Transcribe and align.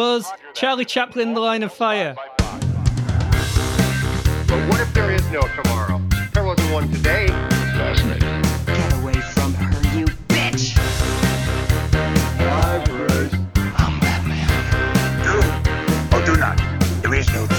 Buzz, 0.00 0.32
Charlie 0.54 0.86
Chaplin, 0.86 1.34
The 1.34 1.40
Line 1.40 1.62
of 1.62 1.74
Fire. 1.74 2.14
But 2.38 2.48
what 4.70 4.80
if 4.80 4.94
there 4.94 5.10
is 5.10 5.20
no 5.30 5.42
tomorrow? 5.62 6.00
There 6.32 6.42
wasn't 6.42 6.72
one 6.72 6.90
today. 6.90 7.26
Fascinating. 7.26 8.42
Get 8.64 8.94
away 8.94 9.12
from 9.12 9.52
her, 9.52 9.98
you 9.98 10.06
bitch! 10.28 10.74
I'm 13.76 14.00
Batman. 14.00 14.48
Do 15.22 16.16
or 16.16 16.24
do 16.24 16.40
not. 16.40 16.56
There 17.02 17.12
is 17.12 17.28
no 17.34 17.46
try. 17.46 17.56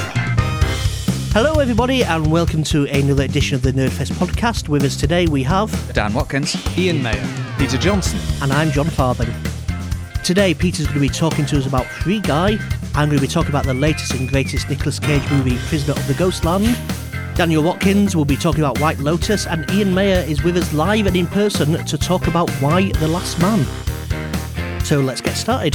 Hello, 1.33 1.59
everybody, 1.59 2.03
and 2.03 2.31
welcome 2.31 2.63
to 2.63 2.85
another 2.85 3.21
edition 3.21 3.53
of 3.53 3.61
the 3.61 3.71
Nerdfest 3.71 4.13
podcast. 4.13 4.67
With 4.67 4.81
us 4.83 4.97
today, 4.97 5.27
we 5.27 5.43
have, 5.43 5.93
Dan 5.93 6.11
Watkins. 6.15 6.57
Ian 6.75 7.03
Mayer. 7.03 7.23
Peter 7.59 7.77
Johnson. 7.77 8.19
and 8.41 8.51
I'm 8.51 8.71
Jon 8.71 8.87
Farthing. 8.87 9.31
Today, 10.31 10.53
Peter's 10.53 10.85
going 10.87 10.93
to 10.93 11.01
be 11.01 11.09
talking 11.09 11.45
to 11.47 11.57
us 11.57 11.65
about 11.65 11.85
Free 11.85 12.21
Guy. 12.21 12.57
I'm 12.95 13.09
going 13.09 13.17
to 13.17 13.21
be 13.21 13.27
talking 13.27 13.49
about 13.49 13.65
the 13.65 13.73
latest 13.73 14.13
and 14.13 14.29
greatest 14.29 14.69
Nicolas 14.69 14.97
Cage 14.97 15.29
movie, 15.29 15.57
Prisoner 15.67 15.91
of 15.91 16.07
the 16.07 16.13
Ghostland. 16.13 16.73
Daniel 17.35 17.61
Watkins 17.61 18.15
will 18.15 18.23
be 18.23 18.37
talking 18.37 18.61
about 18.61 18.79
White 18.79 18.97
Lotus, 18.99 19.45
and 19.45 19.69
Ian 19.71 19.93
Mayer 19.93 20.19
is 20.19 20.41
with 20.41 20.55
us 20.55 20.71
live 20.71 21.05
and 21.05 21.17
in 21.17 21.27
person 21.27 21.73
to 21.85 21.97
talk 21.97 22.27
about 22.27 22.49
Y 22.61 22.93
the 23.01 23.09
Last 23.09 23.41
Man. 23.41 23.65
So 24.85 25.01
let's 25.01 25.19
get 25.19 25.35
started. 25.35 25.73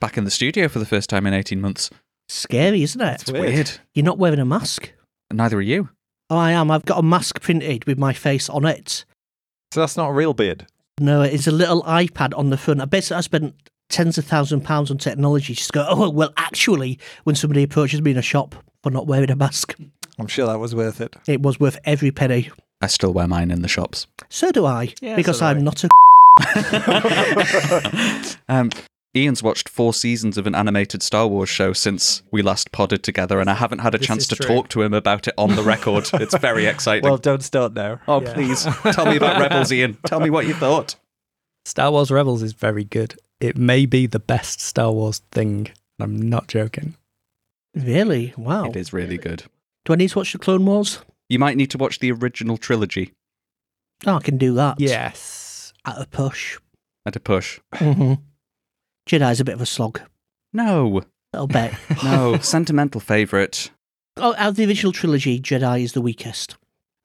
Back 0.00 0.18
in 0.18 0.24
the 0.24 0.30
studio 0.30 0.68
for 0.68 0.80
the 0.80 0.84
first 0.84 1.08
time 1.08 1.26
in 1.26 1.32
18 1.32 1.62
months. 1.62 1.88
Scary, 2.28 2.82
isn't 2.82 3.00
it? 3.00 3.22
It's 3.22 3.32
weird. 3.32 3.70
You're 3.94 4.04
not 4.04 4.18
wearing 4.18 4.38
a 4.38 4.44
mask. 4.44 4.92
Neither 5.32 5.56
are 5.56 5.62
you. 5.62 5.88
Oh, 6.30 6.36
I 6.36 6.52
am. 6.52 6.70
I've 6.70 6.84
got 6.84 6.98
a 6.98 7.02
mask 7.02 7.40
printed 7.40 7.84
with 7.86 7.98
my 7.98 8.12
face 8.12 8.48
on 8.48 8.64
it. 8.66 9.04
So 9.72 9.80
that's 9.80 9.96
not 9.96 10.08
a 10.08 10.12
real 10.12 10.34
beard. 10.34 10.66
No, 11.00 11.22
it's 11.22 11.46
a 11.46 11.52
little 11.52 11.82
iPad 11.84 12.36
on 12.36 12.50
the 12.50 12.56
front. 12.58 12.80
I 12.80 12.84
basically 12.86 13.18
I 13.18 13.20
spent 13.20 13.54
tens 13.88 14.18
of 14.18 14.24
thousands 14.26 14.60
of 14.62 14.66
pounds 14.66 14.90
on 14.90 14.98
technology 14.98 15.54
just 15.54 15.68
to 15.68 15.72
go, 15.78 15.86
oh, 15.88 16.10
well, 16.10 16.32
actually, 16.36 16.98
when 17.24 17.34
somebody 17.36 17.62
approaches 17.62 18.02
me 18.02 18.10
in 18.10 18.16
a 18.18 18.22
shop 18.22 18.54
for 18.82 18.90
not 18.90 19.06
wearing 19.06 19.30
a 19.30 19.36
mask, 19.36 19.74
I'm 20.18 20.26
sure 20.26 20.46
that 20.46 20.58
was 20.58 20.74
worth 20.74 21.00
it. 21.00 21.16
it 21.26 21.40
was 21.42 21.58
worth 21.60 21.78
every 21.84 22.10
penny. 22.10 22.50
I 22.82 22.88
still 22.88 23.12
wear 23.12 23.26
mine 23.28 23.50
in 23.50 23.62
the 23.62 23.68
shops. 23.68 24.06
So 24.28 24.50
do 24.50 24.66
I, 24.66 24.92
Yeah, 25.00 25.16
because 25.16 25.38
so 25.38 25.46
do 25.46 25.50
I'm 25.50 25.58
I. 25.58 25.62
not 25.62 25.84
a. 25.84 25.88
Um, 28.48 28.70
Ian's 29.16 29.42
watched 29.42 29.68
four 29.68 29.94
seasons 29.94 30.36
of 30.36 30.46
an 30.46 30.54
animated 30.54 31.02
Star 31.02 31.26
Wars 31.26 31.48
show 31.48 31.72
since 31.72 32.22
we 32.30 32.42
last 32.42 32.72
podded 32.72 33.02
together, 33.02 33.40
and 33.40 33.48
I 33.48 33.54
haven't 33.54 33.78
had 33.80 33.94
a 33.94 33.98
This 33.98 34.06
chance 34.06 34.26
to 34.28 34.36
true. 34.36 34.46
talk 34.46 34.68
to 34.70 34.82
him 34.82 34.92
about 34.92 35.26
it 35.26 35.34
on 35.38 35.56
the 35.56 35.62
record. 35.62 36.08
it's 36.14 36.36
very 36.36 36.66
exciting. 36.66 37.04
Well, 37.08 37.16
don't 37.16 37.42
start 37.42 37.72
now. 37.72 38.00
oh, 38.06 38.20
yeah. 38.22 38.34
please 38.34 38.64
tell 38.92 39.06
me 39.06 39.16
about 39.16 39.40
Rebels, 39.40 39.72
Ian. 39.72 39.96
Tell 40.06 40.20
me 40.20 40.30
what 40.30 40.46
you 40.46 40.54
thought. 40.54 40.96
Star 41.64 41.90
Wars 41.90 42.10
Rebels 42.10 42.42
is 42.42 42.52
very 42.52 42.84
good. 42.84 43.14
It 43.40 43.56
may 43.56 43.86
be 43.86 44.06
the 44.06 44.18
best 44.20 44.60
Star 44.60 44.92
Wars 44.92 45.20
thing. 45.32 45.68
I'm 45.98 46.20
not 46.28 46.48
joking. 46.48 46.94
Really? 47.74 48.34
Wow. 48.36 48.64
It 48.66 48.76
is 48.76 48.92
really 48.92 49.18
good. 49.18 49.44
Do 49.84 49.92
I 49.92 49.96
need 49.96 50.10
to 50.10 50.18
watch 50.18 50.32
the 50.32 50.38
Clone 50.38 50.64
Wars? 50.66 51.00
You 51.28 51.38
might 51.38 51.56
need 51.56 51.70
to 51.70 51.78
watch 51.78 51.98
the 51.98 52.10
original 52.12 52.56
trilogy 52.56 53.12
Oh, 54.06 54.14
I 54.14 54.20
can 54.20 54.38
do 54.38 54.54
that. 54.54 54.78
Yes. 54.80 55.72
At 55.84 56.00
a 56.00 56.06
push. 56.06 56.58
at 57.04 57.16
a 57.16 57.20
push. 57.20 57.58
hmm 57.74 58.14
Jedi's 59.08 59.40
a 59.40 59.44
bit 59.44 59.54
of 59.54 59.60
a 59.60 59.66
slog. 59.66 60.00
No, 60.52 61.02
I'll 61.34 61.46
bet. 61.46 61.74
no, 62.04 62.38
sentimental 62.38 63.00
favourite. 63.00 63.70
oh, 64.16 64.34
out 64.38 64.50
of 64.50 64.56
the 64.56 64.66
original 64.66 64.92
trilogy, 64.92 65.40
Jedi 65.40 65.82
is 65.82 65.92
the 65.92 66.00
weakest. 66.00 66.56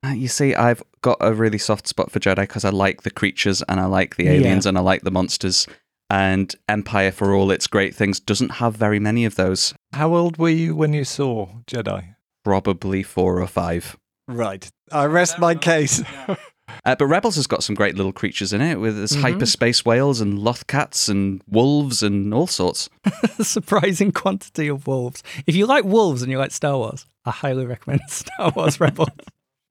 Uh, 0.06 0.10
You 0.10 0.28
see, 0.28 0.54
I've 0.54 0.84
got 1.02 1.18
a 1.22 1.34
really 1.34 1.58
soft 1.58 1.88
spot 1.88 2.12
for 2.12 2.20
Jedi 2.20 2.36
because 2.42 2.66
I 2.66 2.70
like 2.70 3.04
the 3.04 3.12
creatures 3.12 3.62
and 3.70 3.80
I 3.80 3.86
like 3.86 4.16
the 4.18 4.26
Yeah. 4.26 4.32
aliens 4.32 4.66
and 4.66 4.78
I 4.78 4.82
like 4.82 5.02
the 5.04 5.12
monsters. 5.12 5.66
And 6.10 6.54
Empire, 6.70 7.12
for 7.12 7.34
all 7.34 7.50
its 7.52 7.68
great 7.68 7.96
things, 7.96 8.20
doesn't 8.20 8.50
have 8.54 8.76
very 8.76 9.00
many 9.00 9.26
of 9.26 9.36
those. 9.36 9.74
How 9.94 10.14
old 10.14 10.38
were 10.38 10.50
you 10.50 10.76
when 10.76 10.94
you 10.94 11.06
saw 11.06 11.48
Jedi? 11.66 12.16
Probably 12.44 13.02
four 13.04 13.42
or 13.42 13.48
five. 13.48 13.98
Right. 14.28 14.70
I 14.92 15.06
rest 15.06 15.40
my 15.40 15.56
case. 15.56 16.04
Uh, 16.86 16.96
but 16.96 17.08
Rebels 17.08 17.36
has 17.36 17.46
got 17.48 17.64
some 17.64 17.76
great 17.76 17.96
little 17.96 18.14
creatures 18.14 18.54
in 18.54 18.62
it, 18.62 18.80
with 18.80 18.96
there's 18.98 19.16
Mhm. 19.18 19.22
hyperspace 19.22 19.84
whales 19.86 20.22
and 20.22 20.40
lothcats 20.40 21.10
and 21.10 21.42
wolves 21.48 22.02
and 22.02 22.34
all 22.34 22.48
sorts. 22.48 22.90
Surprising 23.42 24.12
quantity 24.12 24.68
of 24.70 24.88
wolves. 24.88 25.22
If 25.46 25.56
you 25.56 25.66
like 25.66 25.84
wolves 25.84 26.22
and 26.22 26.32
you 26.32 26.38
like 26.38 26.52
Star 26.52 26.78
Wars, 26.78 27.06
I 27.26 27.32
highly 27.32 27.66
recommend 27.66 28.02
Star 28.08 28.52
Wars 28.56 28.80
Rebels. 28.80 29.10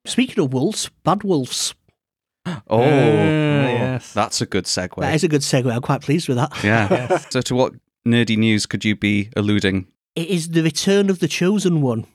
Speaking 0.04 0.44
of 0.44 0.53
wolves, 0.53 0.91
bad 1.04 1.22
wolves. 1.25 1.75
Oh, 2.69 2.80
yes. 2.80 4.12
that's 4.12 4.41
a 4.41 4.47
good 4.47 4.64
segue. 4.64 4.97
That 5.00 5.14
is 5.14 5.22
a 5.24 5.28
good 5.28 5.42
segue. 5.42 5.72
I'm 5.72 5.80
quite 5.80 6.03
pleased 6.03 6.28
with 6.28 6.36
that. 6.38 6.53
yeah. 6.64 7.19
So, 7.30 7.41
to 7.41 7.54
what 7.54 7.72
nerdy 8.06 8.36
news 8.36 8.66
could 8.66 8.84
you 8.84 8.97
be 8.97 9.30
alluding? 9.36 9.86
It 10.16 10.28
is 10.28 10.50
the 10.50 10.62
return 10.62 11.09
of 11.09 11.20
the 11.20 11.28
chosen 11.28 11.80
one. 11.80 12.06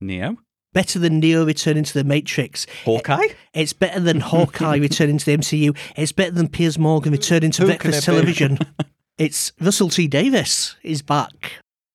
Neo? 0.00 0.38
Better 0.72 0.98
than 0.98 1.18
Neo 1.18 1.44
returning 1.44 1.82
to 1.82 1.94
the 1.94 2.04
Matrix. 2.04 2.66
Hawkeye? 2.84 3.24
Eh, 3.30 3.34
it's 3.54 3.72
better 3.72 3.98
than 3.98 4.20
Hawkeye 4.20 4.76
returning 4.80 5.18
to 5.18 5.26
the 5.26 5.36
MCU. 5.36 5.76
It's 5.96 6.12
better 6.12 6.30
than 6.30 6.48
Piers 6.48 6.78
Morgan 6.78 7.12
returning 7.12 7.50
to 7.52 7.62
Who 7.62 7.68
breakfast 7.68 8.04
television. 8.04 8.58
it's 9.18 9.52
Russell 9.60 9.88
T 9.88 10.06
Davies 10.06 10.76
is 10.82 11.02
back. 11.02 11.54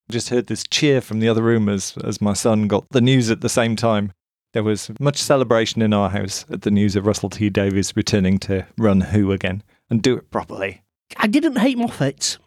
Just 0.09 0.29
heard 0.29 0.47
this 0.47 0.63
cheer 0.63 1.01
from 1.01 1.19
the 1.19 1.29
other 1.29 1.41
room 1.41 1.69
as, 1.69 1.97
as 2.03 2.21
my 2.21 2.33
son 2.33 2.67
got 2.67 2.85
the 2.91 3.01
news 3.01 3.31
at 3.31 3.41
the 3.41 3.49
same 3.49 3.75
time. 3.75 4.11
There 4.53 4.63
was 4.63 4.91
much 4.99 5.17
celebration 5.17 5.81
in 5.81 5.93
our 5.93 6.09
house 6.09 6.45
at 6.49 6.61
the 6.61 6.71
news 6.71 6.95
of 6.95 7.05
Russell 7.05 7.29
T 7.29 7.49
Davies 7.49 7.93
returning 7.95 8.39
to 8.39 8.65
run 8.77 9.01
Who 9.01 9.31
again 9.31 9.63
and 9.89 10.01
do 10.01 10.15
it 10.17 10.31
properly. 10.31 10.83
I 11.17 11.27
didn't 11.27 11.57
hate 11.57 11.77
Moffat. 11.77 12.37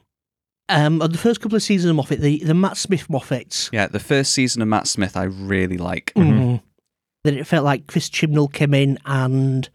Um, 0.69 1.01
on 1.01 1.13
the 1.13 1.19
first 1.19 1.41
couple 1.41 1.57
of 1.57 1.63
seasons 1.63 1.91
of 1.91 1.97
Moffat, 1.97 2.21
the, 2.21 2.39
the 2.45 2.55
Matt 2.55 2.77
Smith 2.77 3.09
Moffat, 3.09 3.71
Yeah, 3.73 3.87
the 3.87 3.99
first 4.01 4.33
season 4.35 4.61
of 4.61 4.69
Matt 4.69 4.87
Smith 4.87 5.17
I 5.17 5.25
really 5.25 5.79
like. 5.79 6.13
mm, 6.15 6.61
that 7.25 7.35
it 7.35 7.45
felt 7.47 7.65
like 7.65 7.87
Chris 7.87 8.09
Chibnall 8.11 8.53
came 8.53 8.75
in 8.75 8.99
and 9.07 9.69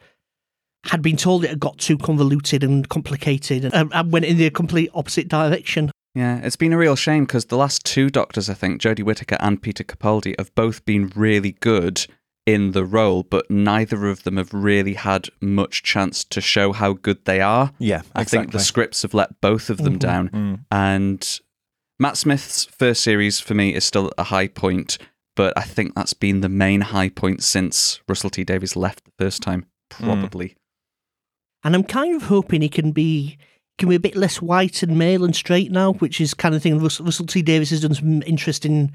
had 0.86 1.02
been 1.02 1.18
told 1.18 1.44
it 1.44 1.50
had 1.50 1.60
got 1.60 1.78
too 1.78 1.98
convoluted 1.98 2.64
and 2.64 2.88
complicated 2.90 3.66
and, 3.74 3.92
and 3.94 4.12
went 4.12 4.26
in 4.26 4.38
the 4.38 4.50
complete 4.50 4.90
opposite 4.94 5.28
direction. 5.30 5.90
Yeah, 6.14 6.42
it's 6.44 6.56
been 6.58 6.74
a 6.74 6.78
real 6.78 6.96
shame 6.96 7.26
because 7.26 7.46
the 7.46 7.58
last 7.58 7.84
two 7.86 8.10
doctors, 8.12 8.48
I 8.50 8.54
think, 8.54 8.80
Jodie 8.82 9.04
Whittaker 9.04 9.38
and 9.40 9.60
Peter 9.62 9.84
Capaldi, 9.84 10.36
have 10.38 10.54
both 10.54 10.86
been 10.86 11.12
really 11.16 11.54
good 11.54 12.06
in 12.46 12.72
the 12.72 12.84
role, 12.84 13.24
but 13.24 13.50
neither 13.50 14.08
of 14.08 14.24
them 14.24 14.38
have 14.38 14.54
really 14.54 14.96
had 14.96 15.30
much 15.40 15.82
chance 15.84 16.24
to 16.26 16.42
show 16.42 16.74
how 16.74 16.94
good 16.94 17.24
they 17.26 17.40
are. 17.40 17.72
Yeah, 17.80 18.02
I 18.14 18.24
think 18.24 18.52
the 18.52 18.60
scripts 18.60 19.02
have 19.04 19.14
let 19.14 19.40
both 19.40 19.70
of 19.70 19.78
them 19.78 19.96
Mhm. 19.96 20.00
down. 20.00 20.30
Mm. 20.30 20.60
And 20.70 21.40
Matt 22.00 22.18
Smith's 22.18 22.66
first 22.66 23.02
series 23.02 23.40
for 23.40 23.54
me 23.54 23.74
is 23.74 23.86
still 23.86 24.12
a 24.18 24.24
high 24.24 24.48
point, 24.48 24.98
but 25.36 25.54
I 25.58 25.62
think 25.62 25.96
that's 25.96 26.14
been 26.14 26.42
the 26.42 26.50
main 26.50 26.82
high 26.82 27.10
point 27.10 27.44
since 27.44 28.02
Russell 28.10 28.30
T 28.30 28.44
Davies 28.44 28.76
left 28.76 29.06
the 29.06 29.12
first 29.18 29.42
time, 29.42 29.66
probably. 29.90 30.56
And 31.64 31.76
I'm 31.76 31.84
kind 31.84 32.14
of 32.16 32.24
hoping 32.24 32.62
he 32.62 32.70
can 32.70 32.92
be 32.92 33.38
can 33.80 33.90
be 33.90 33.96
a 33.96 34.00
bit 34.00 34.16
less 34.16 34.40
white 34.40 34.84
and 34.84 35.00
male 35.00 35.24
and 35.24 35.36
straight 35.36 35.72
now, 35.72 35.94
which 35.94 36.22
is 36.22 36.36
kind 36.36 36.54
of 36.54 36.62
thing 36.62 36.78
Russell, 36.78 37.06
Russell 37.06 37.26
T 37.26 37.42
Davies 37.42 37.72
has 37.72 37.82
done 37.82 37.96
some 37.96 38.22
interesting 38.24 38.92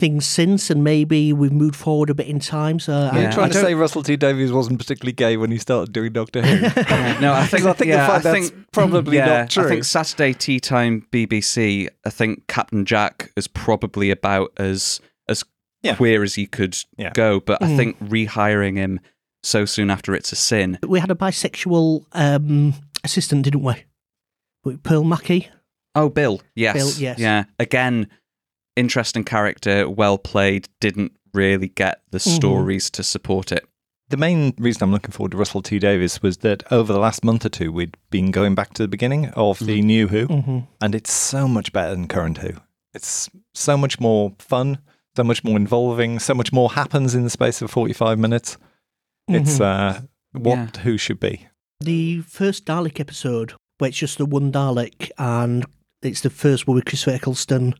things 0.00 0.26
since, 0.26 0.70
and 0.70 0.82
maybe 0.82 1.32
we've 1.32 1.52
moved 1.52 1.76
forward 1.76 2.10
a 2.10 2.14
bit 2.14 2.26
in 2.26 2.40
time. 2.40 2.80
So 2.80 2.92
Are 2.92 3.12
I, 3.12 3.16
you 3.16 3.22
Yeah, 3.24 3.30
trying 3.30 3.44
I 3.44 3.48
to 3.48 3.54
don't- 3.54 3.62
say 3.64 3.74
Russell 3.74 4.02
T 4.02 4.16
Davies 4.16 4.50
wasn't 4.50 4.78
particularly 4.78 5.12
gay 5.12 5.36
when 5.36 5.50
he 5.50 5.58
started 5.58 5.92
doing 5.92 6.12
Doctor 6.12 6.42
Who? 6.42 6.56
Yeah, 6.80 7.18
no, 7.20 7.32
I 7.34 7.46
think, 7.46 7.64
I 7.66 7.72
think 7.74 7.88
yeah, 7.90 8.06
you'll 8.06 8.16
I 8.16 8.18
that's 8.18 8.48
think, 8.50 8.66
probably 8.72 9.18
yeah, 9.18 9.26
not 9.42 9.50
true. 9.50 9.64
I 9.64 9.68
think 9.68 9.84
Saturday 9.84 10.32
Tea 10.32 10.58
Time 10.58 11.06
BBC. 11.12 11.88
I 12.04 12.10
think 12.10 12.46
Captain 12.48 12.84
Jack 12.84 13.30
is 13.36 13.46
probably 13.46 14.10
about 14.10 14.52
as 14.56 15.00
as 15.28 15.44
Yeah. 15.82 15.94
queer 15.96 16.22
as 16.22 16.34
he 16.34 16.46
could 16.46 16.76
Yeah. 16.96 17.10
go, 17.14 17.38
but 17.40 17.62
I 17.62 17.66
Mm. 17.66 17.76
think 17.76 18.00
rehiring 18.00 18.76
him 18.76 18.98
so 19.42 19.64
soon 19.64 19.90
after 19.90 20.14
it's 20.14 20.32
a 20.32 20.36
sin. 20.36 20.78
we 20.86 21.00
had 21.00 21.10
a 21.10 21.14
bisexual 21.14 22.04
um, 22.12 22.74
assistant, 23.04 23.44
didn't 23.44 23.62
we? 23.62 23.74
Pearl 24.82 25.04
Mackie. 25.04 25.48
Oh, 25.94 26.08
Bill, 26.08 26.40
yes, 26.54 26.74
Bill, 26.74 26.90
yes. 27.02 27.18
yeah. 27.18 27.44
Again, 27.58 28.08
interesting 28.76 29.24
character, 29.24 29.88
well 29.88 30.18
played. 30.18 30.68
Didn't 30.80 31.12
really 31.32 31.68
get 31.68 32.02
the 32.10 32.18
Mhm. 32.18 32.36
stories 32.36 32.90
to 32.90 33.02
support 33.02 33.52
it. 33.52 33.64
The 34.08 34.16
main 34.16 34.54
reason 34.58 34.82
I'm 34.82 34.90
looking 34.90 35.12
forward 35.12 35.30
to 35.32 35.36
Russell 35.36 35.62
T 35.62 35.78
Davies 35.78 36.20
was 36.20 36.38
that 36.38 36.64
over 36.72 36.92
the 36.92 36.98
last 36.98 37.22
month 37.22 37.44
or 37.46 37.48
two, 37.48 37.70
we'd 37.70 37.96
been 38.10 38.32
going 38.32 38.54
back 38.56 38.74
to 38.74 38.82
the 38.82 38.88
beginning 38.88 39.26
of 39.30 39.60
the 39.60 39.80
new 39.82 40.08
Who, 40.08 40.26
Mm-hmm. 40.26 40.58
and 40.80 40.94
it's 40.94 41.12
so 41.12 41.46
much 41.46 41.72
better 41.72 41.90
than 41.92 42.08
current 42.08 42.38
Who. 42.38 42.54
It's 42.92 43.30
so 43.54 43.76
much 43.76 44.00
more 44.00 44.32
fun, 44.40 44.78
so 45.16 45.22
much 45.22 45.44
more 45.44 45.56
involving, 45.56 46.18
so 46.18 46.34
much 46.34 46.52
more 46.52 46.72
happens 46.72 47.14
in 47.14 47.22
the 47.22 47.30
space 47.30 47.62
of 47.62 47.70
45 47.70 48.18
minutes. 48.18 48.56
It's 49.28 49.60
uh, 49.60 50.00
what 50.32 50.56
Yeah. 50.74 50.82
Who 50.82 50.98
should 50.98 51.20
be. 51.20 51.46
the 51.80 52.20
first 52.22 52.64
Dalek 52.66 52.98
episode, 52.98 53.54
where 53.78 53.88
it's 53.88 53.96
just 53.98 54.18
the 54.18 54.26
one 54.26 54.50
Dalek, 54.50 55.08
and 55.18 55.64
it's 56.02 56.20
the 56.22 56.30
first 56.30 56.66
one 56.66 56.74
with 56.74 56.84
Chris 56.84 57.06
Eccleston 57.06 57.74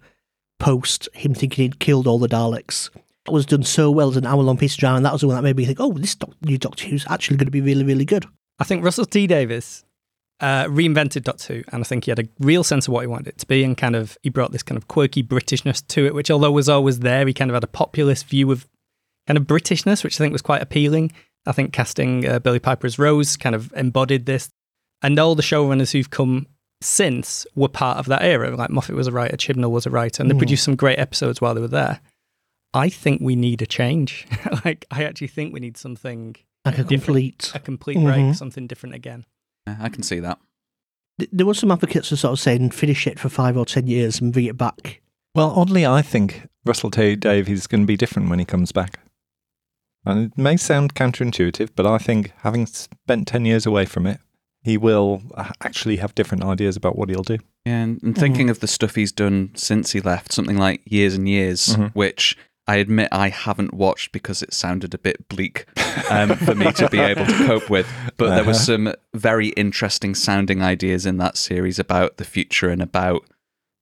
post 0.60 1.08
him 1.12 1.34
thinking 1.34 1.64
he'd 1.64 1.80
killed 1.80 2.06
all 2.06 2.20
the 2.20 2.28
Daleks. 2.28 2.90
That 3.26 3.32
was 3.32 3.46
done 3.46 3.64
so 3.64 3.90
well 3.90 4.10
as 4.10 4.16
an 4.16 4.26
hour 4.26 4.42
long 4.42 4.56
piece 4.56 4.74
of 4.74 4.78
drama, 4.78 4.98
and 4.98 5.06
that 5.06 5.12
was 5.12 5.22
the 5.22 5.26
one 5.26 5.36
that 5.36 5.42
made 5.42 5.56
me 5.56 5.64
think, 5.64 5.80
oh, 5.80 5.92
this 5.92 6.14
doc- 6.14 6.36
new 6.42 6.56
Doctor 6.56 6.86
Who's 6.86 7.06
actually 7.08 7.36
going 7.36 7.46
to 7.46 7.50
be 7.50 7.60
really, 7.60 7.84
really 7.84 8.04
good. 8.04 8.26
I 8.58 8.64
think 8.64 8.84
Russell 8.84 9.06
T 9.06 9.26
Davies 9.26 9.84
uh, 10.40 10.64
reinvented 10.66 11.24
Doctor 11.24 11.54
Who, 11.54 11.64
and 11.72 11.82
I 11.82 11.84
think 11.84 12.04
he 12.04 12.10
had 12.10 12.18
a 12.18 12.28
real 12.38 12.62
sense 12.62 12.86
of 12.86 12.94
what 12.94 13.00
he 13.00 13.06
wanted 13.06 13.28
it 13.28 13.38
to 13.38 13.46
be, 13.46 13.64
and 13.64 13.76
kind 13.76 13.96
of 13.96 14.16
he 14.22 14.30
brought 14.30 14.52
this 14.52 14.62
kind 14.62 14.76
of 14.76 14.86
quirky 14.86 15.22
Britishness 15.22 15.86
to 15.88 16.06
it, 16.06 16.14
which 16.14 16.30
although 16.30 16.52
was 16.52 16.68
always 16.68 17.00
there, 17.00 17.26
he 17.26 17.34
kind 17.34 17.50
of 17.50 17.54
had 17.54 17.64
a 17.64 17.68
populist 17.68 18.26
view 18.26 18.50
of 18.52 18.68
kind 19.26 19.36
of 19.36 19.44
Britishness, 19.44 20.04
which 20.04 20.16
I 20.16 20.18
think 20.18 20.32
was 20.32 20.42
quite 20.42 20.62
appealing. 20.62 21.12
I 21.46 21.52
think 21.52 21.72
casting 21.72 22.26
uh, 22.26 22.38
Billie 22.38 22.58
Piper 22.58 22.86
as 22.86 22.98
Rose 22.98 23.36
kind 23.36 23.54
of 23.54 23.72
embodied 23.74 24.26
this, 24.26 24.50
and 25.02 25.18
all 25.18 25.34
the 25.34 25.42
showrunners 25.42 25.92
who've 25.92 26.10
come 26.10 26.46
since 26.82 27.46
were 27.54 27.68
part 27.68 27.98
of 27.98 28.06
that 28.06 28.22
era. 28.22 28.54
Like 28.56 28.70
Moffat 28.70 28.94
was 28.96 29.06
a 29.06 29.12
writer, 29.12 29.36
Chibnall 29.36 29.70
was 29.70 29.86
a 29.86 29.90
writer, 29.90 30.22
and 30.22 30.30
they 30.30 30.36
produced 30.36 30.64
some 30.64 30.76
great 30.76 30.98
episodes 30.98 31.40
while 31.40 31.54
they 31.54 31.60
were 31.60 31.68
there. 31.68 32.00
I 32.72 32.88
think 32.88 33.20
we 33.20 33.36
need 33.36 33.62
a 33.62 33.66
change. 33.66 34.26
like 34.64 34.86
I 34.90 35.04
actually 35.04 35.26
think 35.28 35.52
we 35.52 35.60
need 35.60 35.76
something 35.76 36.36
Like 36.64 36.78
a 36.78 36.84
complete. 36.84 37.50
a 37.54 37.58
complete 37.58 37.96
break, 37.98 38.16
Mhm. 38.24 38.36
something 38.36 38.66
different 38.66 38.94
again. 38.94 39.24
Yeah, 39.66 39.76
I 39.80 39.88
can 39.88 40.02
see 40.02 40.20
that. 40.20 40.38
There 41.32 41.44
were 41.46 41.54
some 41.54 41.70
advocates 41.70 42.08
for 42.08 42.16
sort 42.16 42.32
of 42.32 42.40
saying 42.40 42.70
finish 42.70 43.06
it 43.06 43.18
for 43.18 43.28
five 43.28 43.56
or 43.56 43.66
ten 43.66 43.86
years 43.86 44.20
and 44.20 44.32
bring 44.32 44.46
it 44.46 44.56
back. 44.56 45.02
Well, 45.34 45.50
oddly, 45.50 45.84
I 45.84 46.00
think 46.02 46.48
Russell 46.64 46.90
T 46.90 47.14
Davies 47.16 47.58
is 47.60 47.66
going 47.66 47.82
to 47.82 47.86
be 47.86 47.96
different 47.96 48.30
when 48.30 48.38
he 48.38 48.44
comes 48.44 48.72
back. 48.72 49.00
And 50.06 50.32
it 50.32 50.38
may 50.38 50.56
sound 50.56 50.94
counterintuitive, 50.94 51.70
but 51.76 51.86
I 51.86 51.98
think 51.98 52.32
having 52.38 52.64
spent 52.66 53.28
10 53.28 53.44
years 53.44 53.66
away 53.66 53.84
from 53.84 54.06
it, 54.06 54.18
he 54.62 54.76
will 54.76 55.22
uh, 55.34 55.50
actually 55.62 55.96
have 55.96 56.14
different 56.14 56.44
ideas 56.44 56.76
about 56.76 56.96
what 56.96 57.08
he'll 57.08 57.22
do. 57.22 57.38
Yeah, 57.64 57.82
and, 57.82 58.02
and 58.02 58.16
thinking 58.16 58.50
of 58.50 58.60
the 58.60 58.66
stuff 58.66 58.94
he's 58.94 59.12
done 59.12 59.50
since 59.54 59.92
he 59.92 60.00
left, 60.00 60.32
something 60.32 60.56
like 60.58 60.80
Years 60.84 61.14
and 61.14 61.28
Years, 61.28 61.76
Mhm. 61.76 61.90
which 61.94 62.36
I 62.66 62.76
admit 62.76 63.08
I 63.10 63.30
haven't 63.30 63.74
watched 63.74 64.12
because 64.12 64.42
it 64.42 64.52
sounded 64.54 64.94
a 64.94 64.98
bit 64.98 65.28
bleak 65.28 65.66
um, 66.10 66.36
for 66.46 66.54
me 66.54 66.70
to 66.72 66.88
be 66.88 66.98
able 67.00 67.26
to 67.26 67.46
cope 67.46 67.68
with. 67.70 67.88
But 68.16 68.34
there 68.34 68.44
was 68.44 68.58
Uh-huh. 68.68 68.76
some 68.76 68.94
very 69.14 69.48
interesting 69.50 70.14
sounding 70.14 70.62
ideas 70.62 71.04
in 71.06 71.16
that 71.18 71.36
series 71.36 71.78
about 71.78 72.16
the 72.18 72.24
future 72.24 72.68
and 72.68 72.80
about 72.82 73.24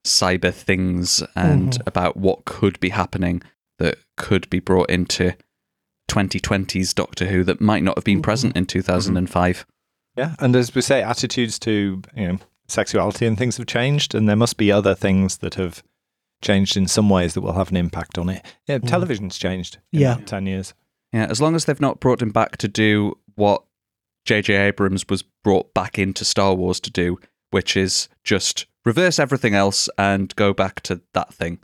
cyber 0.07 0.53
things 0.53 1.21
and 1.35 1.77
about 1.85 2.15
what 2.17 2.45
could 2.45 2.79
be 2.79 2.89
happening 2.89 3.41
that 3.79 3.97
could 4.17 4.49
be 4.49 4.59
brought 4.59 4.89
into 4.89 5.35
2020's 6.09 6.93
Doctor 6.93 7.27
Who 7.27 7.43
that 7.43 7.61
might 7.61 7.83
not 7.83 7.97
have 7.97 8.03
been 8.05 8.21
present 8.21 8.55
in 8.57 8.65
2005. 8.65 9.65
Yeah. 10.19 10.35
And 10.39 10.55
as 10.55 10.73
we 10.75 10.81
say, 10.81 11.01
attitudes 11.01 11.57
to 11.59 12.01
you 12.15 12.27
know 12.27 12.39
sexuality 12.67 13.25
and 13.25 13.37
things 13.37 13.57
have 13.57 13.67
changed, 13.67 14.13
and 14.15 14.27
there 14.27 14.35
must 14.35 14.57
be 14.57 14.71
other 14.71 14.95
things 14.95 15.37
that 15.37 15.55
have 15.55 15.81
changed 16.41 16.77
in 16.77 16.87
some 16.87 17.09
ways 17.09 17.33
that 17.33 17.41
will 17.41 17.53
have 17.53 17.69
an 17.71 17.77
impact 17.77 18.17
on 18.17 18.29
it. 18.29 18.45
Yeah, 18.67 18.77
mm. 18.79 18.87
television's 18.87 19.37
changed 19.37 19.77
in 19.91 19.99
Yeah. 20.01 20.15
10 20.25 20.45
years. 20.45 20.73
Yeah, 21.11 21.25
as 21.29 21.41
long 21.41 21.55
as 21.55 21.65
they've 21.65 21.81
not 21.81 21.99
brought 21.99 22.21
him 22.21 22.29
back 22.31 22.57
to 22.57 22.67
do 22.67 23.17
what 23.35 23.63
J.J. 24.25 24.55
Abrams 24.55 25.05
was 25.09 25.23
brought 25.43 25.73
back 25.73 25.97
into 25.99 26.23
Star 26.23 26.53
Wars 26.53 26.79
to 26.81 26.91
do, 26.91 27.17
which 27.51 27.75
is 27.75 28.07
just 28.23 28.67
reverse 28.85 29.19
everything 29.19 29.53
else 29.55 29.89
and 29.97 30.35
go 30.35 30.53
back 30.53 30.81
to 30.83 31.01
that 31.13 31.33
thing. 31.33 31.59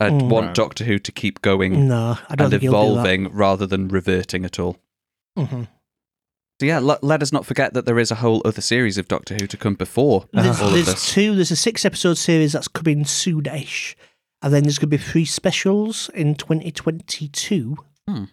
I'd 0.00 0.12
Mm. 0.12 0.28
want 0.30 0.54
Doctor 0.54 0.84
Who 0.84 0.98
to 0.98 1.12
keep 1.12 1.42
going 1.42 1.86
No, 1.88 2.16
I 2.28 2.34
don't 2.36 2.46
and 2.46 2.50
think 2.52 2.62
he'll 2.62 2.72
do 2.72 2.78
evolving 2.78 3.28
rather 3.32 3.66
than 3.66 3.88
reverting 3.88 4.44
at 4.46 4.58
all. 4.58 4.78
that. 5.36 5.68
So 6.60 6.66
yeah, 6.66 6.78
let, 6.78 7.02
let 7.02 7.22
us 7.22 7.32
not 7.32 7.46
forget 7.46 7.72
that 7.72 7.86
there 7.86 7.98
is 7.98 8.10
a 8.10 8.16
whole 8.16 8.42
other 8.44 8.60
series 8.60 8.98
of 8.98 9.08
Doctor 9.08 9.34
Who 9.34 9.46
to 9.46 9.56
come 9.56 9.74
before 9.74 10.26
There's, 10.34 10.60
all 10.60 10.68
of 10.68 10.74
there's 10.74 10.86
this. 10.86 11.10
two. 11.14 11.34
There's 11.34 11.50
a 11.50 11.56
six 11.56 11.86
episode 11.86 12.18
series 12.18 12.52
that's 12.52 12.68
coming 12.68 13.04
soonish, 13.04 13.94
and 14.42 14.52
then 14.52 14.64
there's 14.64 14.78
going 14.78 14.90
to 14.90 14.98
be 14.98 15.02
three 15.02 15.24
specials 15.24 16.10
in 16.14 16.34
2022. 16.34 17.76
Hmm. 18.06 18.24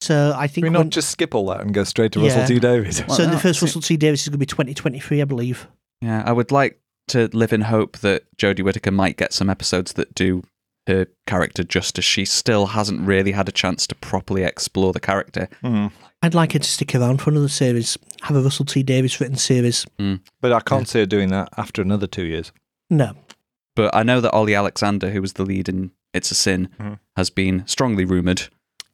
So 0.00 0.32
I 0.36 0.46
think 0.46 0.64
Can 0.64 0.72
we 0.72 0.78
when- 0.78 0.86
not 0.86 0.92
just 0.92 1.10
skip 1.10 1.34
all 1.34 1.46
that 1.46 1.60
and 1.60 1.74
go 1.74 1.82
straight 1.84 2.12
to 2.12 2.20
Yeah. 2.20 2.28
Russell 2.38 2.46
T 2.54 2.60
Davies? 2.60 3.02
Well, 3.06 3.16
so 3.16 3.24
no, 3.24 3.32
the 3.32 3.38
first 3.40 3.60
Russell 3.62 3.80
T 3.80 3.96
Davies 3.96 4.22
is 4.22 4.28
going 4.28 4.34
to 4.34 4.38
be 4.38 4.46
2023, 4.46 5.20
I 5.20 5.24
believe. 5.24 5.66
Yeah, 6.00 6.22
I 6.24 6.30
would 6.32 6.52
like 6.52 6.80
to 7.08 7.28
live 7.32 7.52
in 7.52 7.62
hope 7.62 7.98
that 7.98 8.24
Jodie 8.36 8.62
Whittaker 8.64 8.90
might 8.92 9.16
get 9.16 9.32
some 9.32 9.50
episodes 9.50 9.94
that 9.94 10.14
do 10.14 10.42
her 10.86 11.06
character 11.26 11.62
justice. 11.64 12.04
She 12.04 12.24
still 12.24 12.66
hasn't 12.66 13.00
really 13.06 13.32
had 13.32 13.48
a 13.48 13.52
chance 13.52 13.86
to 13.88 13.94
properly 13.94 14.42
explore 14.42 14.92
the 14.92 15.00
character. 15.00 15.48
Hmm. 15.60 15.88
I'd 16.22 16.34
like 16.34 16.52
her 16.52 16.58
to 16.60 16.68
stick 16.68 16.94
around 16.94 17.20
for 17.20 17.30
another 17.30 17.48
series, 17.48 17.98
have 18.22 18.36
a 18.36 18.40
Russell 18.42 18.64
T 18.64 18.82
Davies 18.82 19.20
written 19.20 19.36
series. 19.36 19.84
But 20.40 20.52
I 20.52 20.60
can't 20.60 20.88
see 20.88 21.00
her 21.00 21.06
doing 21.06 21.30
that 21.30 21.48
after 21.56 21.82
another 21.82 22.06
two 22.06 22.24
years. 22.24 22.52
No, 22.90 23.14
But 23.74 23.94
I 23.94 24.02
know 24.02 24.20
that 24.20 24.32
Ollie 24.32 24.54
Alexander, 24.54 25.10
who 25.10 25.20
was 25.22 25.32
the 25.32 25.44
lead 25.44 25.68
in 25.68 25.92
It's 26.12 26.30
a 26.30 26.34
Sin, 26.34 26.68
Mhm. 26.78 26.98
has 27.16 27.30
been 27.30 27.66
strongly 27.66 28.04
rumoured 28.04 28.48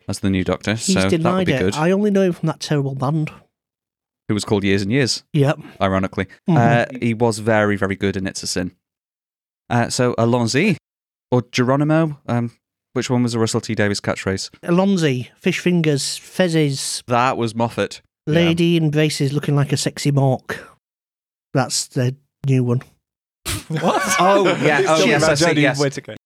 as 0.09 0.21
the 0.21 0.31
new 0.31 0.45
Doctor. 0.45 0.73
he's 0.75 0.87
so 0.95 1.01
that 1.01 1.05
would 1.11 1.17
denied 1.19 1.47
be 1.47 1.53
it. 1.53 1.59
good. 1.59 1.75
I 1.75 1.91
only 1.91 2.11
know 2.13 2.23
him 2.23 2.33
from 2.33 2.47
that 2.47 2.61
terrible 2.61 2.95
band. 2.95 3.31
Who 4.29 4.35
was 4.35 4.45
called 4.45 4.63
Years 4.63 4.83
and 4.83 4.93
Years, 4.93 5.25
Yep. 5.33 5.59
ironically. 5.81 6.27
Mhm. 6.49 6.57
Uh, 6.57 6.99
he 7.01 7.13
was 7.13 7.41
very, 7.41 7.77
very 7.77 7.97
good 7.97 8.17
in 8.17 8.27
It's 8.27 8.43
a 8.43 8.47
Sin. 8.47 8.71
Uh, 9.69 9.89
so 9.91 10.15
Allons-y 10.17 10.77
or 11.31 11.43
Geronimo, 11.53 12.19
um, 12.27 12.53
which 12.93 13.11
one 13.11 13.23
was 13.23 13.35
a 13.35 13.39
Russell 13.39 13.61
T 13.61 13.75
Davies 13.75 14.01
catchphrase? 14.01 14.51
Allons-y, 14.63 15.31
fish 15.37 15.59
fingers, 15.61 16.03
fezzes, 16.19 17.03
That 17.07 17.37
was 17.37 17.55
Moffat. 17.55 18.01
lady 18.27 18.77
in 18.77 18.91
braces 18.91 19.33
looking 19.33 19.57
like 19.57 19.73
a 19.73 19.77
sexy 19.77 20.11
mork. 20.13 20.59
That's 21.55 21.87
the 21.89 22.17
new 22.47 22.65
one. 22.65 22.83
What? 23.69 24.03
Oh, 24.19 24.47
yeah. 24.63 24.83
Oh, 24.87 25.05
yes, 25.05 25.23
I 25.25 25.35
see, 25.35 25.61
yes. 25.61 25.79
Whittaker. 25.79 26.17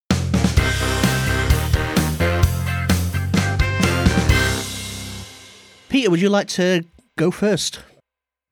Peter, 5.88 6.10
would 6.10 6.20
you 6.22 6.30
like 6.30 6.48
to 6.48 6.84
go 7.18 7.30
first? 7.30 7.80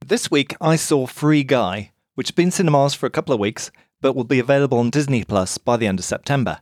This 0.04 0.30
week 0.30 0.54
I 0.60 0.76
saw 0.76 1.06
Free 1.06 1.42
Guy, 1.42 1.90
which 2.14 2.28
has 2.28 2.34
been 2.34 2.46
in 2.46 2.50
cinemas 2.50 2.92
for 2.94 3.06
a 3.06 3.10
couple 3.10 3.32
of 3.32 3.40
weeks, 3.40 3.70
but 4.00 4.14
will 4.14 4.24
be 4.24 4.38
available 4.38 4.78
on 4.78 4.90
Disney 4.90 5.24
Plus 5.24 5.58
by 5.58 5.76
the 5.76 5.86
end 5.86 5.98
of 5.98 6.04
September. 6.04 6.60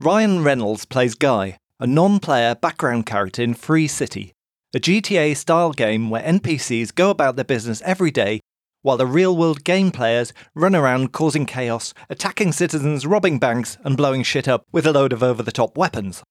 Ryan 0.00 0.44
Reynolds 0.44 0.84
plays 0.84 1.14
Guy, 1.14 1.58
a 1.80 1.86
non 1.86 2.20
player 2.20 2.54
background 2.54 3.06
character 3.06 3.42
in 3.42 3.54
Free 3.54 3.88
City, 3.88 4.32
a 4.74 4.78
GTA 4.78 5.36
style 5.36 5.72
game 5.72 6.10
where 6.10 6.22
NPCs 6.22 6.94
go 6.94 7.10
about 7.10 7.36
their 7.36 7.44
business 7.44 7.82
every 7.84 8.10
day 8.10 8.40
while 8.82 8.96
the 8.96 9.06
real 9.06 9.36
world 9.36 9.64
game 9.64 9.90
players 9.90 10.32
run 10.54 10.74
around 10.74 11.12
causing 11.12 11.46
chaos, 11.46 11.92
attacking 12.08 12.52
citizens, 12.52 13.06
robbing 13.06 13.38
banks, 13.38 13.76
and 13.84 13.96
blowing 13.96 14.22
shit 14.22 14.48
up 14.48 14.64
with 14.72 14.86
a 14.86 14.92
load 14.92 15.12
of 15.12 15.22
over 15.22 15.42
the 15.42 15.52
top 15.52 15.76
weapons. 15.76 16.22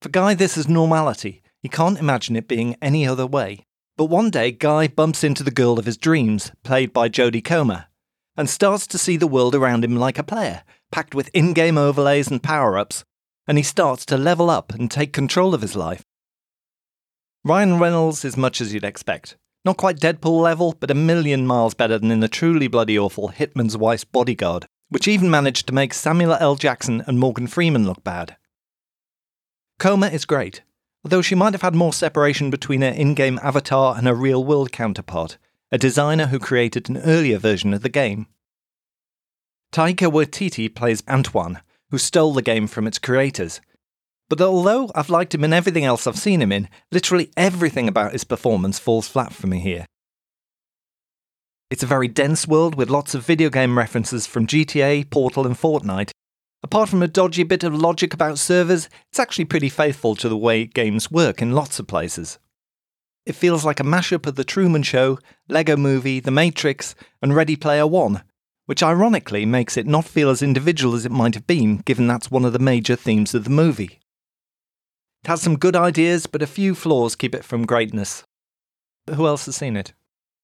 For 0.00 0.10
Guy, 0.10 0.34
this 0.34 0.56
is 0.56 0.68
normality. 0.68 1.42
He 1.60 1.68
can't 1.68 1.98
imagine 1.98 2.36
it 2.36 2.46
being 2.46 2.76
any 2.80 3.06
other 3.06 3.26
way. 3.26 3.64
But 3.96 4.04
one 4.04 4.30
day, 4.30 4.52
Guy 4.52 4.86
bumps 4.86 5.24
into 5.24 5.42
the 5.42 5.50
girl 5.50 5.76
of 5.76 5.86
his 5.86 5.96
dreams, 5.96 6.52
played 6.62 6.92
by 6.92 7.08
Jodie 7.08 7.44
Comer, 7.44 7.86
and 8.38 8.48
starts 8.48 8.86
to 8.86 8.96
see 8.96 9.16
the 9.16 9.26
world 9.26 9.52
around 9.52 9.84
him 9.84 9.96
like 9.96 10.16
a 10.16 10.22
player, 10.22 10.62
packed 10.92 11.12
with 11.12 11.28
in 11.34 11.52
game 11.52 11.76
overlays 11.76 12.30
and 12.30 12.40
power 12.40 12.78
ups, 12.78 13.04
and 13.48 13.58
he 13.58 13.64
starts 13.64 14.06
to 14.06 14.16
level 14.16 14.48
up 14.48 14.72
and 14.72 14.90
take 14.90 15.12
control 15.12 15.54
of 15.54 15.60
his 15.60 15.74
life. 15.74 16.04
Ryan 17.44 17.80
Reynolds 17.80 18.24
is 18.24 18.36
much 18.36 18.60
as 18.60 18.72
you'd 18.72 18.84
expect. 18.84 19.36
Not 19.64 19.76
quite 19.76 19.98
Deadpool 19.98 20.40
level, 20.40 20.76
but 20.78 20.90
a 20.90 20.94
million 20.94 21.48
miles 21.48 21.74
better 21.74 21.98
than 21.98 22.12
in 22.12 22.20
the 22.20 22.28
truly 22.28 22.68
bloody 22.68 22.96
awful 22.96 23.30
Hitman's 23.30 23.76
Wife's 23.76 24.04
Bodyguard, 24.04 24.66
which 24.88 25.08
even 25.08 25.30
managed 25.30 25.66
to 25.66 25.74
make 25.74 25.92
Samuel 25.92 26.34
L. 26.34 26.54
Jackson 26.54 27.02
and 27.08 27.18
Morgan 27.18 27.48
Freeman 27.48 27.86
look 27.86 28.04
bad. 28.04 28.36
Comer 29.80 30.08
is 30.08 30.24
great, 30.24 30.62
although 31.04 31.22
she 31.22 31.34
might 31.34 31.54
have 31.54 31.62
had 31.62 31.74
more 31.74 31.92
separation 31.92 32.50
between 32.50 32.82
her 32.82 32.88
in 32.88 33.14
game 33.14 33.40
avatar 33.42 33.96
and 33.96 34.06
her 34.06 34.14
real 34.14 34.44
world 34.44 34.70
counterpart, 34.70 35.38
a 35.70 35.78
designer 35.78 36.26
who 36.26 36.38
created 36.38 36.88
an 36.88 36.98
earlier 36.98 37.38
version 37.38 37.74
of 37.74 37.82
the 37.82 37.88
game. 37.88 38.26
Taika 39.72 40.10
Waititi 40.10 40.74
plays 40.74 41.02
Antoine, 41.08 41.60
who 41.90 41.98
stole 41.98 42.32
the 42.32 42.42
game 42.42 42.66
from 42.66 42.86
its 42.86 42.98
creators. 42.98 43.60
But 44.28 44.40
although 44.40 44.90
I've 44.94 45.10
liked 45.10 45.34
him 45.34 45.44
in 45.44 45.52
everything 45.52 45.84
else 45.84 46.06
I've 46.06 46.18
seen 46.18 46.42
him 46.42 46.52
in, 46.52 46.68
literally 46.92 47.30
everything 47.36 47.88
about 47.88 48.12
his 48.12 48.24
performance 48.24 48.78
falls 48.78 49.08
flat 49.08 49.32
for 49.32 49.46
me 49.46 49.60
here. 49.60 49.86
It's 51.70 51.82
a 51.82 51.86
very 51.86 52.08
dense 52.08 52.46
world 52.46 52.74
with 52.74 52.90
lots 52.90 53.14
of 53.14 53.26
video 53.26 53.50
game 53.50 53.76
references 53.76 54.26
from 54.26 54.46
GTA, 54.46 55.10
Portal, 55.10 55.46
and 55.46 55.56
Fortnite, 55.56 56.12
Apart 56.62 56.88
from 56.88 57.02
a 57.02 57.08
dodgy 57.08 57.44
bit 57.44 57.62
of 57.62 57.74
logic 57.74 58.12
about 58.12 58.38
servers, 58.38 58.88
it's 59.10 59.20
actually 59.20 59.44
pretty 59.44 59.68
faithful 59.68 60.16
to 60.16 60.28
the 60.28 60.36
way 60.36 60.64
games 60.64 61.10
work 61.10 61.40
in 61.40 61.52
lots 61.52 61.78
of 61.78 61.86
places. 61.86 62.38
It 63.28 63.36
feels 63.36 63.62
like 63.62 63.78
a 63.78 63.84
mashup 63.84 64.26
of 64.26 64.36
The 64.36 64.42
Truman 64.42 64.82
Show, 64.82 65.18
Lego 65.50 65.76
Movie, 65.76 66.18
The 66.18 66.30
Matrix, 66.30 66.94
and 67.20 67.36
Ready 67.36 67.56
Player 67.56 67.86
One, 67.86 68.22
which 68.64 68.82
ironically 68.82 69.44
makes 69.44 69.76
it 69.76 69.86
not 69.86 70.06
feel 70.06 70.30
as 70.30 70.40
individual 70.40 70.94
as 70.94 71.04
it 71.04 71.12
might 71.12 71.34
have 71.34 71.46
been, 71.46 71.82
given 71.84 72.06
that's 72.06 72.30
one 72.30 72.46
of 72.46 72.54
the 72.54 72.58
major 72.58 72.96
themes 72.96 73.34
of 73.34 73.44
the 73.44 73.50
movie. 73.50 74.00
It 75.22 75.28
has 75.28 75.42
some 75.42 75.58
good 75.58 75.76
ideas, 75.76 76.26
but 76.26 76.40
a 76.40 76.46
few 76.46 76.74
flaws 76.74 77.14
keep 77.14 77.34
it 77.34 77.44
from 77.44 77.66
greatness. 77.66 78.24
But 79.06 79.16
who 79.16 79.26
else 79.26 79.44
has 79.44 79.56
seen 79.56 79.76
it? 79.76 79.92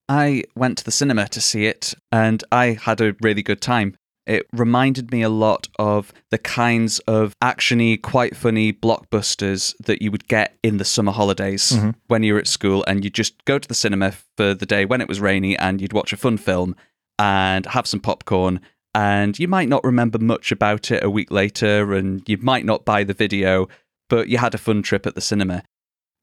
I 0.07 0.45
went 0.55 0.77
to 0.77 0.85
the 0.85 0.91
cinema 0.91 1.27
to 1.29 1.41
see 1.41 1.65
it 1.65 1.95
and 2.13 2.45
I 2.53 2.79
had 2.83 3.01
a 3.01 3.17
really 3.23 3.43
good 3.43 3.63
time. 3.63 3.97
It 4.27 4.47
reminded 4.53 5.13
me 5.13 5.23
a 5.23 5.29
lot 5.29 5.69
of 5.79 6.13
the 6.31 6.39
kinds 6.39 6.99
of 7.01 7.39
actiony, 7.41 8.01
quite 8.01 8.37
funny 8.37 8.73
blockbusters 8.73 9.75
that 9.85 10.01
you 10.01 10.11
would 10.11 10.29
get 10.29 10.57
in 10.63 10.79
the 10.79 10.85
summer 10.85 11.13
holidays 11.13 11.73
mm-hmm. 11.73 11.91
when 12.07 12.23
you 12.23 12.35
were 12.35 12.41
at 12.41 12.47
school 12.47 12.85
and 12.87 13.05
you'd 13.05 13.15
just 13.15 13.45
go 13.45 13.59
to 13.59 13.69
the 13.69 13.75
cinema 13.75 14.13
for 14.37 14.55
the 14.55 14.67
day 14.67 14.85
when 14.87 15.01
it 15.01 15.09
was 15.09 15.21
rainy 15.21 15.59
and 15.59 15.81
you'd 15.81 15.93
watch 15.93 16.13
a 16.13 16.17
fun 16.17 16.39
film 16.39 16.75
and 17.19 17.67
have 17.67 17.87
some 17.87 18.01
popcorn 18.01 18.61
and 18.95 19.39
you 19.39 19.49
might 19.49 19.69
not 19.69 19.85
remember 19.85 20.19
much 20.19 20.53
about 20.53 20.91
it 20.91 21.03
a 21.03 21.11
week 21.11 21.31
later 21.31 21.95
and 21.95 22.27
you 22.29 22.39
might 22.39 22.65
not 22.65 22.85
buy 22.85 23.03
the 23.03 23.13
video, 23.13 23.69
but 24.09 24.29
you 24.29 24.39
had 24.39 24.55
a 24.55 24.59
fun 24.59 24.83
trip 24.83 25.07
at 25.07 25.17
the 25.17 25.21
cinema. 25.21 25.65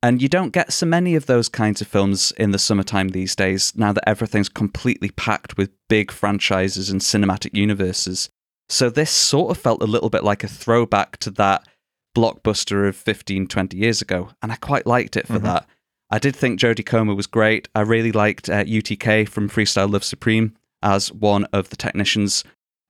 And 0.04 0.22
you 0.22 0.28
don't 0.28 0.50
get 0.50 0.74
so 0.74 0.86
many 0.86 1.16
of 1.16 1.28
those 1.28 1.48
kinds 1.48 1.80
of 1.80 1.88
films 1.88 2.32
in 2.38 2.52
the 2.52 2.60
summertime 2.60 3.10
these 3.10 3.36
days, 3.36 3.74
now 3.76 3.94
that 3.94 4.08
everything's 4.10 4.50
completely 4.50 5.12
packed 5.12 5.58
with 5.58 5.70
big 5.90 6.12
franchises 6.12 6.90
and 6.90 7.02
cinematic 7.02 7.56
universes. 7.56 8.30
So 8.68 8.90
this 8.90 9.12
sort 9.12 9.52
of 9.52 9.62
felt 9.62 9.84
a 9.84 9.88
little 9.88 10.10
bit 10.10 10.24
like 10.24 10.44
a 10.44 10.48
throwback 10.48 11.18
to 11.18 11.32
that 11.32 11.68
blockbuster 12.16 12.88
of 12.88 12.96
15, 12.96 13.48
20 13.48 13.78
years 13.78 14.02
ago. 14.02 14.30
And 14.42 14.52
I 14.52 14.56
quite 14.56 14.88
liked 14.88 15.18
it 15.18 15.28
for 15.28 15.40
that. 15.40 15.68
I 16.10 16.20
did 16.20 16.36
think 16.36 16.60
Jodie 16.60 16.86
Comer 16.86 17.16
was 17.16 17.28
great. 17.28 17.70
I 17.74 17.82
really 17.82 18.12
liked 18.12 18.50
uh, 18.50 18.64
UTK 18.64 19.30
from 19.30 19.50
Freestyle 19.50 19.92
Love 19.92 20.04
Supreme 20.04 20.56
as 20.82 21.12
one 21.12 21.46
of 21.54 21.70
the 21.70 21.76
technicians. 21.76 22.44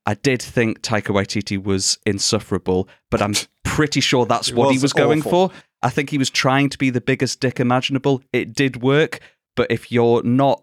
I 0.06 0.14
did 0.14 0.42
think 0.42 0.82
Taika 0.82 1.14
Waititi 1.14 1.62
was 1.62 1.98
insufferable, 2.04 2.88
but 3.10 3.22
I'm 3.22 3.34
pretty 3.64 4.00
sure 4.00 4.26
that's 4.26 4.52
what 4.52 4.70
he 4.70 4.76
was 4.76 4.82
was 4.82 4.92
going 4.92 5.22
for. 5.22 5.50
I 5.82 5.90
think 5.90 6.10
he 6.10 6.18
was 6.18 6.30
trying 6.30 6.68
to 6.70 6.78
be 6.78 6.90
the 6.90 7.00
biggest 7.00 7.40
dick 7.40 7.58
imaginable. 7.60 8.22
It 8.32 8.54
did 8.54 8.82
work, 8.82 9.20
but 9.56 9.70
if 9.70 9.90
you're 9.90 10.22
not 10.22 10.62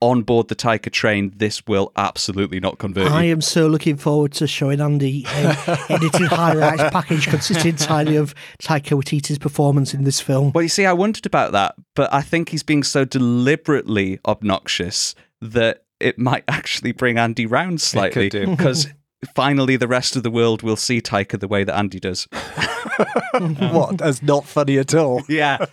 on 0.00 0.22
board 0.22 0.48
the 0.48 0.54
Taika 0.54 0.92
train, 0.92 1.32
this 1.36 1.66
will 1.66 1.90
absolutely 1.96 2.60
not 2.60 2.78
convert 2.78 3.10
I 3.10 3.24
you. 3.24 3.32
am 3.32 3.40
so 3.40 3.66
looking 3.66 3.96
forward 3.96 4.32
to 4.32 4.46
showing 4.46 4.80
Andy 4.80 5.24
um, 5.26 5.56
a 5.66 5.78
edited 5.88 6.28
highlights 6.28 6.82
package 6.90 7.28
consisting 7.28 7.70
entirely 7.70 8.16
of 8.16 8.34
Taika 8.62 9.00
Waititi's 9.00 9.38
performance 9.38 9.94
in 9.94 10.04
this 10.04 10.20
film. 10.20 10.52
Well, 10.54 10.62
you 10.62 10.68
see, 10.68 10.84
I 10.84 10.92
wondered 10.92 11.24
about 11.24 11.52
that, 11.52 11.76
but 11.94 12.12
I 12.12 12.20
think 12.20 12.50
he's 12.50 12.62
being 12.62 12.82
so 12.82 13.04
deliberately 13.06 14.18
obnoxious 14.26 15.14
that 15.40 15.84
it 15.98 16.18
might 16.18 16.44
actually 16.48 16.92
bring 16.92 17.18
Andy 17.18 17.46
round 17.46 17.80
slightly 17.80 18.28
do. 18.28 18.46
because 18.48 18.88
finally 19.34 19.76
the 19.76 19.88
rest 19.88 20.16
of 20.16 20.22
the 20.22 20.30
world 20.30 20.62
will 20.62 20.76
see 20.76 21.00
Taika 21.00 21.38
the 21.40 21.48
way 21.48 21.64
that 21.64 21.76
Andy 21.76 22.00
does. 22.00 22.24
what? 23.58 23.98
That's 23.98 24.22
not 24.22 24.44
funny 24.46 24.78
at 24.78 24.94
all. 24.94 25.22
Yeah. 25.28 25.64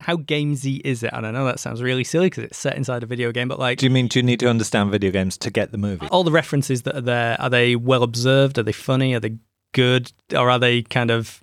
How 0.00 0.16
gamesy 0.16 0.80
is 0.84 1.02
it? 1.02 1.10
And 1.12 1.26
I 1.26 1.30
know 1.30 1.44
that 1.44 1.60
sounds 1.60 1.82
really 1.82 2.04
silly 2.04 2.26
because 2.26 2.44
it's 2.44 2.58
set 2.58 2.76
inside 2.76 3.02
a 3.02 3.06
video 3.06 3.32
game, 3.32 3.48
but 3.48 3.58
like 3.58 3.78
Do 3.78 3.86
you 3.86 3.90
mean 3.90 4.08
do 4.08 4.18
you 4.18 4.22
need 4.22 4.40
to 4.40 4.48
understand 4.48 4.90
video 4.90 5.10
games 5.10 5.36
to 5.38 5.50
get 5.50 5.72
the 5.72 5.78
movie? 5.78 6.08
all 6.10 6.24
the 6.24 6.30
references 6.32 6.82
that 6.82 6.96
are 6.96 7.00
there, 7.02 7.40
are 7.40 7.50
they 7.50 7.76
well 7.76 8.02
observed? 8.02 8.58
Are 8.58 8.62
they 8.62 8.72
funny? 8.72 9.14
Are 9.14 9.20
they 9.20 9.36
good? 9.74 10.12
Or 10.34 10.50
are 10.50 10.58
they 10.58 10.82
kind 10.82 11.10
of 11.10 11.42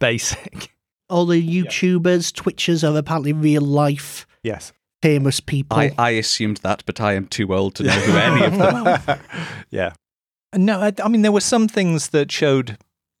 basic? 0.00 0.70
All 1.10 1.26
the 1.26 1.46
YouTubers, 1.46 2.32
Twitchers 2.32 2.88
are 2.90 2.96
apparently 2.96 3.34
real 3.34 3.60
life 3.60 4.26
Yes. 4.42 4.72
famous 5.02 5.40
people. 5.40 5.78
I, 5.78 5.92
I 5.98 6.10
assumed 6.12 6.56
that, 6.58 6.82
but 6.86 7.02
I 7.02 7.12
am 7.12 7.26
too 7.26 7.52
old 7.54 7.74
to 7.74 7.82
know 7.82 7.90
who 7.92 8.16
any 8.16 8.44
of 8.46 8.56
them 8.56 9.20
yeah. 9.70 9.92
No, 10.54 10.80
I, 10.80 10.92
I 11.02 11.08
mean 11.08 11.22
there 11.22 11.32
were 11.32 11.40
some 11.40 11.68
things 11.68 12.08
that 12.10 12.30
showed 12.32 12.78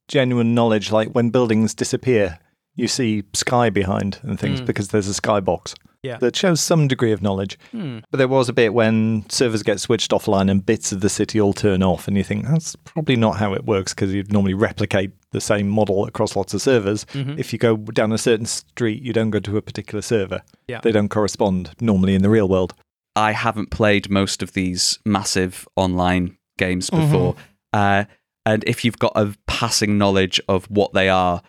genuine 0.08 0.54
knowledge, 0.54 0.90
like 0.92 1.10
when 1.12 1.30
buildings 1.30 1.74
disappear, 1.74 2.38
you 2.74 2.88
see 2.88 3.22
sky 3.34 3.70
behind 3.70 4.18
and 4.22 4.38
things 4.38 4.60
Mm. 4.60 4.66
because 4.66 4.88
there's 4.88 5.08
a 5.08 5.20
skybox. 5.20 5.74
Yeah. 6.02 6.16
That 6.18 6.34
shows 6.34 6.60
some 6.60 6.88
degree 6.88 7.12
of 7.12 7.22
knowledge. 7.22 7.56
Hmm. 7.70 7.98
But 8.10 8.18
there 8.18 8.26
was 8.26 8.48
a 8.48 8.52
bit 8.52 8.74
when 8.74 9.24
servers 9.28 9.62
get 9.62 9.78
switched 9.78 10.10
offline 10.10 10.50
and 10.50 10.66
bits 10.66 10.90
of 10.90 11.00
the 11.00 11.08
city 11.08 11.40
all 11.40 11.52
turn 11.52 11.80
off, 11.80 12.08
and 12.08 12.16
you 12.16 12.24
think 12.24 12.44
that's 12.48 12.74
probably 12.74 13.14
not 13.14 13.36
how 13.36 13.54
it 13.54 13.66
works 13.66 13.94
because 13.94 14.12
you'd 14.12 14.32
normally 14.32 14.54
replicate 14.54 15.12
the 15.30 15.40
same 15.40 15.68
model 15.68 16.04
across 16.06 16.34
lots 16.34 16.54
of 16.54 16.60
servers. 16.60 17.04
Mhm. 17.12 17.38
If 17.38 17.52
you 17.52 17.58
go 17.60 17.76
down 17.76 18.10
a 18.10 18.18
certain 18.18 18.46
street, 18.46 19.00
you 19.00 19.12
don't 19.12 19.30
go 19.30 19.38
to 19.38 19.56
a 19.56 19.62
particular 19.62 20.02
server. 20.02 20.42
Yeah. 20.66 20.80
They 20.82 20.90
don't 20.90 21.08
correspond 21.08 21.70
normally 21.80 22.16
in 22.16 22.22
the 22.22 22.30
real 22.30 22.48
world. 22.48 22.74
I 23.14 23.30
haven't 23.30 23.70
played 23.70 24.10
most 24.10 24.42
of 24.42 24.54
these 24.54 24.98
massive 25.06 25.68
online 25.76 26.36
games 26.66 26.90
before. 26.90 27.34
Uh, 27.72 28.04
and 28.44 28.64
if 28.66 28.84
you've 28.84 28.98
got 28.98 29.12
a 29.14 29.34
passing 29.46 29.98
knowledge 29.98 30.40
of 30.48 30.64
what 30.66 30.92
they 30.92 31.08
are, 31.08 31.42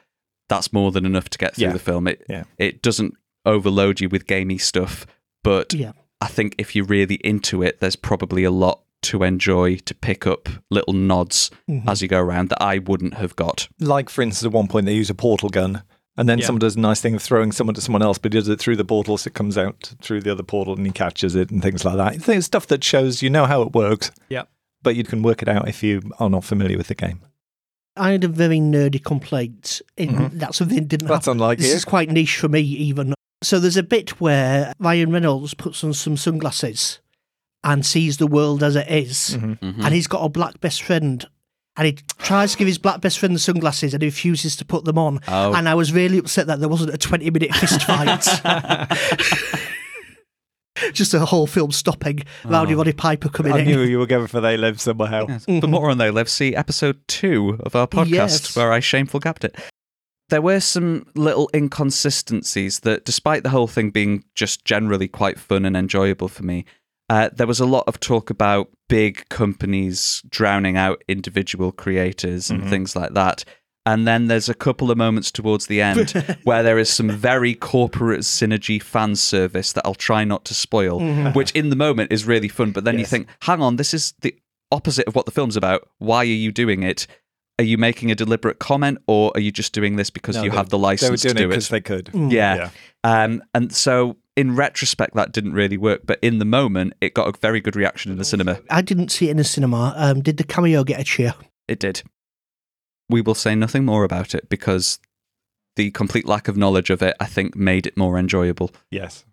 that's 0.49 0.71
more 0.71 0.91
than 0.91 1.05
enough 1.05 1.29
to 1.29 1.37
get 1.37 1.55
through 1.55 1.67
Yeah. 1.67 1.73
the 1.73 1.79
film. 1.79 2.07
It 2.07 2.23
Yeah. 2.29 2.43
it 2.57 2.81
doesn't 2.81 3.13
overload 3.45 3.99
you 4.01 4.09
with 4.09 4.27
gamey 4.27 4.57
stuff, 4.57 5.05
but 5.43 5.73
yeah. 5.73 5.91
I 6.21 6.27
think 6.27 6.55
if 6.57 6.75
you're 6.75 6.85
really 6.85 7.15
into 7.31 7.61
it, 7.63 7.79
there's 7.81 7.95
probably 7.97 8.43
a 8.43 8.51
lot 8.51 8.79
to 9.03 9.23
enjoy 9.23 9.75
to 9.89 9.93
pick 9.93 10.25
up 10.25 10.47
little 10.71 10.93
nods 10.93 11.51
Mhm. 11.69 11.87
as 11.89 12.01
you 12.01 12.07
go 12.07 12.19
around 12.19 12.49
that 12.49 12.61
I 12.63 12.77
wouldn't 12.79 13.15
have 13.15 13.35
got. 13.35 13.67
Like, 13.79 14.09
for 14.09 14.21
instance, 14.21 14.45
at 14.45 14.53
one 14.53 14.67
point 14.69 14.85
they 14.85 14.93
use 14.95 15.09
a 15.09 15.13
portal 15.15 15.49
gun, 15.49 15.83
and 16.15 16.29
then 16.29 16.39
Yeah. 16.39 16.45
someone 16.45 16.59
does 16.61 16.77
a 16.77 16.79
nice 16.79 17.01
thing 17.01 17.15
of 17.15 17.21
throwing 17.21 17.51
someone 17.51 17.73
to 17.75 17.81
someone 17.81 18.01
else, 18.01 18.17
but 18.17 18.31
he 18.31 18.39
does 18.39 18.47
it 18.47 18.59
through 18.59 18.77
the 18.77 18.85
portal, 18.85 19.17
so 19.17 19.27
it 19.27 19.33
comes 19.33 19.57
out 19.57 19.93
through 20.01 20.21
the 20.21 20.31
other 20.31 20.43
portal 20.43 20.75
and 20.77 20.85
he 20.85 20.91
catches 20.93 21.35
it 21.35 21.49
and 21.51 21.61
things 21.61 21.83
like 21.83 21.97
that. 21.97 22.29
It's 22.29 22.45
stuff 22.45 22.67
that 22.67 22.81
shows 22.83 23.21
you 23.21 23.29
know 23.29 23.45
how 23.45 23.61
it 23.63 23.73
works, 23.73 24.11
Yeah. 24.29 24.43
But 24.83 24.95
you 24.95 25.03
can 25.03 25.21
work 25.23 25.41
it 25.41 25.47
out 25.47 25.67
if 25.67 25.81
you 25.83 26.01
are 26.19 26.29
not 26.29 26.43
familiar 26.43 26.77
with 26.77 26.87
the 26.87 26.95
game. 26.95 27.21
I 27.95 28.11
had 28.11 28.23
a 28.23 28.27
very 28.27 28.59
nerdy 28.59 29.03
complaint. 29.03 29.81
In, 29.97 30.09
Mhm. 30.09 30.39
That's 30.39 30.57
something 30.57 30.77
that 30.77 30.87
didn't 30.87 31.07
That's 31.07 31.25
happen. 31.27 31.39
unlike 31.39 31.59
This 31.59 31.69
you. 31.69 31.75
is 31.75 31.85
quite 31.85 32.09
niche 32.09 32.37
for 32.37 32.49
me, 32.49 32.61
even. 32.61 33.13
So 33.43 33.59
there's 33.59 33.77
a 33.77 33.83
bit 33.83 34.19
where 34.21 34.73
Ryan 34.79 35.11
Reynolds 35.11 35.53
puts 35.53 35.83
on 35.83 35.93
some 35.93 36.17
sunglasses 36.17 36.99
and 37.63 37.85
sees 37.85 38.17
the 38.17 38.27
world 38.27 38.63
as 38.63 38.75
it 38.75 38.87
is, 38.89 39.37
Mhm. 39.39 39.59
Mhm. 39.59 39.85
and 39.85 39.93
he's 39.93 40.07
got 40.07 40.23
a 40.23 40.29
black 40.29 40.59
best 40.59 40.81
friend. 40.81 41.25
And 41.75 41.87
he 41.87 41.97
tries 42.19 42.51
to 42.51 42.57
give 42.59 42.67
his 42.67 42.77
black 42.77 43.01
best 43.01 43.17
friend 43.17 43.33
the 43.35 43.39
sunglasses 43.39 43.93
and 43.95 44.03
he 44.03 44.07
refuses 44.07 44.55
to 44.57 44.65
put 44.65 44.85
them 44.85 44.97
on. 44.99 45.19
Oh. 45.27 45.53
And 45.53 45.67
I 45.67 45.73
was 45.73 45.91
really 45.91 46.19
upset 46.19 46.45
that 46.47 46.59
there 46.59 46.69
wasn't 46.69 46.93
a 46.93 46.97
20 46.99 47.29
minute 47.31 47.53
fist 47.55 47.81
fight. 47.83 48.25
Just 50.93 51.13
a 51.13 51.19
whole 51.25 51.47
film 51.47 51.71
stopping. 51.71 52.19
Rowdy 52.45 52.73
Oh. 52.73 52.77
Roddy 52.77 52.93
Piper 52.93 53.29
coming 53.29 53.53
I 53.53 53.59
in. 53.59 53.67
I 53.67 53.71
knew 53.71 53.81
you 53.81 53.99
were 53.99 54.05
going 54.07 54.27
for 54.27 54.41
They 54.41 54.57
Live 54.57 54.81
Somehow. 54.81 55.27
Yes. 55.27 55.45
But 55.47 55.69
more 55.69 55.89
on 55.89 55.97
They 55.97 56.11
let's 56.11 56.31
see 56.31 56.55
episode 56.55 56.99
two 57.07 57.57
of 57.61 57.75
our 57.75 57.87
podcast 57.87 58.09
Yes. 58.09 58.55
where 58.55 58.71
I 58.71 58.79
shameful 58.79 59.19
gapped 59.19 59.43
it. 59.43 59.55
There 60.29 60.41
were 60.41 60.59
some 60.61 61.05
little 61.15 61.49
inconsistencies 61.53 62.79
that, 62.81 63.05
despite 63.05 63.43
the 63.43 63.49
whole 63.49 63.67
thing 63.67 63.91
being 63.91 64.23
just 64.35 64.65
generally 64.65 65.07
quite 65.07 65.39
fun 65.39 65.65
and 65.65 65.77
enjoyable 65.77 66.27
for 66.27 66.43
me, 66.43 66.65
uh, 67.09 67.29
there 67.33 67.45
was 67.47 67.59
a 67.59 67.65
lot 67.65 67.83
of 67.87 67.99
talk 67.99 68.29
about 68.29 68.69
big 68.89 69.27
companies 69.29 70.23
drowning 70.29 70.77
out 70.77 71.03
individual 71.07 71.71
creators 71.71 72.49
and 72.49 72.67
things 72.69 72.95
like 72.95 73.13
that. 73.13 73.43
And 73.85 74.07
then 74.07 74.27
there's 74.27 74.47
a 74.47 74.53
couple 74.53 74.91
of 74.91 74.97
moments 74.97 75.29
towards 75.31 75.67
the 75.67 75.81
end 75.81 76.11
where 76.43 76.63
there 76.63 76.79
is 76.79 76.89
some 76.89 77.09
very 77.09 77.53
corporate 77.53 78.21
synergy 78.21 78.81
fan 78.81 79.15
service 79.17 79.73
that 79.73 79.85
I'll 79.85 79.93
try 79.93 80.23
not 80.23 80.45
to 80.45 80.53
spoil, 80.53 81.01
which 81.33 81.51
in 81.51 81.69
the 81.69 81.75
moment 81.75 82.11
is 82.13 82.25
really 82.25 82.47
fun. 82.47 82.71
But 82.71 82.85
then 82.85 82.97
you 82.97 83.05
think, 83.05 83.27
hang 83.41 83.61
on, 83.61 83.75
this 83.75 83.93
is 83.93 84.13
the 84.21 84.33
opposite 84.71 85.05
of 85.07 85.15
what 85.15 85.25
the 85.25 85.31
film's 85.31 85.57
about. 85.57 85.87
Why 85.97 86.19
are 86.19 86.23
you 86.23 86.51
doing 86.53 86.83
it? 86.83 87.07
Are 87.59 87.65
you 87.65 87.77
making 87.77 88.09
a 88.09 88.15
deliberate 88.15 88.57
comment 88.59 88.97
or 89.05 89.31
are 89.35 89.39
you 89.41 89.51
just 89.51 89.73
doing 89.73 89.95
this 89.97 90.09
because 90.09 90.37
No, 90.37 90.43
you 90.43 90.49
they- 90.49 90.57
have 90.57 90.69
the 90.69 90.77
They 90.77 90.81
were 90.81 90.83
license 90.87 91.21
to 91.23 91.27
do 91.27 91.31
it 91.33 91.37
do 91.37 91.47
because 91.49 91.67
it? 91.67 91.71
they 91.71 91.81
could. 91.81 92.09
Yeah. 92.13 92.55
Yeah. 92.55 92.69
Um, 93.03 93.43
and 93.53 93.71
so 93.73 94.17
in 94.35 94.55
retrospect, 94.55 95.13
that 95.15 95.33
didn't 95.33 95.53
really 95.53 95.77
work. 95.77 96.01
But 96.05 96.17
in 96.23 96.39
the 96.39 96.45
moment, 96.45 96.93
it 97.01 97.13
got 97.13 97.27
a 97.27 97.37
very 97.39 97.59
good 97.61 97.75
reaction 97.75 98.11
in 98.11 98.17
the 98.17 98.25
cinema. 98.25 98.59
I 98.71 98.81
didn't 98.81 99.09
see 99.09 99.27
it 99.27 99.31
in 99.31 99.37
the 99.37 99.43
cinema. 99.43 99.93
Um, 99.97 100.21
did 100.21 100.37
the 100.37 100.43
cameo 100.45 100.83
get 100.83 100.99
a 100.99 101.03
cheer? 101.03 101.35
It 101.67 101.79
did. 101.79 102.01
We 103.13 103.21
will 103.21 103.35
say 103.35 103.53
nothing 103.53 103.85
more 103.85 104.03
about 104.03 104.33
it 104.33 104.49
because 104.49 104.97
the 105.75 105.91
complete 105.91 106.25
lack 106.27 106.47
of 106.47 106.57
knowledge 106.57 106.89
of 106.89 107.03
it, 107.03 107.15
I 107.19 107.25
think, 107.25 107.55
made 107.55 107.85
it 107.85 107.95
more 107.95 108.17
enjoyable. 108.17 108.71
Yes. 108.89 109.23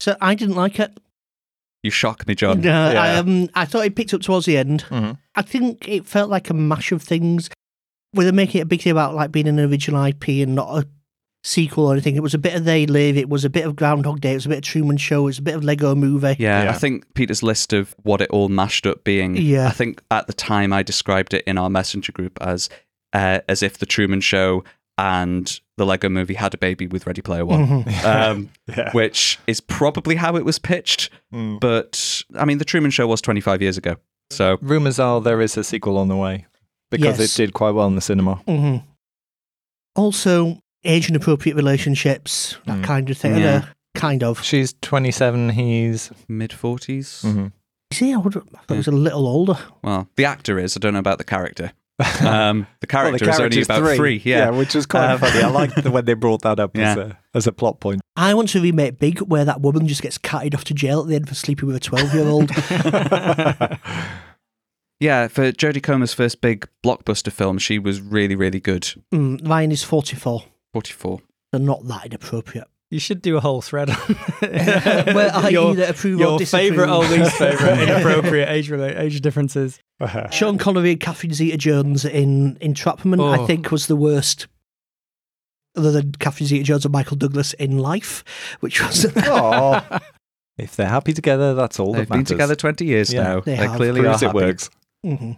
So 0.00 0.16
I 0.20 0.34
didn't 0.34 0.56
like 0.56 0.80
it. 0.80 0.98
You 1.84 1.92
shock 1.92 2.26
me, 2.26 2.34
Jon. 2.34 2.60
No, 2.60 2.72
I, 2.72 3.14
um, 3.16 3.48
I 3.54 3.66
thought 3.66 3.86
it 3.86 3.94
picked 3.94 4.14
up 4.14 4.20
towards 4.22 4.46
the 4.46 4.56
end. 4.56 4.84
Mhm. 4.90 5.16
I 5.36 5.42
think 5.42 5.86
it 5.86 6.06
felt 6.06 6.28
like 6.28 6.50
a 6.50 6.54
mash 6.54 6.90
of 6.90 7.02
things. 7.02 7.50
Were 8.14 8.24
they 8.24 8.32
making 8.32 8.58
it 8.60 8.62
a 8.62 8.66
big 8.66 8.82
thing 8.82 8.90
about 8.90 9.14
like 9.14 9.30
being 9.30 9.46
an 9.46 9.60
original 9.60 10.02
IP 10.04 10.42
and 10.42 10.54
not 10.56 10.76
a 10.76 10.88
sequel 11.44 11.86
or 11.86 11.92
anything? 11.92 12.16
It 12.16 12.22
was 12.22 12.34
a 12.34 12.38
bit 12.38 12.54
of 12.54 12.64
They 12.64 12.86
Live. 12.86 13.16
It 13.16 13.28
was 13.28 13.44
a 13.44 13.50
bit 13.50 13.66
of 13.66 13.76
Groundhog 13.76 14.20
Day. 14.22 14.32
It 14.32 14.36
was 14.36 14.46
a 14.46 14.48
bit 14.48 14.58
of 14.58 14.64
Truman 14.64 14.96
Show. 14.96 15.22
It 15.22 15.26
was 15.26 15.38
a 15.38 15.42
bit 15.42 15.54
of 15.54 15.62
Lego 15.62 15.94
Movie. 15.94 16.36
Yeah, 16.38 16.64
Yeah. 16.64 16.70
I 16.70 16.72
think 16.74 17.12
Peter's 17.14 17.42
list 17.42 17.72
of 17.72 17.94
what 18.02 18.20
it 18.20 18.30
all 18.30 18.48
mashed 18.48 18.86
up 18.86 19.04
being. 19.04 19.36
Yeah. 19.36 19.68
I 19.68 19.72
think 19.72 20.00
at 20.10 20.26
the 20.26 20.32
time 20.32 20.72
I 20.72 20.82
described 20.82 21.34
it 21.34 21.44
in 21.46 21.58
our 21.58 21.68
messenger 21.70 22.12
group 22.12 22.38
as 22.40 22.68
uh, 23.14 23.40
as 23.48 23.62
if 23.62 23.78
the 23.78 23.86
Truman 23.86 24.20
Show 24.20 24.62
and 24.98 25.60
the 25.76 25.86
Lego 25.86 26.08
Movie 26.08 26.34
had 26.34 26.54
a 26.54 26.58
baby 26.58 26.86
with 26.86 27.06
Ready 27.06 27.22
Player 27.22 27.44
One, 27.46 27.66
Mhm. 27.84 28.04
um, 28.04 28.50
Yeah. 28.68 28.90
which 28.92 29.38
is 29.46 29.60
probably 29.60 30.14
how 30.16 30.36
it 30.36 30.44
was 30.44 30.58
pitched. 30.58 31.10
Mm. 31.32 31.58
But 31.60 32.22
I 32.36 32.44
mean, 32.44 32.58
the 32.58 32.64
Truman 32.64 32.90
Show 32.90 33.06
was 33.06 33.20
25 33.20 33.60
years 33.62 33.76
ago, 33.78 33.96
so 34.30 34.58
Rumours 34.60 34.98
are 35.00 35.20
there 35.20 35.40
is 35.40 35.56
a 35.56 35.64
sequel 35.64 35.96
on 35.98 36.08
the 36.08 36.16
way 36.16 36.46
because 36.90 37.18
Yes. 37.18 37.34
it 37.34 37.42
did 37.42 37.54
quite 37.54 37.70
well 37.72 37.86
in 37.88 37.94
the 37.96 38.00
cinema. 38.00 38.40
Mhm. 38.46 38.82
Also, 39.96 40.58
age 40.84 41.06
and 41.08 41.16
appropriate 41.16 41.54
relationships, 41.54 42.56
that 42.66 42.78
Mm. 42.78 42.84
kind 42.84 43.10
of 43.10 43.16
thing. 43.18 43.38
Yeah. 43.38 43.56
Uh, 43.56 43.64
kind 43.94 44.22
of. 44.24 44.42
She's 44.44 44.74
27, 44.82 45.50
he's. 45.50 46.10
mid 46.28 46.52
40s. 46.52 47.22
Mhm. 47.24 47.52
Is 47.90 47.98
he? 47.98 48.12
I, 48.12 48.16
would, 48.16 48.36
I 48.36 48.40
thought 48.40 48.70
he 48.70 48.76
was 48.76 48.88
a 48.88 48.92
little 48.92 49.26
older. 49.26 49.56
Well, 49.82 50.08
the 50.16 50.24
actor 50.24 50.58
is. 50.58 50.76
I 50.76 50.80
don't 50.80 50.94
know 50.94 50.98
about 50.98 51.18
the 51.18 51.24
character. 51.24 51.72
Um, 52.00 52.66
the 52.80 52.86
Well, 52.92 53.02
character 53.18 53.30
is 53.30 53.40
only 53.40 53.62
about 53.62 53.96
three. 53.96 54.20
yeah. 54.24 54.50
which 54.50 54.74
was 54.74 54.84
quite 54.86 55.12
Um, 55.12 55.18
funny. 55.20 55.42
I 55.42 55.48
liked 55.48 55.82
the, 55.82 55.90
when 55.90 56.04
they 56.04 56.14
brought 56.14 56.42
that 56.42 56.58
up 56.58 56.76
as, 56.76 56.96
a, 56.96 57.18
as 57.34 57.46
a 57.46 57.52
plot 57.52 57.80
point. 57.80 58.00
I 58.16 58.34
want 58.34 58.48
to 58.50 58.60
remake 58.60 58.98
Big, 58.98 59.20
where 59.20 59.44
that 59.44 59.60
woman 59.60 59.86
just 59.86 60.02
gets 60.02 60.18
carted 60.18 60.54
off 60.54 60.64
to 60.64 60.74
jail 60.74 61.00
at 61.02 61.08
the 61.08 61.14
end 61.16 61.28
for 61.28 61.34
sleeping 61.34 61.66
with 61.66 61.76
a 61.76 61.80
12 61.80 62.14
year 62.14 62.26
old. 62.26 62.50
Yeah, 65.00 65.28
for 65.28 65.50
Jodie 65.52 65.82
Comer's 65.82 66.14
first 66.14 66.40
big 66.40 66.66
blockbuster 66.82 67.30
film, 67.32 67.58
she 67.58 67.78
was 67.78 68.00
really, 68.00 68.36
really 68.36 68.60
good. 68.60 68.84
mm, 69.12 69.46
Ryan 69.46 69.72
is 69.72 69.82
44. 69.82 70.44
44. 70.72 71.20
They're 71.50 71.60
not 71.60 71.86
that 71.88 72.06
inappropriate. 72.06 72.68
You 72.94 73.00
should 73.00 73.22
do 73.22 73.36
a 73.36 73.40
whole 73.40 73.60
thread 73.60 73.90
on 73.90 73.96
Where 74.40 75.34
I 75.34 75.48
your, 75.48 75.72
either 75.72 75.84
approve 75.86 76.20
your 76.20 76.28
or 76.34 76.38
disapprove. 76.38 76.68
favorite 76.70 76.88
or 76.88 77.00
least 77.04 77.32
favorite 77.36 77.80
inappropriate 77.88 78.48
age 78.48 78.70
rela- 78.70 78.96
age 78.96 79.20
differences. 79.20 79.80
Sean 80.30 80.58
Connery 80.58 80.92
and 80.92 81.00
Catherine 81.00 81.32
Zeta 81.32 81.56
Jones 81.56 82.04
in 82.04 82.56
Entrapment, 82.60 83.20
I 83.20 83.38
Oh. 83.38 83.46
think, 83.48 83.72
was 83.72 83.88
the 83.88 83.96
worst. 83.96 84.46
Other 85.76 85.90
than 85.90 86.12
Catherine 86.12 86.46
Zeta 86.46 86.62
Jones 86.62 86.84
and 86.84 86.92
Michael 86.92 87.16
Douglas 87.16 87.52
in 87.54 87.78
Life, 87.78 88.22
which 88.60 88.80
was. 88.80 89.06
oh, 89.16 89.84
if 90.56 90.76
they're 90.76 90.88
happy 90.88 91.12
together, 91.12 91.52
that's 91.54 91.80
all 91.80 91.94
They've 91.94 92.06
that 92.08 92.14
been 92.14 92.24
together 92.24 92.54
20 92.54 92.84
years 92.84 93.12
Yeah, 93.12 93.22
now. 93.24 93.40
they 93.40 93.56
They, 93.56 93.66
clearly 93.66 94.02
Proves 94.02 94.22
are 94.22 94.26
it 94.26 94.28
happy. 94.28 94.36
works. 94.46 94.70
Mhm. 95.04 95.36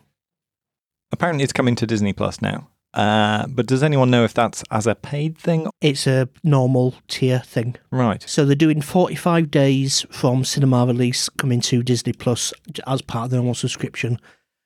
Apparently, 1.11 1.43
it's 1.43 1.55
coming 1.55 1.75
to 1.77 1.87
Disney 1.87 2.13
Plus 2.13 2.43
now. 2.43 2.69
Uh, 2.97 3.47
but 3.49 3.67
does 3.67 3.83
anyone 3.83 4.11
know 4.11 4.25
if 4.25 4.33
that's 4.33 4.65
as 4.71 4.87
a 4.87 4.95
paid 4.95 5.37
thing? 5.37 5.69
It's 5.83 6.07
a 6.07 6.29
normal 6.43 6.95
tier 7.09 7.41
thing. 7.41 7.77
Right. 7.91 8.25
So 8.27 8.45
they're 8.47 8.57
doing 8.57 8.81
45 8.81 9.51
days 9.51 10.07
from 10.11 10.45
cinema 10.45 10.87
release 10.87 11.29
coming 11.29 11.61
to 11.63 11.83
Disney 11.83 12.15
Plus 12.15 12.55
as 12.87 13.03
part 13.03 13.27
of 13.27 13.31
the 13.31 13.37
normal 13.37 13.55
subscription. 13.55 14.19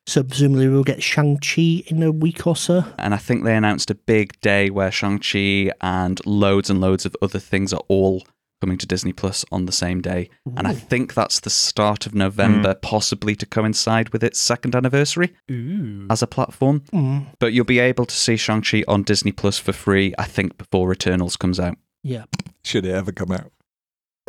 So 0.06 0.22
presumably 0.22 0.68
we'll 0.68 0.84
get 0.84 1.02
Shang-Chi 1.02 1.84
in 1.87 2.02
a 2.02 2.12
week 2.12 2.46
or 2.46 2.56
so. 2.56 2.84
And 2.99 3.14
I 3.14 3.18
think 3.18 3.44
they 3.44 3.56
announced 3.56 3.90
a 3.90 3.94
big 3.96 4.40
day 4.40 4.70
where 4.70 4.90
Shang-Chi 4.90 5.72
and 5.80 6.25
loads 6.25 6.70
and 6.70 6.80
loads 6.80 7.04
of 7.04 7.16
other 7.20 7.40
things 7.40 7.72
are 7.72 7.82
all 7.88 8.25
coming 8.61 8.79
to 8.79 8.87
Disney 8.87 9.12
Plus 9.12 9.45
on 9.50 9.67
the 9.67 9.73
same 9.73 10.00
day. 10.00 10.29
And 10.57 10.67
I 10.67 10.75
think 10.75 11.14
that's 11.14 11.40
the 11.40 11.50
start 11.50 12.07
of 12.07 12.14
November, 12.14 12.75
possibly 12.75 13.35
to 13.37 13.47
coincide 13.47 14.11
with 14.11 14.23
its 14.23 14.38
second 14.38 14.75
anniversary 14.76 15.35
Ooh. 15.50 16.07
as 16.11 16.23
a 16.23 16.26
platform. 16.26 16.81
Mm, 16.93 17.26
But 17.38 17.52
you'll 17.52 17.64
be 17.64 17.79
able 17.79 18.07
to 18.07 18.14
see 18.14 18.37
Shang-Chi 18.37 18.85
on 18.87 19.02
Disney 19.02 19.33
Plus 19.33 19.59
for 19.59 19.73
free, 19.73 20.14
I 20.19 20.25
think, 20.25 20.59
before 20.59 20.93
Eternals 20.93 21.37
comes 21.37 21.59
out. 21.59 21.76
yeah. 22.02 22.25
Should 22.62 22.85
it 22.85 22.95
ever 22.95 23.11
come 23.11 23.33
out? 23.33 23.50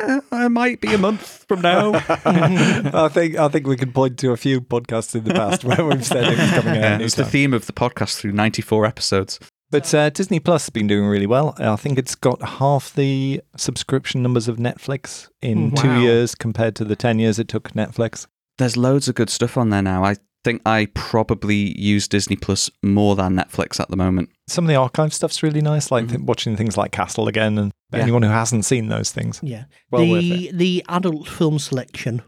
Uh, 0.02 0.20
it 0.32 0.48
might 0.48 0.80
be 0.80 0.92
a 0.94 0.98
month 0.98 1.44
from 1.46 1.60
now. 1.60 1.92
I 2.24 3.08
think 3.12 3.36
I 3.36 3.48
think 3.48 3.66
we 3.66 3.76
can 3.76 3.92
point 3.92 4.18
to 4.20 4.32
a 4.32 4.36
few 4.38 4.60
podcasts 4.62 5.14
in 5.14 5.24
the 5.24 5.34
past 5.34 5.62
where 5.64 5.84
we've 5.84 6.04
said 6.04 6.24
it 6.32 6.38
was 6.38 6.50
coming 6.50 6.82
out. 6.82 6.98
Yeah, 7.00 7.04
it's 7.04 7.14
the 7.14 7.26
theme 7.26 7.52
of 7.52 7.66
the 7.66 7.72
podcast 7.74 8.16
through 8.16 8.32
94 8.32 8.86
episodes. 8.86 9.38
But 9.72 9.92
uh, 9.94 10.10
Disney 10.10 10.38
Plus 10.38 10.64
has 10.66 10.70
been 10.70 10.86
doing 10.86 11.06
really 11.06 11.26
well. 11.26 11.54
I 11.58 11.76
think 11.76 11.98
it's 11.98 12.14
got 12.14 12.40
half 12.42 12.94
the 12.94 13.40
subscription 13.56 14.22
numbers 14.22 14.46
of 14.46 14.58
Netflix 14.58 15.28
in 15.40 15.70
Wow. 15.70 15.82
two 15.82 16.00
years 16.00 16.34
compared 16.34 16.76
to 16.76 16.84
the 16.84 16.94
10 16.94 17.18
years 17.18 17.38
it 17.40 17.48
took 17.48 17.72
Netflix. 17.72 18.26
There's 18.58 18.76
loads 18.76 19.08
of 19.08 19.14
good 19.14 19.30
stuff 19.30 19.56
on 19.56 19.70
there 19.70 19.80
now. 19.82 20.04
I 20.04 20.16
think 20.44 20.60
I 20.66 20.88
probably 20.94 21.76
use 21.80 22.06
Disney 22.06 22.36
Plus 22.36 22.70
more 22.82 23.16
than 23.16 23.34
Netflix 23.34 23.80
at 23.80 23.88
the 23.88 23.96
moment. 23.96 24.28
Some 24.52 24.64
of 24.64 24.68
the 24.68 24.74
archive 24.76 25.14
stuff's 25.14 25.42
really 25.42 25.62
nice, 25.62 25.90
like 25.90 26.08
th- 26.08 26.20
watching 26.20 26.56
things 26.56 26.76
like 26.76 26.92
Castle 26.92 27.26
again, 27.26 27.56
and 27.58 27.72
Yeah. 27.92 28.00
anyone 28.00 28.22
who 28.22 28.28
hasn't 28.28 28.64
seen 28.66 28.88
those 28.88 29.10
things. 29.10 29.40
Yeah. 29.42 29.64
Well 29.90 30.06
worth 30.08 30.22
the 30.22 30.50
the 30.52 30.84
adult 30.88 31.26
film 31.26 31.58
selection. 31.58 32.22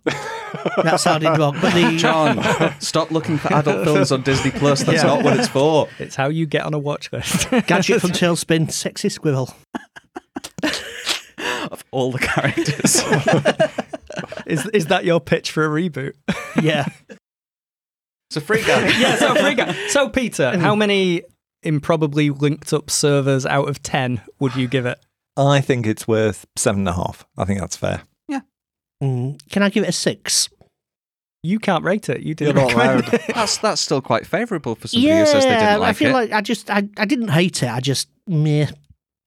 that 0.83 1.01
sounded 1.01 1.29
wrong, 1.39 1.57
but 1.61 1.75
the 1.75 1.97
Jon, 1.99 2.43
stop 2.81 3.11
looking 3.11 3.37
for 3.37 3.53
adult 3.53 3.85
films 3.85 4.11
on 4.11 4.23
Disney 4.23 4.51
Plus. 4.53 4.83
That's 4.85 5.03
Yeah. 5.03 5.09
not 5.15 5.23
what 5.25 5.39
it's 5.39 5.49
for. 5.49 5.89
It's 5.99 6.17
how 6.17 6.29
you 6.29 6.47
get 6.47 6.63
on 6.65 6.73
a 6.73 6.79
watch 6.79 7.13
list. 7.13 7.51
gadget 7.67 8.01
from 8.01 8.11
TaleSpin, 8.11 8.73
sexy 8.73 9.09
squirrel. 9.11 9.55
Of 11.71 11.85
all 11.91 12.11
the 12.13 12.19
characters. 12.19 13.03
is 14.47 14.67
is 14.69 14.87
that 14.87 15.05
your 15.05 15.21
pitch 15.21 15.51
for 15.51 15.65
a 15.65 15.69
reboot? 15.69 16.13
Yeah. 16.63 16.87
it's 18.31 18.37
a 18.37 18.41
free 18.41 18.63
guy. 18.63 18.87
yeah, 18.99 19.17
so 19.17 19.35
free 19.35 19.55
guy. 19.55 19.73
So 19.89 20.09
Peter, 20.09 20.59
how 20.59 20.75
many 20.75 21.23
improbably 21.65 22.31
linked 22.31 22.73
up 22.73 22.91
servers 22.91 23.45
out 23.47 23.69
of 23.69 23.83
ten 23.83 24.21
would 24.39 24.55
you 24.57 24.69
give 24.69 24.87
it? 24.87 24.99
I 25.37 25.61
think 25.61 25.87
it's 25.87 26.07
worth 26.07 26.47
seven 26.57 26.81
and 26.83 26.89
a 26.89 26.93
half. 26.93 27.27
I 27.37 27.45
think 27.45 27.61
that's 27.61 27.77
fair. 27.77 28.03
Mm, 29.03 29.39
can 29.51 29.63
I 29.63 29.69
give 29.69 29.85
it 29.85 29.89
a 29.89 29.93
six? 29.93 30.49
You 31.43 31.59
can't 31.59 31.85
rate 31.85 32.09
it. 32.09 32.21
You 32.23 32.35
didn't 32.35 32.57
You're 32.57 32.65
not 32.67 32.75
allowed. 33.05 33.15
it. 33.15 33.23
That's 33.35 33.59
that's 33.59 33.81
still 33.81 34.01
quite 34.01 34.27
favourable 34.27 34.75
for 34.77 34.89
somebody 34.89 35.13
who 35.19 35.27
says 35.27 35.45
they 35.45 35.51
didn't 35.51 35.81
like 35.81 35.89
it. 35.89 35.91
I 35.91 35.93
feel 35.93 36.11
it. 36.11 36.13
like 36.13 36.33
I 36.33 36.41
just 36.41 36.71
I, 36.71 36.89
I 36.97 37.05
didn't 37.05 37.29
hate 37.29 37.63
it. 37.63 37.69
I 37.69 37.81
just 37.81 38.09
meh. 38.27 38.69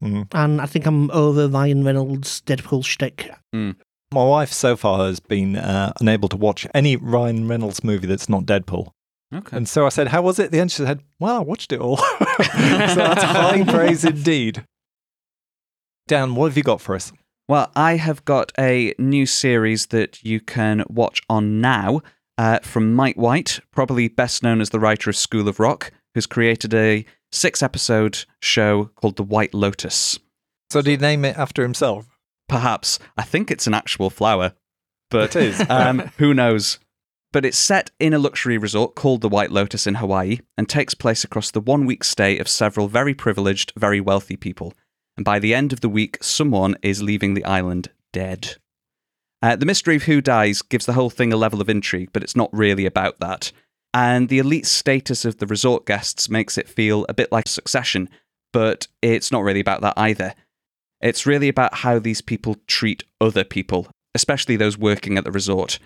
Mm. 0.04 0.28
And 0.34 0.62
I 0.62 0.66
think 0.66 0.86
I'm 0.86 1.12
over 1.12 1.48
Ryan 1.48 1.84
Reynolds' 1.84 2.42
Deadpool 2.46 2.86
shtick. 2.86 3.32
My 3.54 4.24
wife 4.24 4.54
so 4.54 4.76
far 4.76 5.06
has 5.08 5.20
been 5.20 5.58
uh, 5.58 5.92
unable 6.00 6.30
to 6.30 6.38
watch 6.38 6.66
any 6.74 6.96
Ryan 6.96 7.48
Reynolds 7.48 7.84
movie 7.84 8.08
that's 8.08 8.30
not 8.30 8.46
Deadpool. 8.46 8.92
Okay. 9.34 9.58
And 9.58 9.68
so 9.68 9.86
I 9.86 9.90
said, 9.90 10.10
How 10.10 10.22
was 10.22 10.40
it? 10.40 10.46
At 10.46 10.52
the 10.52 10.60
end, 10.60 10.72
she 10.72 10.84
said, 10.84 11.02
Well, 11.20 11.38
I 11.38 11.40
watched 11.40 11.72
it 11.72 11.80
all. 11.80 11.98
so 11.98 12.06
that's 12.38 13.24
high 13.24 13.64
praise 13.64 14.04
indeed. 14.06 14.64
Dan, 16.08 16.36
what 16.36 16.48
have 16.48 16.58
you 16.58 16.64
got 16.64 16.82
for 16.82 16.96
us? 16.96 17.12
Well, 17.50 17.72
I 17.76 17.96
have 17.98 18.26
got 18.26 18.52
a 18.58 18.94
new 18.98 19.26
series 19.26 19.88
that 19.88 20.24
you 20.24 20.40
can 20.40 20.84
watch 20.90 21.22
on 21.30 21.62
now 21.62 22.02
uh, 22.38 22.60
from 22.60 22.94
Mike 22.94 23.16
White, 23.16 23.60
probably 23.72 24.08
best 24.08 24.44
known 24.44 24.62
as 24.62 24.70
the 24.70 24.80
writer 24.80 25.10
of 25.10 25.16
School 25.16 25.48
of 25.48 25.60
Rock, 25.60 25.92
who's 26.14 26.26
created 26.26 26.74
a 26.74 27.06
six 27.32 27.64
episode 27.64 28.26
show 28.42 28.86
called 28.96 29.16
The 29.16 29.24
White 29.24 29.54
Lotus. 29.54 30.20
So, 30.70 30.82
did 30.82 30.92
he 30.92 30.98
name 30.98 31.24
it 31.26 31.38
after 31.38 31.62
himself? 31.62 32.08
Perhaps. 32.50 33.00
I 33.18 33.24
think 33.24 33.50
it's 33.50 33.68
an 33.68 33.74
actual 33.74 34.10
flower, 34.10 34.54
but 35.10 35.36
It 35.36 35.42
is. 35.60 35.70
um, 35.70 36.00
who 36.18 36.34
knows? 36.34 36.80
But 37.34 37.46
it's 37.46 37.58
set 37.58 37.92
in 38.00 38.14
a 38.14 38.20
luxury 38.20 38.58
resort 38.58 38.96
called 38.96 39.22
the 39.22 39.30
White 39.30 39.52
Lotus 39.52 39.86
in 39.86 39.96
Hawaii 39.96 40.40
and 40.58 40.68
takes 40.68 40.94
place 40.94 41.24
across 41.24 41.52
the 41.52 41.60
one 41.60 41.86
week 41.86 42.04
stay 42.04 42.40
of 42.40 42.48
several 42.48 42.88
very 42.88 43.14
privileged, 43.14 43.74
very 43.76 44.00
wealthy 44.00 44.38
people. 44.38 44.74
And 45.18 45.26
by 45.26 45.40
the 45.40 45.54
end 45.54 45.74
of 45.74 45.82
the 45.82 45.90
week, 45.90 46.18
someone 46.22 46.76
is 46.82 47.04
leaving 47.04 47.34
the 47.34 47.44
island 47.44 47.90
dead. 48.14 48.56
Uh, 49.42 49.56
the 49.56 49.66
mystery 49.66 49.96
of 49.96 50.04
who 50.04 50.22
dies 50.22 50.62
gives 50.62 50.86
the 50.86 50.94
whole 50.94 51.10
thing 51.10 51.32
a 51.34 51.38
level 51.38 51.62
of 51.62 51.70
intrigue, 51.70 52.10
but 52.14 52.24
it's 52.24 52.36
not 52.36 52.50
really 52.54 52.86
about 52.86 53.20
that. 53.20 53.52
And 53.94 54.30
the 54.30 54.40
elite 54.40 54.66
status 54.66 55.26
of 55.26 55.38
the 55.38 55.48
resort 55.48 55.86
guests 55.86 56.30
makes 56.30 56.58
it 56.58 56.70
feel 56.70 57.06
a 57.08 57.14
bit 57.14 57.32
like 57.32 57.48
succession, 57.48 58.10
but 58.54 58.88
it's 59.02 59.32
not 59.32 59.44
really 59.44 59.60
about 59.60 59.82
that 59.82 59.94
either. 59.98 60.34
It's 61.02 61.26
really 61.26 61.48
about 61.48 61.76
how 61.76 62.00
these 62.00 62.22
people 62.22 62.58
treat 62.68 63.04
other 63.22 63.44
people, 63.44 63.88
especially 64.16 64.56
those 64.56 64.78
working 64.78 65.18
at 65.18 65.24
the 65.24 65.32
resort. 65.32 65.80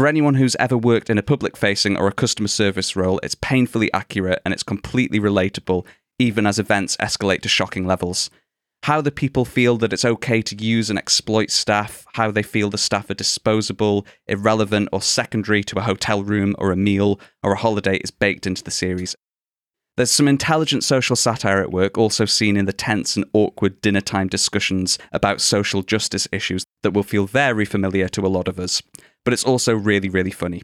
For 0.00 0.06
anyone 0.06 0.36
who's 0.36 0.56
ever 0.56 0.78
worked 0.78 1.10
in 1.10 1.18
a 1.18 1.22
public 1.22 1.58
facing 1.58 1.98
or 1.98 2.08
a 2.08 2.12
customer 2.12 2.48
service 2.48 2.96
role, 2.96 3.20
it's 3.22 3.34
painfully 3.34 3.92
accurate 3.92 4.40
and 4.46 4.54
it's 4.54 4.62
completely 4.62 5.20
relatable, 5.20 5.84
even 6.18 6.46
as 6.46 6.58
events 6.58 6.96
escalate 6.96 7.42
to 7.42 7.50
shocking 7.50 7.86
levels. 7.86 8.30
How 8.84 9.02
the 9.02 9.10
people 9.10 9.44
feel 9.44 9.76
that 9.76 9.92
it's 9.92 10.06
okay 10.06 10.40
to 10.40 10.56
use 10.56 10.88
and 10.88 10.98
exploit 10.98 11.50
staff, 11.50 12.06
how 12.14 12.30
they 12.30 12.42
feel 12.42 12.70
the 12.70 12.78
staff 12.78 13.10
are 13.10 13.14
disposable, 13.14 14.06
irrelevant, 14.26 14.88
or 14.90 15.02
secondary 15.02 15.62
to 15.64 15.78
a 15.78 15.82
hotel 15.82 16.22
room 16.22 16.54
or 16.56 16.72
a 16.72 16.76
meal 16.76 17.20
or 17.42 17.52
a 17.52 17.58
holiday 17.58 17.98
is 17.98 18.10
baked 18.10 18.46
into 18.46 18.64
the 18.64 18.70
series. 18.70 19.14
There's 19.98 20.10
some 20.10 20.28
intelligent 20.28 20.82
social 20.82 21.14
satire 21.14 21.60
at 21.60 21.72
work, 21.72 21.98
also 21.98 22.24
seen 22.24 22.56
in 22.56 22.64
the 22.64 22.72
tense 22.72 23.16
and 23.16 23.26
awkward 23.34 23.82
dinner 23.82 24.00
time 24.00 24.28
discussions 24.28 24.98
about 25.12 25.42
social 25.42 25.82
justice 25.82 26.26
issues 26.32 26.64
that 26.82 26.92
will 26.92 27.02
feel 27.02 27.26
very 27.26 27.64
familiar 27.64 28.08
to 28.08 28.26
a 28.26 28.28
lot 28.28 28.48
of 28.48 28.58
us. 28.58 28.82
But 29.24 29.32
it's 29.32 29.44
also 29.44 29.74
really, 29.74 30.08
really 30.08 30.30
funny. 30.30 30.62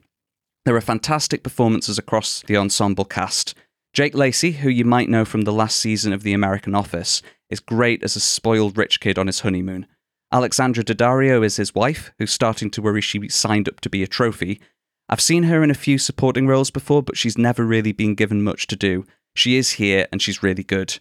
There 0.65 0.77
are 0.77 0.81
fantastic 0.81 1.43
performances 1.43 1.99
across 1.99 2.43
the 2.47 2.57
ensemble 2.57 3.05
cast. 3.05 3.55
Jake 3.93 4.15
Lacy, 4.15 4.53
who 4.53 4.69
you 4.69 4.85
might 4.85 5.09
know 5.09 5.25
from 5.25 5.43
the 5.43 5.53
last 5.53 5.79
season 5.79 6.13
of 6.13 6.23
The 6.23 6.33
American 6.33 6.75
Office, 6.75 7.23
is 7.49 7.61
great 7.61 8.03
as 8.03 8.17
a 8.17 8.21
spoiled 8.21 8.77
rich 8.77 9.01
kid 9.01 9.19
on 9.19 9.27
his 9.27 9.41
honeymoon. 9.41 9.87
Alexandra 10.33 10.83
Daddario 10.83 11.45
is 11.45 11.57
his 11.57 11.75
wife, 11.75 12.11
who's 12.19 12.33
starting 12.33 12.71
to 12.71 12.83
worry 12.83 13.01
she 13.01 13.29
signed 13.29 13.69
up 13.69 13.81
to 13.81 13.89
be 13.89 14.03
a 14.03 14.09
trophy. 14.09 14.61
I've 15.09 15.21
seen 15.21 15.45
her 15.45 15.63
in 15.63 15.71
a 15.71 15.75
few 15.75 15.99
supporting 15.99 16.49
roles 16.49 16.71
before, 16.71 17.03
but 17.03 17.17
she's 17.17 17.39
never 17.39 17.65
really 17.65 17.93
been 17.93 18.17
given 18.17 18.43
much 18.43 18.67
to 18.67 18.77
do. 18.77 19.07
She 19.37 19.57
is 19.57 19.73
here 19.73 20.09
and 20.11 20.21
she's 20.21 20.43
really 20.43 20.65
good. 20.65 20.99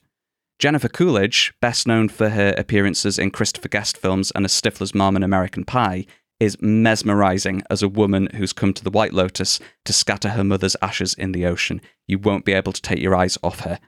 Jennifer 0.57 0.87
Coolidge, 0.87 1.53
best 1.61 1.85
known 1.85 2.07
for 2.07 2.29
her 2.29 2.53
appearances 2.57 3.19
in 3.19 3.31
Christopher 3.31 3.67
Guest 3.67 3.97
films 3.97 4.31
and 4.31 4.45
as 4.45 4.53
Stifler's 4.53 4.95
mom 4.95 5.15
in 5.15 5.23
American 5.23 5.65
Pie, 5.65 6.05
is 6.39 6.61
mesmerizing 6.61 7.61
as 7.69 7.81
a 7.81 7.89
woman 7.89 8.29
who's 8.35 8.53
come 8.53 8.73
to 8.73 8.83
the 8.83 8.89
White 8.89 9.13
Lotus 9.13 9.59
to 9.85 9.93
scatter 9.93 10.29
her 10.29 10.43
mother's 10.43 10.75
ashes 10.81 11.13
in 11.13 11.31
the 11.31 11.45
ocean. 11.45 11.81
You 12.07 12.19
won't 12.19 12.45
be 12.45 12.53
able 12.53 12.71
to 12.71 12.81
take 12.81 12.99
your 12.99 13.15
eyes 13.15 13.37
off 13.43 13.61
her. 13.61 13.79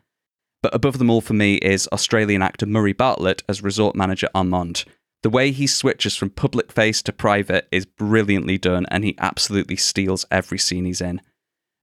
But 0.62 0.74
above 0.74 0.98
them 0.98 1.10
all 1.10 1.22
for 1.22 1.34
me 1.34 1.56
is 1.56 1.90
Australian 1.92 2.42
actor 2.42 2.66
Murray 2.66 2.94
Bartlett 2.94 3.44
as 3.48 3.62
resort 3.62 3.96
manager 3.96 4.28
Armand. 4.34 4.86
The 5.24 5.30
way 5.30 5.52
he 5.52 5.68
switches 5.68 6.16
from 6.16 6.30
public 6.30 6.72
face 6.72 7.02
to 7.04 7.14
private 7.14 7.68
is 7.72 7.86
brilliantly 7.86 8.58
done, 8.58 8.86
and 8.90 9.04
he 9.04 9.16
absolutely 9.20 9.76
steals 9.76 10.26
every 10.32 10.58
scene 10.58 10.86
he's 10.86 11.02
in. 11.02 11.22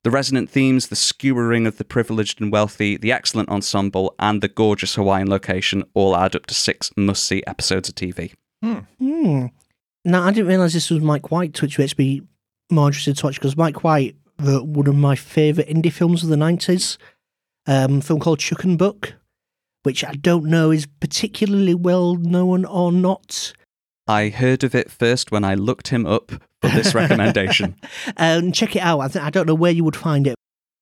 The 0.04 0.10
resonant 0.10 0.50
themes, 0.50 0.88
the 0.88 0.96
skewering 0.96 1.66
of 1.66 1.78
the 1.78 1.84
privileged 1.84 2.38
and 2.40 2.52
wealthy, 2.52 2.98
the 2.98 3.10
excellent 3.10 3.48
ensemble, 3.48 4.14
and 4.18 4.42
the 4.42 4.48
gorgeous 4.48 4.94
Hawaiian 4.96 5.30
location 5.30 5.82
all 5.94 6.14
add 6.14 6.36
up 6.36 6.44
to 6.46 6.54
six 6.54 6.90
must 6.94 7.24
see 7.24 7.42
episodes 7.46 7.88
of 7.88 7.94
TV. 7.94 8.34
Hmm. 8.62 9.46
Now, 10.04 10.22
I 10.22 10.30
didn't 10.30 10.48
realise 10.48 10.74
this 10.74 10.90
was 10.90 11.00
Mike 11.00 11.30
White, 11.30 11.60
which 11.62 11.78
makes 11.78 11.96
me 11.96 12.20
more 12.70 12.88
interested 12.88 13.16
to 13.16 13.26
watch 13.26 13.36
because 13.36 13.56
Mike 13.56 13.82
White 13.82 14.16
wrote 14.38 14.66
one 14.66 14.86
of 14.86 14.94
my 14.94 15.16
favourite 15.16 15.70
indie 15.70 15.92
films 15.92 16.22
of 16.22 16.28
the 16.28 16.36
90s, 16.36 16.98
um, 17.66 17.98
a 17.98 18.02
film 18.02 18.20
called 18.20 18.40
Chuck 18.40 18.64
and 18.64 18.76
Buck, 18.76 19.14
which 19.84 20.04
I 20.04 20.12
don't 20.12 20.44
know 20.44 20.70
is 20.70 20.86
particularly 21.00 21.74
well 21.74 22.16
known 22.16 22.66
or 22.66 22.92
not. 22.92 23.54
I 24.06 24.28
heard 24.28 24.64
of 24.64 24.74
it 24.74 24.90
first 24.90 25.32
when 25.32 25.44
I 25.44 25.54
looked 25.54 25.88
him 25.88 26.04
up 26.04 26.32
for 26.68 26.77
this 26.77 26.94
recommendation. 26.94 27.77
Um, 28.16 28.53
check 28.53 28.77
it 28.77 28.81
out. 28.81 29.00
I, 29.00 29.09
th- 29.09 29.24
I 29.24 29.31
don't 29.31 29.46
know 29.46 29.55
where 29.55 29.72
you 29.72 29.83
would 29.85 29.96
find 29.96 30.27
it. 30.27 30.37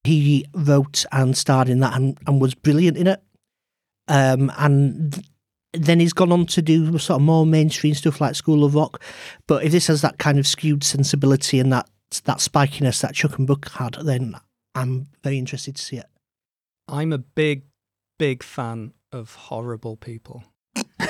He 0.05 0.45
wrote 0.55 1.05
and 1.13 1.37
starred 1.37 1.69
in 1.69 1.81
that 1.81 1.95
and, 1.95 2.19
and 2.27 2.41
was 2.41 2.55
brilliant 2.55 2.97
in 2.97 3.07
it. 3.07 3.23
Um, 4.09 4.53
and 4.59 5.13
th- 5.13 5.27
then 5.73 6.01
he's 6.01 6.13
gone 6.13 6.33
on 6.33 6.47
to 6.47 6.63
do 6.63 6.99
sort 6.99 7.21
of 7.21 7.23
more 7.23 7.47
mainstream 7.47 7.95
stuff 7.95 8.21
like 8.21 8.35
School 8.35 8.65
of 8.65 8.75
Rock. 8.75 9.03
But 9.47 9.65
if 9.65 9.73
this 9.73 9.87
has 9.87 10.03
that 10.03 10.19
kind 10.19 10.39
of 10.39 10.47
skewed 10.47 10.85
sensibility 10.85 11.59
and 11.61 11.73
that 11.73 11.89
that 12.25 12.39
spikiness 12.39 13.01
that 13.01 13.15
Chuck 13.15 13.39
and 13.39 13.47
Buck 13.47 13.71
had, 13.71 13.95
then 14.03 14.35
I'm 14.75 15.07
very 15.23 15.39
interested 15.39 15.77
to 15.77 15.83
see 15.83 15.97
it. 15.97 16.07
I'm 16.89 17.13
a 17.13 17.19
big, 17.19 17.65
big 18.19 18.43
fan 18.43 18.93
of 19.13 19.35
horrible 19.35 19.97
people. 19.97 20.45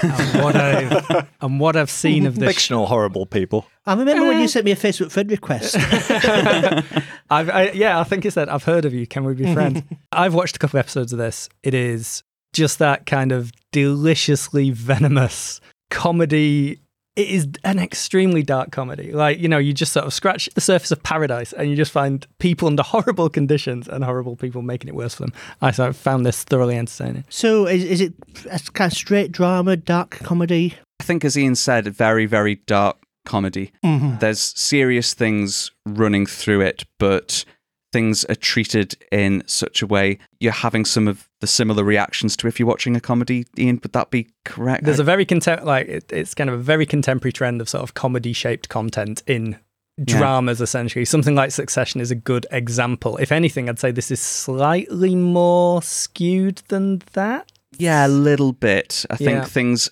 And, 0.02 0.42
what 0.42 0.56
I've, 0.56 1.28
and 1.40 1.60
what 1.60 1.76
I've 1.76 1.90
seen 1.90 2.26
of 2.26 2.38
this 2.38 2.48
Fictional 2.48 2.86
horrible 2.86 3.26
people. 3.26 3.66
I 3.86 3.94
remember 3.94 4.26
when 4.26 4.38
you 4.38 4.44
eh. 4.44 4.48
sent 4.48 4.64
me 4.64 4.72
a 4.72 4.76
Facebook 4.76 5.10
friend 5.10 5.30
request. 5.30 5.76
I've, 7.30 7.50
I, 7.50 7.70
yeah, 7.74 7.98
I 7.98 8.04
think 8.04 8.24
it 8.24 8.32
said, 8.32 8.48
I've 8.48 8.64
heard 8.64 8.84
of 8.84 8.94
you. 8.94 9.06
Can 9.06 9.24
we 9.24 9.34
be 9.34 9.52
friends? 9.52 9.82
I've 10.12 10.34
watched 10.34 10.56
a 10.56 10.58
couple 10.58 10.78
of 10.78 10.84
episodes 10.84 11.12
of 11.12 11.18
this. 11.18 11.48
It 11.62 11.74
is 11.74 12.22
just 12.52 12.78
that 12.78 13.06
kind 13.06 13.32
of 13.32 13.52
deliciously 13.72 14.70
venomous 14.70 15.60
comedy. 15.90 16.81
It 17.14 17.28
is 17.28 17.48
an 17.64 17.78
extremely 17.78 18.42
dark 18.42 18.70
comedy. 18.70 19.12
Like, 19.12 19.38
you 19.38 19.48
know, 19.48 19.58
you 19.58 19.72
just 19.72 19.92
sort 19.92 20.06
of 20.06 20.14
scratch 20.14 20.48
the 20.54 20.60
surface 20.60 20.90
of 20.90 21.02
paradise 21.02 21.52
and 21.52 21.68
you 21.68 21.76
just 21.76 21.92
find 21.92 22.26
people 22.38 22.68
under 22.68 22.82
horrible 22.94 23.28
conditions 23.28 23.86
and 23.86 24.02
horrible 24.02 24.36
people 24.36 24.62
making 24.62 24.88
it 24.88 24.94
worse 24.94 25.14
for 25.14 25.24
them. 25.24 25.32
I 25.60 25.72
sort 25.72 25.90
of 25.90 25.96
found 25.96 26.24
this 26.24 26.42
thoroughly 26.44 26.76
entertaining. 26.76 27.24
so 27.28 27.66
is, 27.66 27.84
is 27.84 28.00
it 28.00 28.14
a 28.50 28.58
kind 28.72 28.90
of 28.90 28.96
straight 28.96 29.32
drama, 29.32 29.76
dark 29.76 30.18
comedy? 30.20 30.74
I 31.00 31.04
think, 31.04 31.24
as 31.24 31.36
Ian 31.36 31.56
said, 31.56 31.86
very, 31.88 32.26
very 32.26 32.56
dark 32.66 32.96
comedy. 33.24 33.72
Mm-hmm. 33.84 34.18
There's 34.18 34.40
serious 34.40 35.14
things 35.14 35.70
running 35.86 36.26
through 36.26 36.62
it, 36.62 36.84
but 36.98 37.44
things 37.92 38.24
are 38.24 38.34
treated 38.34 38.96
in 39.12 39.42
such 39.46 39.82
a 39.82 39.86
way 39.86 40.18
you're 40.40 40.52
having 40.52 40.84
some 40.84 41.06
of 41.06 41.28
the 41.40 41.46
similar 41.46 41.84
reactions 41.84 42.36
to 42.38 42.46
if 42.48 42.58
you're 42.58 42.68
watching 42.68 42.96
a 42.96 43.00
comedy. 43.00 43.44
Ian, 43.58 43.78
would 43.82 43.92
that 43.92 44.10
be 44.10 44.28
correct? 44.44 44.84
There's 44.84 44.98
a 44.98 45.04
very 45.04 45.26
contem- 45.26 45.62
like 45.64 45.88
it, 45.88 46.04
it's 46.12 46.34
kind 46.34 46.48
of 46.50 46.58
a 46.58 46.62
very 46.62 46.86
contemporary 46.86 47.32
trend 47.32 47.60
of 47.60 47.68
sort 47.68 47.82
of 47.82 47.94
comedy 47.94 48.32
shaped 48.32 48.68
content 48.68 49.22
in 49.26 49.58
Yeah. 49.98 50.04
dramas 50.18 50.60
essentially. 50.60 51.04
Something 51.04 51.34
like 51.34 51.50
Succession 51.50 52.00
is 52.00 52.10
a 52.10 52.14
good 52.14 52.46
example. 52.50 53.18
If 53.18 53.30
anything, 53.30 53.68
I'd 53.68 53.78
say 53.78 53.90
this 53.90 54.10
is 54.10 54.20
slightly 54.20 55.14
more 55.14 55.82
skewed 55.82 56.62
than 56.68 57.02
that. 57.12 57.52
Yeah, 57.78 58.06
a 58.06 58.08
little 58.08 58.52
bit. 58.52 59.04
I 59.10 59.16
think 59.16 59.30
Yeah. 59.30 59.44
things 59.44 59.90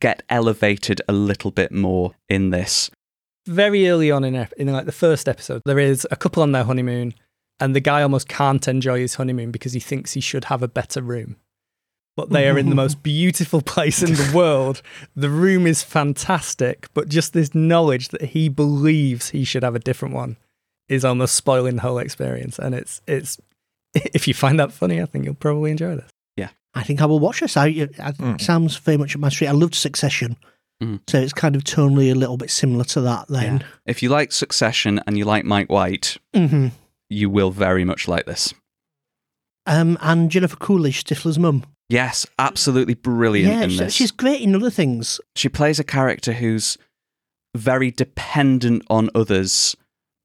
get 0.00 0.22
elevated 0.28 1.02
a 1.08 1.12
little 1.12 1.50
bit 1.50 1.70
more 1.72 2.12
in 2.28 2.50
this. 2.50 2.90
Very 3.46 3.88
early 3.88 4.10
on 4.10 4.24
in 4.24 4.34
ep- 4.36 4.52
in 4.54 4.70
like 4.72 4.86
the 4.86 4.92
first 4.92 5.28
episode, 5.28 5.62
there 5.64 5.78
is 5.78 6.06
a 6.10 6.16
couple 6.16 6.42
on 6.42 6.52
their 6.52 6.64
honeymoon, 6.64 7.14
and 7.60 7.74
the 7.74 7.80
guy 7.80 8.02
almost 8.02 8.28
can't 8.28 8.66
enjoy 8.68 9.00
his 9.00 9.14
honeymoon 9.14 9.50
because 9.50 9.72
he 9.72 9.80
thinks 9.80 10.12
he 10.12 10.20
should 10.20 10.44
have 10.44 10.62
a 10.62 10.68
better 10.68 11.02
room. 11.02 11.36
But 12.16 12.30
they 12.30 12.48
are 12.48 12.58
in 12.58 12.68
the 12.68 12.74
most 12.74 13.02
beautiful 13.04 13.62
place 13.62 14.02
in 14.02 14.14
the 14.14 14.32
world. 14.34 14.82
The 15.14 15.30
room 15.30 15.66
is 15.68 15.82
fantastic, 15.84 16.88
but 16.92 17.08
just 17.08 17.32
this 17.32 17.54
knowledge 17.54 18.08
that 18.08 18.22
he 18.22 18.48
believes 18.48 19.30
he 19.30 19.44
should 19.44 19.62
have 19.62 19.76
a 19.76 19.80
different 19.80 20.14
one 20.14 20.36
is 20.88 21.04
almost 21.04 21.34
spoiling 21.36 21.76
the 21.76 21.82
whole 21.82 21.98
experience. 21.98 22.58
And 22.58 22.74
it's 22.74 23.00
it's 23.06 23.38
if 23.94 24.26
you 24.26 24.34
find 24.34 24.58
that 24.58 24.72
funny, 24.72 25.00
I 25.00 25.06
think 25.06 25.24
you'll 25.24 25.34
probably 25.34 25.70
enjoy 25.70 25.94
this. 25.96 26.10
Yeah, 26.36 26.48
I 26.74 26.82
think 26.82 27.00
I 27.00 27.06
will 27.06 27.20
watch 27.20 27.40
this. 27.40 27.56
I, 27.56 27.68
it 27.68 27.94
sounds 28.40 28.76
very 28.78 28.96
much 28.96 29.14
up 29.14 29.20
my 29.20 29.28
street. 29.28 29.48
I 29.48 29.52
loved 29.52 29.74
Succession, 29.74 30.36
Mm. 30.82 31.00
so 31.08 31.18
it's 31.18 31.32
kind 31.32 31.56
of 31.56 31.64
tonally 31.64 32.08
a 32.12 32.14
little 32.14 32.36
bit 32.36 32.50
similar 32.52 32.84
to 32.84 33.00
that. 33.00 33.26
Then, 33.28 33.64
If 33.84 34.00
you 34.00 34.10
like 34.10 34.30
Succession 34.30 35.00
and 35.08 35.18
you 35.18 35.24
like 35.24 35.44
Mike 35.44 35.68
White, 35.68 36.18
hmm 36.34 36.68
you 37.10 37.30
will 37.30 37.50
very 37.50 37.84
much 37.84 38.06
like 38.08 38.26
this. 38.26 38.52
um, 39.66 39.98
and 40.00 40.30
Jennifer 40.30 40.56
Coolidge, 40.56 41.04
Stifler's 41.04 41.38
mum. 41.38 41.64
Yes, 41.90 42.26
absolutely 42.38 42.94
brilliant 42.94 43.52
Yeah, 43.54 43.62
in 43.64 43.76
this. 43.76 43.94
she's 43.94 44.10
great 44.10 44.40
in 44.42 44.54
other 44.54 44.70
things. 44.70 45.20
she 45.36 45.48
plays 45.48 45.78
a 45.78 45.84
character 45.84 46.32
who's 46.34 46.76
very 47.56 47.90
dependent 47.90 48.82
on 48.90 49.08
others, 49.14 49.74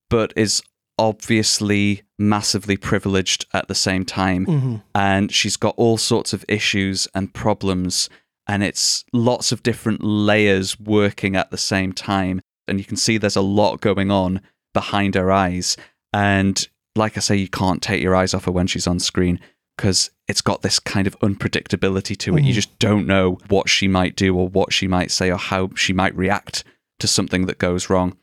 but 0.09 0.33
is 0.35 0.61
obviously 0.99 2.03
massively 2.19 2.77
privileged 2.77 3.45
at 3.53 3.67
the 3.67 3.75
same 3.75 4.03
time. 4.05 4.45
hmm 4.45 4.75
And 4.95 5.31
she's 5.31 5.57
got 5.57 5.73
all 5.77 5.97
sorts 5.97 6.33
of 6.33 6.43
issues 6.47 7.07
and 7.15 7.33
problems, 7.33 8.09
and 8.47 8.61
it's 8.63 9.05
lots 9.13 9.51
of 9.51 9.63
different 9.63 10.03
layers 10.03 10.79
working 10.79 11.35
at 11.35 11.49
the 11.51 11.57
same 11.57 11.93
time. 11.93 12.41
And 12.67 12.77
you 12.79 12.85
can 12.85 12.97
see 12.97 13.17
there's 13.17 13.35
a 13.37 13.41
lot 13.41 13.81
going 13.81 14.11
on 14.11 14.41
behind 14.73 15.15
her 15.15 15.31
eyes. 15.31 15.75
And 16.11 16.67
like 16.95 17.17
I 17.17 17.19
say, 17.19 17.35
you 17.35 17.47
can't 17.47 17.81
take 17.81 18.01
your 18.01 18.15
eyes 18.15 18.33
off 18.33 18.45
her 18.45 18.51
when 18.51 18.67
she's 18.67 18.87
on 18.87 18.99
screen 18.99 19.39
because 19.77 20.11
it's 20.27 20.41
got 20.41 20.61
this 20.61 20.79
kind 20.79 21.07
of 21.07 21.19
unpredictability 21.19 22.15
to 22.17 22.35
it. 22.35 22.41
You 22.41 22.47
mm-hmm. 22.47 22.53
just 22.53 22.77
don't 22.79 23.07
know 23.07 23.39
what 23.49 23.69
she 23.69 23.87
might 23.87 24.15
do 24.15 24.35
or 24.37 24.47
what 24.47 24.71
she 24.71 24.87
might 24.87 25.11
say 25.11 25.31
or 25.31 25.37
how 25.37 25.69
she 25.75 25.93
might 25.93 26.15
react 26.15 26.63
to 26.99 27.07
something 27.07 27.47
that 27.47 27.57
goes 27.57 27.89
wrong. 27.89 28.17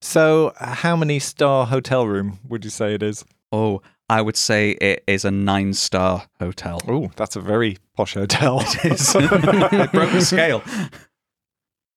So, 0.00 0.52
how 0.58 0.96
many 0.96 1.18
star 1.18 1.66
hotel 1.66 2.06
room 2.06 2.38
would 2.48 2.64
you 2.64 2.70
say 2.70 2.94
it 2.94 3.02
is? 3.02 3.24
Oh, 3.52 3.82
I 4.08 4.20
would 4.20 4.36
say 4.36 4.72
it 4.72 5.02
is 5.06 5.24
a 5.24 5.30
nine 5.30 5.72
star 5.72 6.26
hotel. 6.38 6.80
Oh, 6.86 7.10
that's 7.16 7.36
a 7.36 7.40
very 7.40 7.78
posh 7.96 8.14
hotel. 8.14 8.60
It 8.60 8.84
is. 8.84 9.14
it 9.18 9.92
broke 9.92 10.12
the 10.12 10.20
scale. 10.20 10.62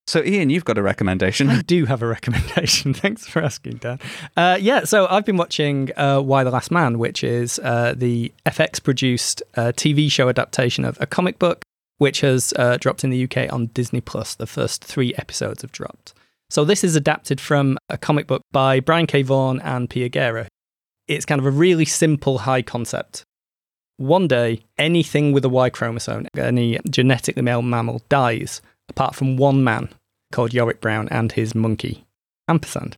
So, 0.07 0.23
Ian, 0.23 0.49
you've 0.49 0.63
got 0.63 0.77
a 0.77 0.81
recommendation. 0.81 1.49
I 1.49 1.61
do 1.63 1.85
have 1.85 2.01
a 2.01 2.07
recommendation. 2.07 2.93
Thanks 2.93 3.27
for 3.27 3.41
asking, 3.41 3.77
Dan. 3.77 3.99
Uh, 4.37 4.57
yeah, 4.59 4.85
so 4.85 5.05
I've 5.09 5.25
been 5.25 5.35
watching 5.35 5.91
uh, 5.97 6.21
Y 6.21 6.45
the 6.45 6.49
Last 6.49 6.71
Man, 6.71 6.97
which 6.97 7.25
is 7.25 7.59
uh, 7.59 7.93
the 7.95 8.31
FX 8.45 8.81
produced 8.81 9.43
uh, 9.57 9.73
TV 9.75 10.09
show 10.09 10.29
adaptation 10.29 10.85
of 10.85 10.97
a 11.01 11.05
comic 11.05 11.39
book, 11.39 11.61
which 11.97 12.21
has 12.21 12.53
uh, 12.55 12.77
dropped 12.77 13.03
in 13.03 13.09
the 13.09 13.21
UK 13.21 13.51
on 13.51 13.65
Disney 13.67 13.99
Plus. 13.99 14.33
The 14.33 14.47
first 14.47 14.81
three 14.81 15.13
episodes 15.15 15.61
have 15.61 15.73
dropped. 15.73 16.13
So 16.49 16.63
this 16.63 16.85
is 16.85 16.95
adapted 16.95 17.41
from 17.41 17.77
a 17.89 17.97
comic 17.97 18.27
book 18.27 18.43
by 18.53 18.79
Brian 18.79 19.07
K. 19.07 19.23
Vaughan 19.23 19.59
and 19.59 19.89
Pia 19.89 20.07
Guerra. 20.07 20.47
It's 21.09 21.25
kind 21.25 21.39
of 21.39 21.45
a 21.45 21.51
really 21.51 21.85
simple 21.85 22.39
high 22.39 22.61
concept. 22.61 23.25
One 23.97 24.29
day, 24.29 24.61
anything 24.77 25.33
with 25.33 25.43
a 25.43 25.49
Y 25.49 25.69
chromosome, 25.69 26.27
any 26.37 26.79
genetically 26.89 27.41
male 27.41 27.61
mammal, 27.61 28.03
dies, 28.07 28.61
apart 28.89 29.15
from 29.15 29.37
one 29.37 29.63
man 29.63 29.89
called 30.31 30.53
Yorick 30.53 30.81
Brown 30.81 31.07
and 31.09 31.31
his 31.31 31.55
monkey, 31.55 32.05
Ampersand. 32.47 32.97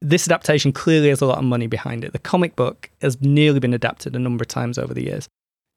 This 0.00 0.26
adaptation 0.26 0.72
clearly 0.72 1.10
has 1.10 1.20
a 1.20 1.26
lot 1.26 1.38
of 1.38 1.44
money 1.44 1.66
behind 1.66 2.04
it. 2.04 2.12
The 2.12 2.18
comic 2.18 2.56
book 2.56 2.90
has 3.02 3.20
nearly 3.20 3.60
been 3.60 3.74
adapted 3.74 4.16
a 4.16 4.18
number 4.18 4.42
of 4.42 4.48
times 4.48 4.78
over 4.78 4.94
the 4.94 5.04
years. 5.04 5.28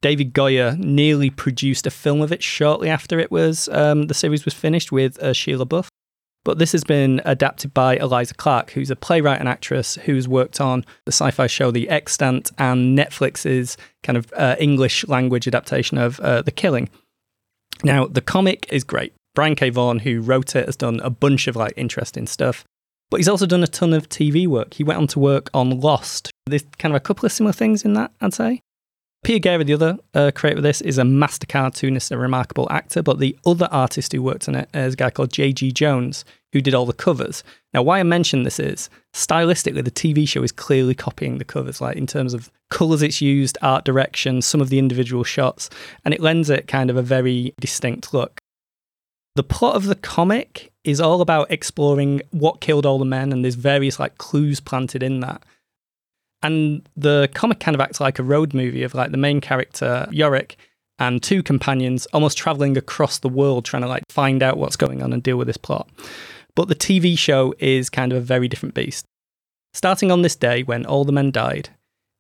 David 0.02 0.34
Goyer 0.34 0.78
nearly 0.78 1.30
produced 1.30 1.88
a 1.88 1.92
film 1.92 2.22
of 2.22 2.32
it 2.32 2.44
shortly 2.44 2.90
after 2.90 3.20
it 3.20 3.32
was 3.32 3.70
um, 3.70 4.08
the 4.08 4.14
series 4.14 4.46
was 4.46 4.54
finished 4.54 4.92
with 4.92 5.22
uh, 5.22 5.28
Shia 5.28 5.58
LaBeouf. 5.58 5.88
But 6.46 6.60
this 6.60 6.74
has 6.74 6.84
been 6.84 7.22
adapted 7.24 7.74
by 7.74 7.96
Eliza 7.96 8.34
Clark, 8.34 8.72
who's 8.72 8.92
a 8.92 8.98
playwright 8.98 9.40
and 9.40 9.48
actress 9.48 9.96
who's 9.96 10.28
worked 10.28 10.60
on 10.60 10.84
the 11.06 11.14
sci-fi 11.14 11.48
show 11.48 11.72
The 11.72 11.88
Extant 11.88 12.52
and 12.58 12.98
Netflix's 12.98 13.78
kind 14.04 14.18
of 14.18 14.32
uh, 14.36 14.58
English 14.60 15.08
language 15.08 15.48
adaptation 15.48 15.98
of 15.98 16.20
uh, 16.20 16.42
The 16.42 16.52
Killing. 16.52 16.90
Now, 17.84 18.06
the 18.06 18.22
comic 18.22 18.68
is 18.72 18.84
great. 18.84 19.14
Brian 19.36 19.56
K. 19.56 19.70
Vaughan, 19.70 20.00
who 20.00 20.22
wrote 20.22 20.56
it, 20.56 20.66
has 20.66 20.76
done 20.76 21.00
a 21.02 21.10
bunch 21.10 21.48
of 21.48 21.56
like 21.56 21.74
interesting 21.76 22.28
stuff. 22.28 22.64
But 23.10 23.18
he's 23.18 23.28
also 23.28 23.46
done 23.46 23.64
a 23.64 23.68
ton 23.68 23.94
of 23.94 24.10
TV 24.10 24.48
work. 24.48 24.74
He 24.74 24.84
went 24.84 25.00
on 25.00 25.08
to 25.08 25.20
work 25.20 25.50
on 25.54 25.80
Lost. 25.80 26.32
There's 26.46 26.64
kind 26.80 26.94
of 26.94 26.98
a 26.98 27.00
couple 27.04 27.26
of 27.26 27.32
similar 27.32 27.54
things 27.54 27.86
in 27.86 27.94
that, 27.94 28.12
I'd 28.22 28.34
say. 28.34 28.62
Peter 29.24 29.40
Guerra, 29.40 29.64
the 29.64 29.74
other 29.74 29.98
uh, 30.14 30.32
creator 30.36 30.58
of 30.58 30.64
this, 30.64 30.82
is 30.82 30.98
a 30.98 31.06
master 31.06 31.48
cartoonist, 31.48 32.12
a 32.12 32.18
remarkable 32.18 32.68
actor. 32.70 33.02
But 33.02 33.20
the 33.20 33.38
other 33.46 33.70
artist 33.72 34.12
who 34.12 34.22
worked 34.22 34.50
on 34.50 34.56
it 34.56 34.70
is 34.74 34.94
a 34.96 34.98
guy 34.98 35.10
called 35.10 35.32
J.G. 35.32 35.72
Jones, 35.72 36.26
who 36.54 36.62
did 36.62 36.74
all 36.74 36.86
the 36.86 36.94
covers. 36.94 37.44
Now, 37.74 37.82
why 37.82 38.00
I 38.00 38.04
mention 38.04 38.44
this 38.44 38.60
is 38.60 38.90
stylistically, 39.14 39.84
the 39.84 39.92
TV 39.92 40.28
show 40.28 40.44
is 40.44 40.52
clearly 40.52 40.96
copying 40.96 41.40
the 41.40 41.44
covers, 41.44 41.82
like 41.82 41.98
in 41.98 42.08
terms 42.08 42.34
of 42.34 42.50
colours 42.70 43.02
it's 43.02 43.22
used, 43.22 43.58
art 43.62 43.84
direction, 43.84 44.42
some 44.42 44.62
of 44.62 44.70
the 44.70 44.80
individual 44.80 45.24
shots, 45.24 45.70
and 46.06 46.14
it 46.14 46.22
lends 46.22 46.50
it 46.50 46.68
kind 46.68 46.90
of 46.90 46.96
a 46.96 47.02
very 47.02 47.54
distinct 47.60 48.14
look. 48.14 48.40
The 49.36 49.44
plot 49.44 49.76
of 49.76 49.86
the 49.86 49.96
comic 49.96 50.72
is 50.84 51.02
all 51.02 51.22
about 51.22 51.52
exploring 51.52 52.22
what 52.30 52.62
killed 52.62 52.86
all 52.86 53.00
the 53.00 53.06
men, 53.06 53.34
and 53.34 53.44
there's 53.44 53.56
various 53.56 54.00
like 54.00 54.18
clues 54.20 54.60
planted 54.60 55.02
in 55.02 55.22
that. 55.22 55.44
And 56.44 56.88
the 56.96 57.30
comic 57.34 57.60
kind 57.60 57.74
of 57.74 57.82
acts 57.82 58.00
like 58.00 58.20
a 58.20 58.24
road 58.24 58.54
movie 58.54 58.84
of 58.84 58.94
like 58.94 59.12
the 59.12 59.18
main 59.18 59.42
character, 59.42 60.08
Yorick, 60.12 60.58
and 61.00 61.24
two 61.24 61.42
companions 61.42 62.06
almost 62.08 62.38
traveling 62.38 62.78
across 62.78 63.20
the 63.20 63.30
world 63.30 63.66
trying 63.66 63.82
to 63.82 63.88
like 63.88 64.04
find 64.10 64.44
out 64.44 64.58
what's 64.58 64.76
going 64.76 65.02
on 65.02 65.14
and 65.14 65.24
deal 65.24 65.38
with 65.38 65.48
this 65.48 65.58
plot. 65.58 65.90
But 66.56 66.68
the 66.68 66.76
TV 66.76 67.18
show 67.18 67.54
is 67.60 67.90
kind 67.90 68.12
of 68.12 68.18
a 68.18 68.22
very 68.22 68.48
different 68.48 68.76
beast. 68.76 69.06
Starting 69.74 70.12
on 70.12 70.22
this 70.22 70.36
day 70.36 70.64
when 70.64 70.86
all 70.86 71.04
the 71.04 71.12
men 71.12 71.32
died, 71.32 71.70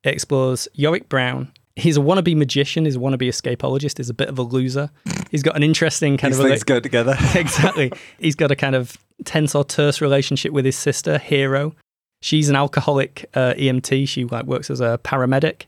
it 0.03 0.13
explores 0.13 0.67
Yorick 0.73 1.07
Brown. 1.07 1.51
He's 1.75 1.97
a 1.97 2.01
wannabe 2.01 2.35
magician, 2.35 2.85
he's 2.85 2.95
a 2.95 2.99
wannabe 2.99 3.27
escapologist, 3.27 3.97
he's 3.97 4.09
a 4.09 4.13
bit 4.13 4.29
of 4.29 4.37
a 4.37 4.43
loser. 4.43 4.91
He's 5.31 5.43
got 5.43 5.55
an 5.55 5.63
interesting 5.63 6.17
kind 6.17 6.33
These 6.33 6.39
of 6.39 6.47
things 6.47 6.63
go 6.63 6.79
together. 6.79 7.15
exactly. 7.35 7.91
He's 8.19 8.35
got 8.35 8.51
a 8.51 8.55
kind 8.55 8.75
of 8.75 8.97
tense 9.25 9.55
or 9.55 9.63
terse 9.63 10.01
relationship 10.01 10.51
with 10.51 10.65
his 10.65 10.75
sister, 10.75 11.17
Hero. 11.17 11.75
She's 12.21 12.49
an 12.49 12.55
alcoholic 12.55 13.29
uh, 13.33 13.53
EMT. 13.55 14.07
She 14.07 14.25
like 14.25 14.45
works 14.45 14.69
as 14.69 14.79
a 14.81 14.99
paramedic. 15.03 15.63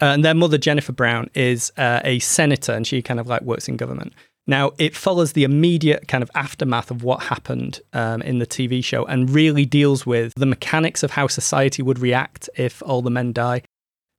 Uh, 0.00 0.06
and 0.06 0.24
their 0.24 0.34
mother, 0.34 0.56
Jennifer 0.56 0.92
Brown, 0.92 1.28
is 1.34 1.72
uh, 1.76 2.00
a 2.04 2.18
senator, 2.20 2.72
and 2.72 2.86
she 2.86 3.02
kind 3.02 3.20
of 3.20 3.26
like 3.26 3.42
works 3.42 3.68
in 3.68 3.76
government. 3.76 4.14
Now, 4.46 4.72
it 4.78 4.96
follows 4.96 5.32
the 5.32 5.44
immediate 5.44 6.08
kind 6.08 6.22
of 6.22 6.30
aftermath 6.34 6.90
of 6.90 7.04
what 7.04 7.24
happened 7.24 7.80
um, 7.92 8.20
in 8.22 8.38
the 8.38 8.46
TV 8.46 8.82
show 8.82 9.04
and 9.04 9.30
really 9.30 9.64
deals 9.64 10.04
with 10.04 10.32
the 10.34 10.46
mechanics 10.46 11.02
of 11.02 11.12
how 11.12 11.26
society 11.28 11.82
would 11.82 11.98
react 11.98 12.48
if 12.56 12.82
all 12.84 13.02
the 13.02 13.10
men 13.10 13.32
die. 13.32 13.62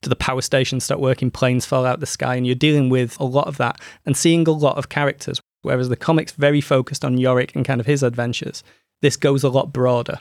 Do 0.02 0.10
the 0.10 0.16
power 0.16 0.42
stations 0.42 0.84
stop 0.86 1.00
working, 1.00 1.32
planes 1.32 1.66
fall 1.66 1.86
out 1.86 1.96
of 1.96 2.00
the 2.00 2.06
sky, 2.06 2.36
and 2.36 2.46
you're 2.46 2.56
dealing 2.56 2.90
with 2.90 3.20
a 3.20 3.24
lot 3.24 3.48
of 3.48 3.58
that 3.58 3.80
and 4.06 4.16
seeing 4.16 4.48
a 4.48 4.52
lot 4.52 4.78
of 4.78 4.90
characters. 4.90 5.42
Whereas 5.64 5.90
the 5.90 5.96
comic's 5.96 6.32
very 6.32 6.62
focused 6.62 7.06
on 7.06 7.18
Yorick 7.18 7.56
and 7.56 7.66
kind 7.66 7.80
of 7.80 7.86
his 7.86 8.02
adventures, 8.02 8.64
this 9.02 9.16
goes 9.18 9.44
a 9.44 9.50
lot 9.50 9.74
broader 9.74 10.20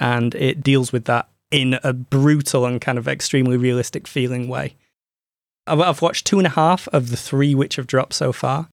and 0.00 0.34
it 0.34 0.62
deals 0.62 0.92
with 0.92 1.04
that 1.04 1.28
in 1.50 1.78
a 1.84 1.92
brutal 1.92 2.64
and 2.66 2.80
kind 2.80 2.98
of 2.98 3.06
extremely 3.06 3.56
realistic 3.56 4.06
feeling 4.08 4.48
way. 4.48 4.74
I've, 5.66 5.80
I've 5.80 6.02
watched 6.02 6.26
two 6.26 6.38
and 6.38 6.46
a 6.46 6.50
half 6.50 6.88
of 6.88 7.10
the 7.10 7.16
three 7.16 7.54
which 7.54 7.76
have 7.76 7.86
dropped 7.86 8.14
so 8.14 8.32
far. 8.32 8.68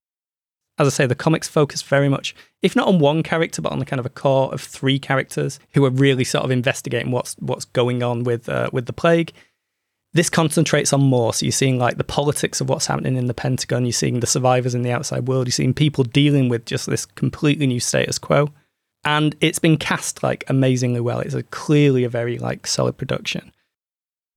As 0.80 0.86
I 0.86 0.90
say, 0.90 1.06
the 1.06 1.14
comics 1.14 1.46
focus 1.46 1.82
very 1.82 2.08
much, 2.08 2.34
if 2.62 2.74
not 2.74 2.88
on 2.88 2.98
one 2.98 3.22
character, 3.22 3.60
but 3.60 3.70
on 3.70 3.78
the 3.78 3.84
kind 3.84 4.00
of 4.00 4.06
a 4.06 4.10
core 4.10 4.52
of 4.52 4.62
three 4.62 4.98
characters 4.98 5.60
who 5.74 5.84
are 5.84 5.90
really 5.90 6.24
sort 6.24 6.44
of 6.44 6.50
investigating 6.50 7.12
what's 7.12 7.34
what's 7.34 7.66
going 7.66 8.02
on 8.02 8.24
with 8.24 8.48
uh, 8.48 8.70
with 8.72 8.86
the 8.86 8.92
plague. 8.92 9.32
This 10.12 10.30
concentrates 10.30 10.92
on 10.92 11.02
more. 11.02 11.34
So 11.34 11.46
you're 11.46 11.52
seeing 11.52 11.78
like 11.78 11.98
the 11.98 12.02
politics 12.02 12.60
of 12.60 12.68
what's 12.68 12.86
happening 12.86 13.16
in 13.16 13.26
the 13.26 13.34
Pentagon. 13.34 13.84
You're 13.84 13.92
seeing 13.92 14.18
the 14.20 14.26
survivors 14.26 14.74
in 14.74 14.82
the 14.82 14.90
outside 14.90 15.28
world. 15.28 15.46
You're 15.46 15.52
seeing 15.52 15.74
people 15.74 16.02
dealing 16.02 16.48
with 16.48 16.64
just 16.64 16.86
this 16.86 17.06
completely 17.06 17.68
new 17.68 17.78
status 17.78 18.18
quo 18.18 18.48
and 19.04 19.34
it's 19.40 19.58
been 19.58 19.76
cast 19.76 20.22
like 20.22 20.44
amazingly 20.48 21.00
well. 21.00 21.20
It's 21.20 21.34
a, 21.34 21.42
clearly 21.44 22.04
a 22.04 22.08
very 22.08 22.38
like 22.38 22.66
solid 22.66 22.96
production. 22.96 23.52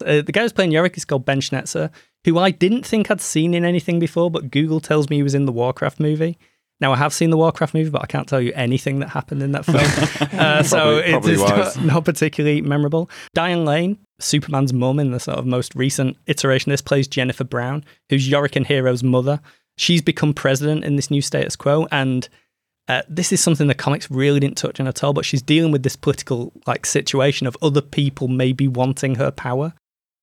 Uh, 0.06 0.21
the 0.21 0.32
guy 0.32 0.41
who's 0.41 0.53
playing 0.53 0.71
Yorick 0.71 0.97
is 0.97 1.06
called 1.06 1.25
Ben 1.25 1.39
Schnetzer, 1.41 1.91
who 2.25 2.38
I 2.38 2.51
didn't 2.51 2.86
think 2.86 3.12
I'd 3.12 3.21
seen 3.21 3.53
in 3.53 3.65
anything 3.65 3.99
before, 3.99 4.32
but 4.32 4.51
Google 4.51 4.79
tells 4.79 5.10
me 5.10 5.17
he 5.17 5.23
was 5.23 5.36
in 5.36 5.45
the 5.45 5.51
Warcraft 5.51 5.99
movie. 5.99 6.38
Now 6.79 6.91
I 6.91 6.97
have 6.97 7.13
seen 7.13 7.29
the 7.29 7.38
Warcraft 7.38 7.73
movie, 7.73 7.89
but 7.89 8.01
I 8.01 8.08
can't 8.08 8.27
tell 8.27 8.41
you 8.41 8.51
anything 8.56 8.99
that 8.99 9.10
happened 9.10 9.41
in 9.41 9.51
that 9.51 9.65
film. 9.65 9.77
uh, 10.39 10.63
so 10.63 11.01
Probably- 11.01 11.34
it's 11.34 11.77
not, 11.77 11.86
not 11.86 12.06
particularly 12.06 12.62
memorable. 12.62 13.10
Diane 13.34 13.63
Lane, 13.65 13.97
Superman's 14.19 14.73
mum 14.73 14.99
in 14.99 15.12
the 15.12 15.19
sort 15.19 15.38
of 15.38 15.45
most 15.45 15.75
recent 15.75 16.17
iteration 16.27 16.71
this, 16.71 16.82
plays 16.82 17.08
Jennifer 17.08 17.43
Brown, 17.43 17.86
who's 18.10 18.27
Yorick 18.27 18.56
and 18.56 18.67
Hero's 18.67 19.03
mother. 19.03 19.39
She's 19.77 20.01
become 20.01 20.34
president 20.34 20.84
in 20.84 20.95
this 20.95 21.10
new 21.10 21.21
status 21.21 21.56
quo, 21.56 21.88
and 21.91 22.27
uh, 22.88 23.01
this 23.08 23.32
is 23.32 23.41
something 23.41 23.67
the 23.67 23.73
comics 23.73 24.12
really 24.12 24.39
didn't 24.39 24.58
touch 24.58 24.79
on 24.79 24.88
at 24.88 25.03
all, 25.03 25.13
but 25.13 25.25
she's 25.25 25.41
dealing 25.41 25.71
with 25.71 25.84
this 25.84 25.95
political 25.95 26.51
like 26.67 26.86
situation 26.86 27.47
of 27.47 27.58
other 27.62 27.82
people 27.82 28.27
maybe 28.27 28.67
wanting 28.67 29.15
her 29.15 29.32
power. 29.32 29.73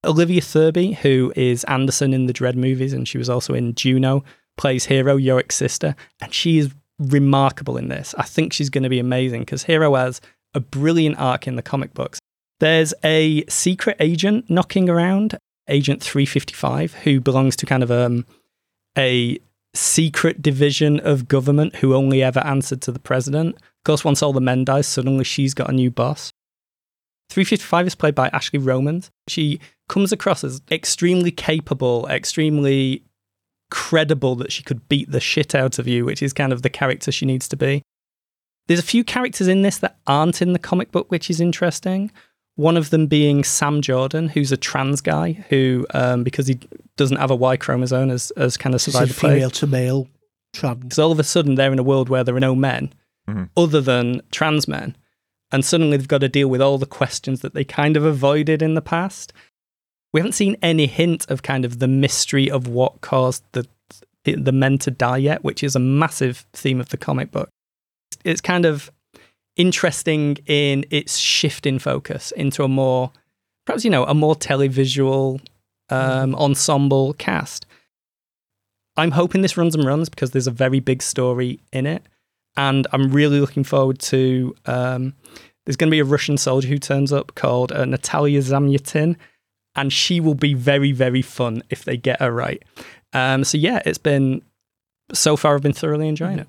Olivia 0.04 0.40
Thirlby, 0.40 0.92
who 0.92 1.32
is 1.36 1.64
Anderson 1.64 2.14
in 2.14 2.26
the 2.26 2.32
Dread 2.32 2.56
movies, 2.56 2.92
and 2.92 3.06
she 3.06 3.18
was 3.18 3.28
also 3.28 3.54
in 3.54 3.74
Juno, 3.74 4.24
plays 4.56 4.86
Hero, 4.86 5.16
Yorick's 5.16 5.56
sister, 5.56 5.94
and 6.20 6.32
she 6.32 6.58
is 6.58 6.70
remarkable 6.98 7.76
in 7.76 7.88
this. 7.88 8.14
I 8.18 8.22
think 8.22 8.52
she's 8.52 8.70
going 8.70 8.84
to 8.84 8.88
be 8.88 8.98
amazing 8.98 9.40
because 9.40 9.64
Hero 9.64 9.94
has 9.94 10.20
a 10.54 10.60
brilliant 10.60 11.18
arc 11.18 11.46
in 11.46 11.56
the 11.56 11.62
comic 11.62 11.94
books. 11.94 12.18
There's 12.60 12.92
a 13.04 13.44
secret 13.46 13.96
agent 14.00 14.50
knocking 14.50 14.88
around, 14.90 15.38
Agent 15.68 16.02
355, 16.02 16.94
who 16.94 17.20
belongs 17.20 17.56
to 17.56 17.66
kind 17.66 17.82
of 17.82 17.90
um, 17.90 18.26
a 18.98 19.38
secret 19.74 20.42
division 20.42 21.00
of 21.00 21.28
government 21.28 21.76
who 21.76 21.94
only 21.94 22.22
ever 22.22 22.40
answered 22.40 22.82
to 22.82 22.92
the 22.92 22.98
president. 22.98 23.54
Of 23.56 23.84
course, 23.84 24.04
once 24.04 24.22
all 24.22 24.32
the 24.32 24.40
men 24.40 24.64
die, 24.64 24.80
suddenly 24.80 25.24
she's 25.24 25.54
got 25.54 25.70
a 25.70 25.74
new 25.74 25.90
boss. 25.90 26.29
355 27.30 27.86
is 27.86 27.94
played 27.94 28.14
by 28.14 28.28
Ashley 28.28 28.58
Romans. 28.58 29.10
She 29.28 29.60
comes 29.88 30.12
across 30.12 30.44
as 30.44 30.60
extremely 30.70 31.30
capable, 31.30 32.06
extremely 32.08 33.04
credible 33.70 34.34
that 34.36 34.50
she 34.52 34.62
could 34.62 34.88
beat 34.88 35.10
the 35.10 35.20
shit 35.20 35.54
out 35.54 35.78
of 35.78 35.86
you, 35.86 36.04
which 36.04 36.22
is 36.22 36.32
kind 36.32 36.52
of 36.52 36.62
the 36.62 36.70
character 36.70 37.12
she 37.12 37.24
needs 37.26 37.48
to 37.48 37.56
be. 37.56 37.82
There's 38.66 38.80
a 38.80 38.84
few 38.84 39.04
characters 39.04 39.48
in 39.48 39.62
this 39.62 39.78
that 39.78 39.96
aren't 40.06 40.42
in 40.42 40.52
the 40.52 40.58
comic 40.58 40.90
book, 40.92 41.10
which 41.10 41.30
is 41.30 41.40
interesting. 41.40 42.10
One 42.56 42.76
of 42.76 42.90
them 42.90 43.06
being 43.06 43.42
Sam 43.44 43.80
Jordan, 43.80 44.28
who's 44.28 44.52
a 44.52 44.56
trans 44.56 45.00
guy 45.00 45.44
who, 45.48 45.86
um, 45.94 46.24
because 46.24 46.46
he 46.46 46.58
doesn't 46.96 47.16
have 47.16 47.30
a 47.30 47.36
Y 47.36 47.56
chromosome, 47.56 48.10
as 48.10 48.32
has 48.36 48.56
kind 48.56 48.74
of 48.74 48.80
This 48.80 48.88
is 48.88 48.94
survived 48.94 49.12
the 49.12 49.20
plague. 49.20 49.32
female 49.34 49.50
to 49.50 49.66
male 49.66 50.08
trans. 50.52 50.82
Because 50.82 50.98
all 50.98 51.12
of 51.12 51.18
a 51.18 51.24
sudden 51.24 51.54
they're 51.54 51.72
in 51.72 51.78
a 51.78 51.84
world 51.84 52.08
where 52.08 52.22
there 52.24 52.34
are 52.36 52.40
no 52.40 52.54
men 52.54 52.92
other 53.56 53.80
than 53.80 54.20
trans 54.32 54.66
men. 54.66 54.96
And 55.52 55.64
suddenly 55.64 55.96
they've 55.96 56.06
got 56.06 56.20
to 56.20 56.28
deal 56.28 56.48
with 56.48 56.62
all 56.62 56.78
the 56.78 56.86
questions 56.86 57.40
that 57.40 57.54
they 57.54 57.64
kind 57.64 57.96
of 57.96 58.04
avoided 58.04 58.62
in 58.62 58.74
the 58.74 58.82
past. 58.82 59.32
We 60.12 60.20
haven't 60.20 60.32
seen 60.32 60.56
any 60.62 60.86
hint 60.86 61.28
of 61.30 61.42
kind 61.42 61.64
of 61.64 61.78
the 61.78 61.88
mystery 61.88 62.50
of 62.50 62.66
what 62.66 63.00
caused 63.00 63.44
the 63.52 63.66
the 64.24 64.52
men 64.52 64.76
to 64.78 64.90
die 64.90 65.16
yet, 65.16 65.42
which 65.42 65.64
is 65.64 65.74
a 65.74 65.80
massive 65.80 66.44
theme 66.52 66.78
of 66.78 66.90
the 66.90 66.98
comic 66.98 67.30
book. 67.30 67.48
It's 68.22 68.42
kind 68.42 68.66
of 68.66 68.90
interesting 69.56 70.36
in 70.46 70.84
its 70.90 71.16
shift 71.16 71.66
in 71.66 71.78
focus 71.78 72.30
into 72.32 72.62
a 72.62 72.68
more 72.68 73.10
perhaps 73.66 73.84
you 73.84 73.90
know 73.90 74.04
a 74.04 74.14
more 74.14 74.34
televisual 74.34 75.40
um, 75.90 76.34
ensemble 76.34 77.14
cast. 77.14 77.66
I'm 78.96 79.12
hoping 79.12 79.42
this 79.42 79.56
runs 79.56 79.74
and 79.74 79.84
runs 79.84 80.08
because 80.08 80.32
there's 80.32 80.46
a 80.46 80.52
very 80.52 80.80
big 80.80 81.02
story 81.02 81.60
in 81.72 81.86
it, 81.86 82.02
and 82.56 82.86
I'm 82.92 83.10
really 83.10 83.40
looking 83.40 83.64
forward 83.64 83.98
to. 84.00 84.54
Um, 84.66 85.14
there's 85.64 85.76
going 85.76 85.88
to 85.88 85.94
be 85.94 86.00
a 86.00 86.04
Russian 86.04 86.36
soldier 86.36 86.68
who 86.68 86.78
turns 86.78 87.12
up 87.12 87.34
called 87.34 87.70
uh, 87.70 87.84
Natalia 87.84 88.40
Zamyatin, 88.40 89.16
and 89.76 89.92
she 89.92 90.20
will 90.20 90.34
be 90.34 90.54
very, 90.54 90.92
very 90.92 91.22
fun 91.22 91.62
if 91.70 91.84
they 91.84 91.96
get 91.96 92.20
her 92.20 92.32
right. 92.32 92.62
Um, 93.12 93.44
so 93.44 93.58
yeah, 93.58 93.80
it's 93.84 93.98
been 93.98 94.42
so 95.12 95.36
far. 95.36 95.54
I've 95.54 95.62
been 95.62 95.72
thoroughly 95.72 96.08
enjoying 96.08 96.38
it. 96.38 96.48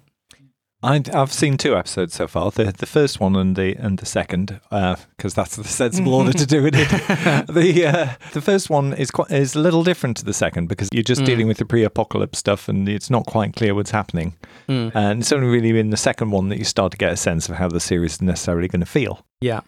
I, 0.84 1.02
I've 1.14 1.32
seen 1.32 1.58
two 1.58 1.76
episodes 1.78 2.16
so 2.16 2.28
far. 2.28 2.50
The 2.52 2.72
the 2.72 2.86
first 2.88 3.20
one 3.20 3.36
and 3.36 3.56
the 3.56 3.76
and 3.76 4.00
the 4.00 4.06
second, 4.06 4.60
because 4.70 5.34
that's 5.36 5.56
the 5.56 5.64
sensible 5.82 6.14
order 6.16 6.34
to 6.34 6.46
do 6.46 6.66
it. 6.66 6.74
in. 6.76 6.88
the 7.54 7.86
uh, 7.88 8.14
the 8.34 8.42
first 8.42 8.70
one 8.70 8.94
is 8.94 9.12
quite 9.12 9.30
is 9.32 9.56
a 9.56 9.60
little 9.60 9.84
different 9.84 10.18
to 10.18 10.26
the 10.26 10.34
second 10.34 10.68
because 10.68 10.90
you're 10.92 11.04
just 11.04 11.24
dealing 11.24 11.48
with 11.48 11.58
the 11.58 11.66
pre-apocalypse 11.66 12.40
stuff 12.40 12.68
and 12.68 12.90
it's 12.90 13.10
not 13.12 13.26
quite 13.28 13.56
clear 13.56 13.76
what's 13.76 13.92
happening. 13.92 14.36
And 14.68 15.20
it's 15.22 15.32
only 15.34 15.48
really 15.48 15.78
in 15.80 15.90
the 15.90 15.98
second 15.98 16.32
one 16.32 16.48
that 16.50 16.58
you 16.58 16.64
start 16.64 16.92
to 16.94 16.98
get 16.98 17.12
a 17.12 17.18
sense 17.18 17.50
of 17.50 17.56
how 17.56 17.68
the 17.68 17.80
series 17.82 18.14
is 18.14 18.22
necessarily 18.22 18.68
going 18.70 18.80
to 18.80 18.86
feel. 18.86 19.26
Yeah. 19.42 19.62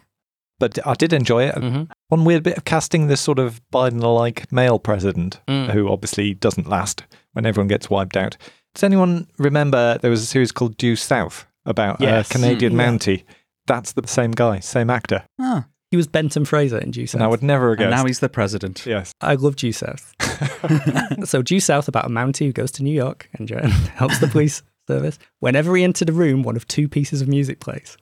But 0.59 0.79
I 0.87 0.93
did 0.93 1.11
enjoy 1.11 1.43
it. 1.49 1.55
Mhm. 1.55 1.89
One 2.07 2.23
weird 2.23 2.43
bit 2.43 2.55
of 2.57 2.63
casting 2.63 3.07
this 3.07 3.19
sort 3.19 3.37
of 3.37 3.59
Biden-like 3.73 4.49
male 4.51 4.79
president, 4.79 5.41
Mm. 5.47 5.71
who 5.71 5.89
obviously 5.91 6.33
doesn't 6.35 6.69
last 6.69 7.03
when 7.33 7.45
everyone 7.45 7.67
gets 7.67 7.89
wiped 7.89 8.15
out. 8.15 8.37
Does 8.75 8.83
anyone 8.83 9.27
remember 9.37 9.97
there 9.99 10.11
was 10.11 10.21
a 10.23 10.25
series 10.25 10.51
called 10.51 10.77
Due 10.77 10.95
South 10.95 11.45
about 11.65 12.01
Yes. 12.01 12.29
a 12.29 12.33
Canadian 12.33 12.73
Mm, 12.73 12.77
yeah. 12.77 12.87
Mountie? 12.91 13.23
That's 13.67 13.93
the 13.93 14.07
same 14.07 14.31
guy, 14.31 14.59
same 14.59 14.89
actor. 14.89 15.23
Ah, 15.39 15.67
He 15.91 15.95
was 15.97 16.07
Benton 16.07 16.43
Fraser 16.43 16.79
in 16.79 16.89
Due 16.91 17.05
South. 17.05 17.15
And 17.15 17.23
I 17.23 17.27
would 17.27 17.43
never 17.43 17.69
have 17.69 17.79
and 17.79 17.91
now 17.91 18.05
he's 18.05 18.19
the 18.19 18.29
president. 18.29 18.83
yes. 18.85 19.13
I 19.21 19.35
love 19.35 19.55
Due 19.55 19.71
South. 19.71 20.13
so 21.25 21.41
Due 21.43 21.59
South 21.59 21.87
about 21.87 22.05
a 22.05 22.09
Mountie 22.09 22.47
who 22.47 22.51
goes 22.51 22.71
to 22.71 22.83
New 22.83 22.93
York 22.93 23.29
and 23.37 23.49
helps 23.95 24.17
the 24.19 24.27
police 24.27 24.63
service. 24.87 25.19
Whenever 25.39 25.75
he 25.75 25.83
entered 25.83 26.09
a 26.09 26.13
room, 26.13 26.41
one 26.43 26.55
of 26.55 26.67
two 26.67 26.89
pieces 26.89 27.21
of 27.21 27.27
music 27.27 27.59
plays. 27.59 27.95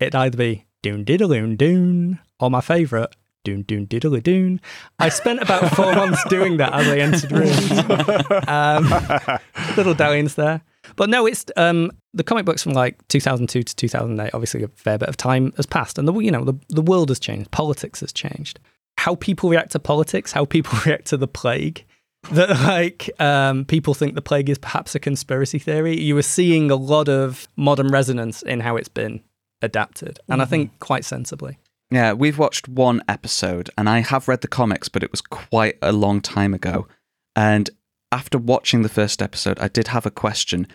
It'd 0.00 0.14
either 0.14 0.36
be 0.38 0.64
doon 0.82 1.04
diddaloon 1.04 1.56
doon 1.56 2.18
or 2.40 2.50
my 2.50 2.62
favourite 2.62 3.14
doon 3.44 3.62
doon 3.62 3.86
diddly 3.86 4.22
doon. 4.22 4.60
I 4.98 5.08
spent 5.08 5.42
about 5.42 5.74
four 5.74 5.94
months 5.94 6.22
doing 6.28 6.56
that 6.58 6.72
as 6.72 6.88
I 6.88 6.98
entered 6.98 7.32
rooms. 7.32 8.48
Um, 8.48 9.38
little 9.76 9.94
dalliance 9.94 10.34
there. 10.34 10.62
But 10.96 11.10
no, 11.10 11.26
it's 11.26 11.44
um, 11.56 11.90
the 12.14 12.24
comic 12.24 12.44
books 12.44 12.62
from 12.62 12.72
like 12.72 12.96
2002 13.08 13.62
to 13.62 13.76
2008. 13.76 14.34
Obviously, 14.34 14.62
a 14.62 14.68
fair 14.68 14.98
bit 14.98 15.08
of 15.08 15.16
time 15.16 15.52
has 15.56 15.66
passed, 15.66 15.98
and 15.98 16.06
the 16.06 16.18
you 16.18 16.30
know 16.30 16.44
the 16.44 16.54
the 16.68 16.82
world 16.82 17.08
has 17.08 17.18
changed, 17.18 17.50
politics 17.50 18.00
has 18.00 18.12
changed. 18.12 18.58
How 18.98 19.14
people 19.14 19.50
react 19.50 19.72
to 19.72 19.78
politics, 19.78 20.32
how 20.32 20.44
people 20.44 20.78
react 20.86 21.06
to 21.06 21.16
the 21.16 21.28
plague, 21.28 21.84
that 22.32 22.50
like 22.50 23.10
um, 23.20 23.64
people 23.64 23.94
think 23.94 24.14
the 24.14 24.22
plague 24.22 24.48
is 24.50 24.58
perhaps 24.58 24.94
a 24.94 24.98
conspiracy 25.00 25.58
theory. 25.58 25.98
You 25.98 26.14
were 26.14 26.22
seeing 26.22 26.70
a 26.70 26.76
lot 26.76 27.08
of 27.08 27.48
modern 27.56 27.88
resonance 27.88 28.42
in 28.42 28.60
how 28.60 28.76
it's 28.76 28.88
been 28.88 29.22
adapted, 29.62 30.18
and 30.28 30.42
I 30.42 30.44
think 30.44 30.78
quite 30.80 31.04
sensibly. 31.04 31.58
Yeah, 31.90 32.12
we've 32.12 32.38
watched 32.38 32.68
one 32.68 33.02
episode, 33.08 33.68
and 33.76 33.88
I 33.88 33.98
have 34.00 34.28
read 34.28 34.42
the 34.42 34.48
comics, 34.48 34.88
but 34.88 35.02
it 35.02 35.10
was 35.10 35.20
quite 35.20 35.76
a 35.82 35.92
long 35.92 36.20
time 36.20 36.54
ago. 36.54 36.86
And 37.34 37.68
after 38.12 38.38
watching 38.38 38.82
the 38.82 38.88
first 38.88 39.20
episode, 39.20 39.58
I 39.58 39.68
did 39.68 39.88
have 39.88 40.06
a 40.06 40.10
question. 40.10 40.68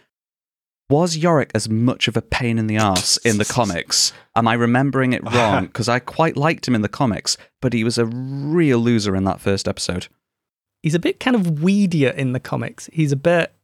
Was 0.89 1.17
Yorick 1.17 1.51
as 1.55 1.67
much 1.69 2.07
of 2.07 2.15
a 2.17 2.21
pain 2.21 2.59
in 2.59 2.67
the 2.67 2.77
ass 2.77 3.17
in 3.17 3.37
the 3.37 3.45
comics? 3.49 4.13
Am 4.35 4.47
I 4.47 4.53
remembering 4.53 5.13
it 5.13 5.23
wrong? 5.23 5.65
Because 5.67 5.89
I 5.89 5.99
quite 5.99 6.37
liked 6.37 6.67
him 6.67 6.75
in 6.75 6.81
the 6.81 6.89
comics, 6.89 7.37
but 7.61 7.73
he 7.73 7.83
was 7.83 7.97
a 7.97 8.05
real 8.05 8.79
loser 8.79 9.15
in 9.15 9.23
that 9.23 9.41
first 9.41 9.67
episode. 9.67 10.07
He's 10.83 10.93
a 10.93 10.99
bit 10.99 11.19
kind 11.19 11.35
of 11.35 11.55
weedier 11.55 12.13
in 12.13 12.33
the 12.33 12.39
comics. 12.39 12.89
He's 12.93 13.11
a 13.11 13.17
bit 13.17 13.54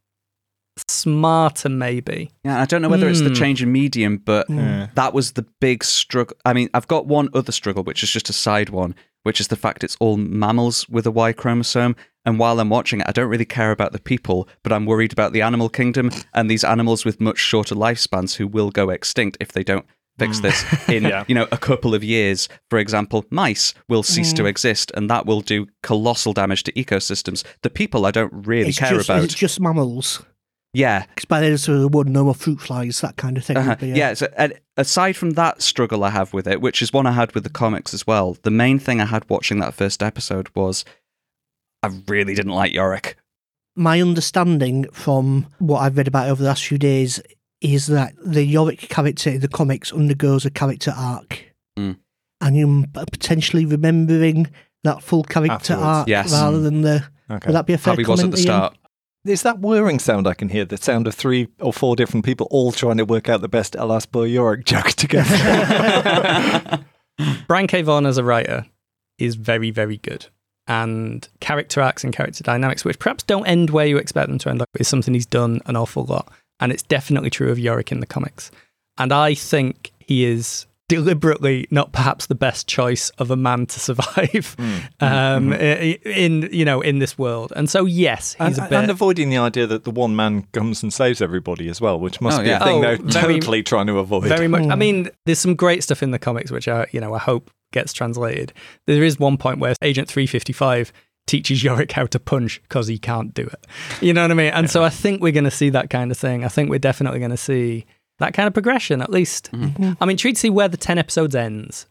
smarter, 0.88 1.68
maybe. 1.68 2.30
Yeah, 2.44 2.60
I 2.60 2.64
don't 2.64 2.82
know 2.82 2.88
whether 2.88 3.08
it's 3.08 3.20
the 3.20 3.28
Hmm. 3.28 3.34
change 3.34 3.62
in 3.62 3.72
medium, 3.72 4.18
but 4.18 4.48
Yeah. 4.48 4.88
that 4.94 5.12
was 5.14 5.32
the 5.32 5.46
big 5.60 5.84
struggle. 5.84 6.36
I 6.44 6.52
mean, 6.52 6.68
I've 6.74 6.88
got 6.88 7.06
one 7.06 7.28
other 7.34 7.52
struggle, 7.52 7.82
which 7.82 8.02
is 8.02 8.10
just 8.10 8.28
a 8.30 8.32
side 8.32 8.70
one, 8.70 8.94
which 9.22 9.40
is 9.40 9.48
the 9.48 9.56
fact 9.56 9.84
it's 9.84 9.96
all 10.00 10.16
mammals 10.16 10.88
with 10.88 11.06
a 11.06 11.10
Y 11.10 11.32
chromosome. 11.32 11.94
And 12.24 12.38
while 12.38 12.60
I'm 12.60 12.68
watching 12.70 13.00
it, 13.00 13.06
I 13.08 13.12
don't 13.12 13.28
really 13.28 13.44
care 13.44 13.72
about 13.72 13.92
the 13.92 13.98
people, 13.98 14.48
but 14.62 14.72
I'm 14.72 14.86
worried 14.86 15.12
about 15.12 15.32
the 15.32 15.42
animal 15.42 15.68
kingdom 15.68 16.10
and 16.32 16.48
these 16.50 16.64
animals 16.64 17.04
with 17.04 17.20
much 17.20 17.38
shorter 17.38 17.74
lifespans 17.74 18.36
who 18.36 18.46
will 18.46 18.70
go 18.70 18.90
extinct 18.90 19.36
if 19.40 19.52
they 19.52 19.64
don't 19.64 19.84
fix 20.18 20.40
this 20.40 20.62
in 20.88 21.04
Yeah. 21.04 21.24
you 21.26 21.34
know 21.34 21.48
a 21.50 21.56
couple 21.56 21.94
of 21.94 22.04
years 22.04 22.46
for 22.68 22.78
example 22.78 23.24
mice 23.30 23.72
will 23.88 24.02
cease 24.02 24.34
to 24.34 24.44
exist 24.44 24.92
and 24.94 25.08
that 25.08 25.24
will 25.24 25.40
do 25.40 25.66
colossal 25.82 26.34
damage 26.34 26.64
to 26.64 26.72
ecosystems 26.72 27.42
the 27.62 27.70
people 27.70 28.04
i 28.04 28.10
don't 28.10 28.30
really 28.46 28.68
it's 28.68 28.78
care 28.78 28.90
just, 28.92 29.08
about 29.08 29.24
It's 29.24 29.32
just 29.34 29.58
mammals. 29.58 30.22
Yeah 30.72 31.04
Because 31.06 31.24
by 31.26 31.40
the 31.40 31.46
end 31.46 31.54
of 31.54 31.62
the 31.80 31.88
wood, 31.88 32.08
no 32.08 32.24
more 32.24 32.34
fruit 32.34 32.60
flies, 32.60 33.00
that 33.00 33.16
kind 33.16 33.36
of 33.36 33.44
thing. 33.44 33.56
uh-huh. 33.56 33.70
would 33.70 33.78
be, 33.80 33.88
yeah. 33.88 34.14
so 34.14 34.28
and 34.36 34.54
aside 34.76 35.16
from 35.16 35.30
that 35.32 35.62
struggle 35.62 36.02
I 36.04 36.10
have 36.10 36.32
with 36.32 36.46
it, 36.46 36.60
which 36.60 36.80
is 36.82 36.92
one 36.92 37.06
I 37.06 37.12
had 37.12 37.32
with 37.34 37.44
the 37.44 37.50
comics 37.50 37.92
as 37.94 38.06
well, 38.06 38.36
the 38.42 38.50
main 38.50 38.78
thing 38.78 39.00
I 39.00 39.04
had 39.06 39.28
watching 39.28 39.58
that 39.60 39.74
first 39.74 40.02
episode 40.02 40.48
was 40.54 40.84
I 41.82 41.90
really 42.08 42.34
didn't 42.34 42.52
like 42.52 42.72
Yorick. 42.72 43.16
My 43.74 44.00
understanding 44.00 44.86
from 44.92 45.46
what 45.58 45.80
I've 45.80 45.96
read 45.96 46.08
about 46.08 46.28
over 46.28 46.42
the 46.42 46.48
last 46.48 46.64
few 46.66 46.78
days 46.78 47.20
is 47.60 47.86
that 47.88 48.12
the 48.24 48.44
Yorick 48.44 48.80
character 48.88 49.30
in 49.30 49.40
the 49.40 49.48
comics 49.48 49.92
undergoes 49.92 50.44
a 50.44 50.50
character 50.50 50.92
arc. 50.96 51.44
Mm. 51.78 51.96
And 52.40 52.56
you're 52.56 52.84
potentially 52.92 53.64
remembering 53.64 54.48
that 54.84 55.02
full 55.02 55.22
character 55.22 55.74
Afterwards. 55.74 55.84
arc 55.84 56.08
Yes. 56.08 56.32
rather 56.32 56.60
than 56.60 56.82
the. 56.82 57.04
Okay. 57.30 57.46
Would 57.46 57.54
that 57.54 57.66
be 57.66 57.72
a 57.72 57.78
fair 57.78 57.94
How 57.94 57.98
he 57.98 58.04
was 58.04 58.22
at 58.22 58.30
the 58.32 58.36
start. 58.36 58.76
Is 59.24 59.42
that 59.42 59.60
whirring 59.60 60.00
sound 60.00 60.26
I 60.26 60.34
can 60.34 60.48
hear? 60.48 60.64
The 60.64 60.76
sound 60.76 61.06
of 61.06 61.14
three 61.14 61.48
or 61.60 61.72
four 61.72 61.94
different 61.94 62.24
people 62.24 62.48
all 62.50 62.72
trying 62.72 62.96
to 62.96 63.04
work 63.04 63.28
out 63.28 63.40
the 63.40 63.48
best 63.48 63.76
Alas 63.76 64.04
Boy 64.04 64.24
Yorick 64.24 64.64
joke 64.64 64.86
together. 64.96 66.84
Brian 67.46 67.68
K. 67.68 67.82
Vaughan 67.82 68.06
as 68.06 68.18
a 68.18 68.24
writer 68.24 68.66
is 69.18 69.36
very, 69.36 69.70
very 69.70 69.98
good. 69.98 70.26
And 70.66 71.28
character 71.40 71.80
arcs 71.80 72.02
and 72.02 72.12
character 72.12 72.42
dynamics, 72.42 72.84
which 72.84 72.98
perhaps 72.98 73.22
don't 73.22 73.46
end 73.46 73.70
where 73.70 73.86
you 73.86 73.96
expect 73.96 74.28
them 74.28 74.38
to 74.38 74.48
end, 74.48 74.62
up, 74.62 74.68
is 74.78 74.88
something 74.88 75.14
he's 75.14 75.26
done 75.26 75.60
an 75.66 75.76
awful 75.76 76.04
lot. 76.04 76.32
And 76.58 76.72
it's 76.72 76.82
definitely 76.82 77.30
true 77.30 77.50
of 77.50 77.58
Yorick 77.58 77.92
in 77.92 78.00
the 78.00 78.06
comics. 78.06 78.50
And 78.98 79.12
I 79.12 79.34
think 79.34 79.92
he 79.98 80.24
is 80.24 80.66
deliberately 80.96 81.66
not 81.70 81.92
perhaps 81.92 82.26
the 82.26 82.34
best 82.34 82.66
choice 82.68 83.10
of 83.18 83.30
a 83.30 83.36
man 83.36 83.66
to 83.66 83.80
survive 83.80 84.56
um, 85.00 85.52
i- 85.52 85.98
in 86.04 86.48
you 86.52 86.64
know 86.64 86.80
in 86.80 86.98
this 86.98 87.16
world. 87.18 87.52
And 87.56 87.68
so 87.70 87.84
yes, 87.86 88.34
he's 88.34 88.58
and, 88.58 88.66
a 88.66 88.70
bit. 88.70 88.78
and 88.78 88.90
avoiding 88.90 89.30
the 89.30 89.38
idea 89.38 89.66
that 89.66 89.84
the 89.84 89.90
one 89.90 90.14
man 90.14 90.42
comes 90.52 90.82
and 90.82 90.92
saves 90.92 91.20
everybody 91.22 91.68
as 91.68 91.80
well, 91.80 91.98
which 91.98 92.20
must 92.20 92.40
Oh, 92.40 92.42
be 92.42 92.48
yeah. 92.50 92.60
a 92.60 92.64
thing 92.64 92.76
Oh, 92.78 92.80
they're 92.82 92.96
very- 92.98 93.34
totally 93.40 93.62
trying 93.62 93.86
to 93.86 93.98
avoid. 93.98 94.24
Very 94.24 94.48
much. 94.48 94.64
I 94.68 94.74
Hmm. 94.74 94.78
mean, 94.78 95.08
there's 95.26 95.38
some 95.38 95.54
great 95.54 95.82
stuff 95.82 96.02
in 96.02 96.10
the 96.10 96.18
comics, 96.18 96.50
which 96.50 96.68
I, 96.68 96.86
you 96.92 97.00
know, 97.00 97.14
I 97.14 97.18
hope 97.18 97.50
gets 97.72 97.92
translated. 97.92 98.52
There 98.86 99.02
is 99.02 99.18
one 99.18 99.36
point 99.38 99.58
where 99.58 99.74
Agent 99.82 100.08
355 100.08 100.92
teaches 101.26 101.62
Yorick 101.64 101.92
how 101.92 102.04
to 102.06 102.18
punch 102.18 102.60
because 102.62 102.86
he 102.88 102.98
can't 102.98 103.32
do 103.32 103.42
it. 103.44 103.66
You 104.00 104.12
know 104.12 104.22
what 104.22 104.30
I 104.30 104.34
mean? 104.34 104.52
And 104.52 104.68
so 104.70 104.82
I 104.84 104.90
think 104.90 105.22
we're 105.22 105.32
going 105.32 105.44
to 105.44 105.50
see 105.50 105.70
that 105.70 105.88
kind 105.88 106.10
of 106.10 106.18
thing. 106.18 106.44
I 106.44 106.48
think 106.48 106.68
we're 106.68 106.78
definitely 106.80 107.20
going 107.20 107.30
to 107.30 107.36
see 107.36 107.86
that 108.22 108.34
kind 108.34 108.46
of 108.46 108.54
progression, 108.54 109.02
at 109.02 109.10
least. 109.10 109.50
Mm-hmm. 109.52 109.92
I'm 110.00 110.10
intrigued 110.10 110.36
to 110.36 110.40
see 110.40 110.50
where 110.50 110.68
the 110.68 110.76
10 110.76 110.96
episodes 110.98 111.34
ends. 111.34 111.86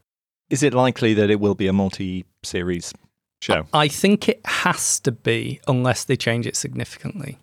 Is 0.49 0.63
it 0.63 0.73
likely 0.73 1.13
that 1.13 1.29
it 1.29 1.39
will 1.39 1.55
be 1.55 1.67
a 1.67 1.73
multi-series 1.73 2.93
show? 3.41 3.65
I 3.73 3.87
think 3.87 4.27
it 4.27 4.41
has 4.45 4.99
to 5.01 5.11
be, 5.11 5.59
unless 5.67 6.03
they 6.03 6.17
change 6.17 6.45
it 6.47 6.55
significantly. 6.55 7.37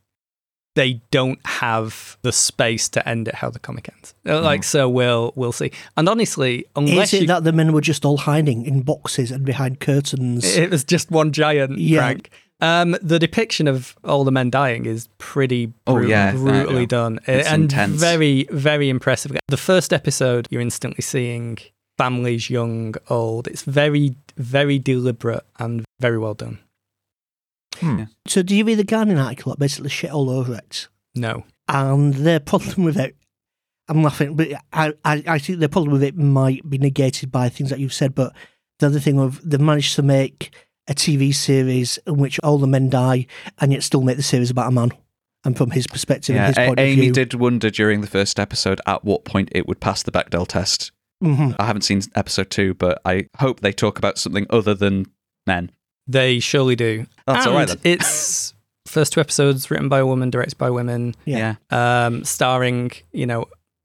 They 0.75 1.01
don't 1.11 1.41
have 1.45 2.19
the 2.23 2.31
space 2.33 2.89
to 2.91 3.09
end 3.09 3.27
it 3.27 3.37
how 3.37 3.51
the 3.51 3.59
comic 3.59 3.89
ends. 3.93 4.15
Uh, 4.25 4.41
Like 4.43 4.63
so, 4.63 4.89
we'll 4.89 5.33
we'll 5.35 5.51
see. 5.53 5.73
And 5.97 6.09
honestly, 6.09 6.67
unless 6.77 7.09
Is 7.13 7.15
it 7.15 7.21
you, 7.23 7.27
that 7.29 7.43
the 7.45 7.53
men 7.53 7.73
were 7.73 7.81
just 7.81 8.05
all 8.05 8.19
hiding 8.19 8.65
in 8.65 8.83
boxes 8.83 9.31
and 9.33 9.45
behind 9.45 9.81
curtains? 9.81 10.45
It 10.57 10.71
was 10.71 10.85
just 10.85 11.11
one 11.11 11.33
giant 11.33 11.79
Yeah. 11.79 12.01
prank. 12.01 12.31
Um, 12.61 12.97
the 13.01 13.19
depiction 13.21 13.69
of 13.69 13.97
all 14.03 14.25
the 14.25 14.33
men 14.33 14.51
dying 14.51 14.85
is 14.87 15.09
pretty 15.19 15.73
Oh, 15.87 15.99
yeah, 16.01 16.33
brutally 16.33 16.81
yeah. 16.81 16.87
done 16.87 17.21
It's 17.27 17.49
and 17.49 17.65
intense. 17.65 18.01
very, 18.01 18.49
very 18.51 18.89
impressive. 18.89 19.37
The 19.47 19.57
first 19.57 19.93
episode, 19.93 20.49
you're 20.51 20.61
instantly 20.61 21.03
seeing 21.03 21.59
families, 21.97 22.51
young, 22.51 22.95
old. 23.09 23.47
It's 23.47 23.63
very, 23.63 24.17
very 24.37 24.79
deliberate 24.81 25.45
and 25.61 25.85
very 26.01 26.19
well 26.19 26.35
done. 26.35 26.59
so, 28.27 28.43
do 28.43 28.57
you 28.57 28.65
read 28.65 28.79
the 28.79 28.85
Guardian 28.85 29.19
article 29.19 29.53
that 29.53 29.59
basically 29.61 29.91
shit 29.91 30.11
all 30.11 30.29
over 30.31 30.55
it? 30.55 30.89
No, 31.15 31.45
And 31.69 32.15
their 32.15 32.41
problem 32.41 32.85
with 32.85 32.97
it, 32.97 33.15
I'm 33.89 34.03
laughing, 34.03 34.35
but 34.35 34.49
I, 34.73 34.93
I, 35.05 35.23
I 35.27 35.39
think 35.39 35.61
the 35.61 35.69
problem 35.69 35.93
with 35.93 36.03
it 36.03 36.17
might 36.17 36.69
be 36.69 36.79
negated 36.79 37.31
by 37.31 37.49
things 37.49 37.71
that 37.71 37.79
you've 37.79 37.93
said. 37.95 38.15
But 38.17 38.33
the 38.81 38.87
other 38.87 39.01
thing 39.01 39.19
of 39.21 39.41
they've 39.49 39.61
managed 39.61 39.95
to 39.97 40.03
make 40.03 40.53
a 40.89 40.95
TV 40.95 41.35
series 41.35 41.99
in 42.07 42.17
which 42.17 42.41
all 42.43 42.59
the 42.59 42.67
men 42.67 42.89
die, 42.91 43.27
and 43.61 43.73
yet 43.73 43.83
still 43.83 44.03
make 44.03 44.17
the 44.17 44.23
series 44.23 44.51
about 44.51 44.69
a 44.69 44.71
man, 44.73 44.91
and 45.45 45.57
from 45.57 45.71
his 45.71 45.87
perspective 45.87 46.35
Yeah, 46.37 46.47
and 46.49 46.57
his 46.57 46.65
A- 46.65 46.67
point 46.69 46.81
Amy 46.81 46.93
of 46.93 46.99
view. 46.99 47.13
did 47.13 47.35
wonder 47.35 47.71
during 47.71 48.01
the 48.01 48.07
first 48.07 48.41
episode 48.41 48.81
at 48.87 49.05
what 49.05 49.25
point 49.25 49.49
it 49.53 49.67
would 49.69 49.81
pass 49.81 50.03
the 50.03 50.11
Bechdel 50.11 50.47
test. 50.49 50.91
Mhm. 51.23 51.57
I 51.59 51.67
haven't 51.67 51.83
seen 51.83 52.01
episode 52.15 52.51
two, 52.51 52.75
but 52.75 53.01
I 53.05 53.27
hope 53.39 53.61
they 53.61 53.73
talk 53.73 53.99
about 53.99 54.19
something 54.19 54.47
other 54.51 54.75
than 54.75 55.07
men. 55.47 55.71
they 56.07 56.39
surely 56.41 56.75
do. 56.75 57.07
That's 57.27 57.45
and 57.45 57.49
all 57.49 57.59
right 57.61 57.69
then. 57.69 57.79
It's 57.85 58.55
first 58.87 59.13
two 59.13 59.21
episodes 59.21 59.71
written 59.71 59.91
by 59.91 59.99
a 59.99 60.07
woman, 60.07 60.31
directed 60.31 60.57
by 60.57 60.71
women, 60.71 61.15
Yeah. 61.27 61.57
um, 61.71 62.25
starring, 62.25 62.93
you 63.13 63.27
know, 63.27 63.45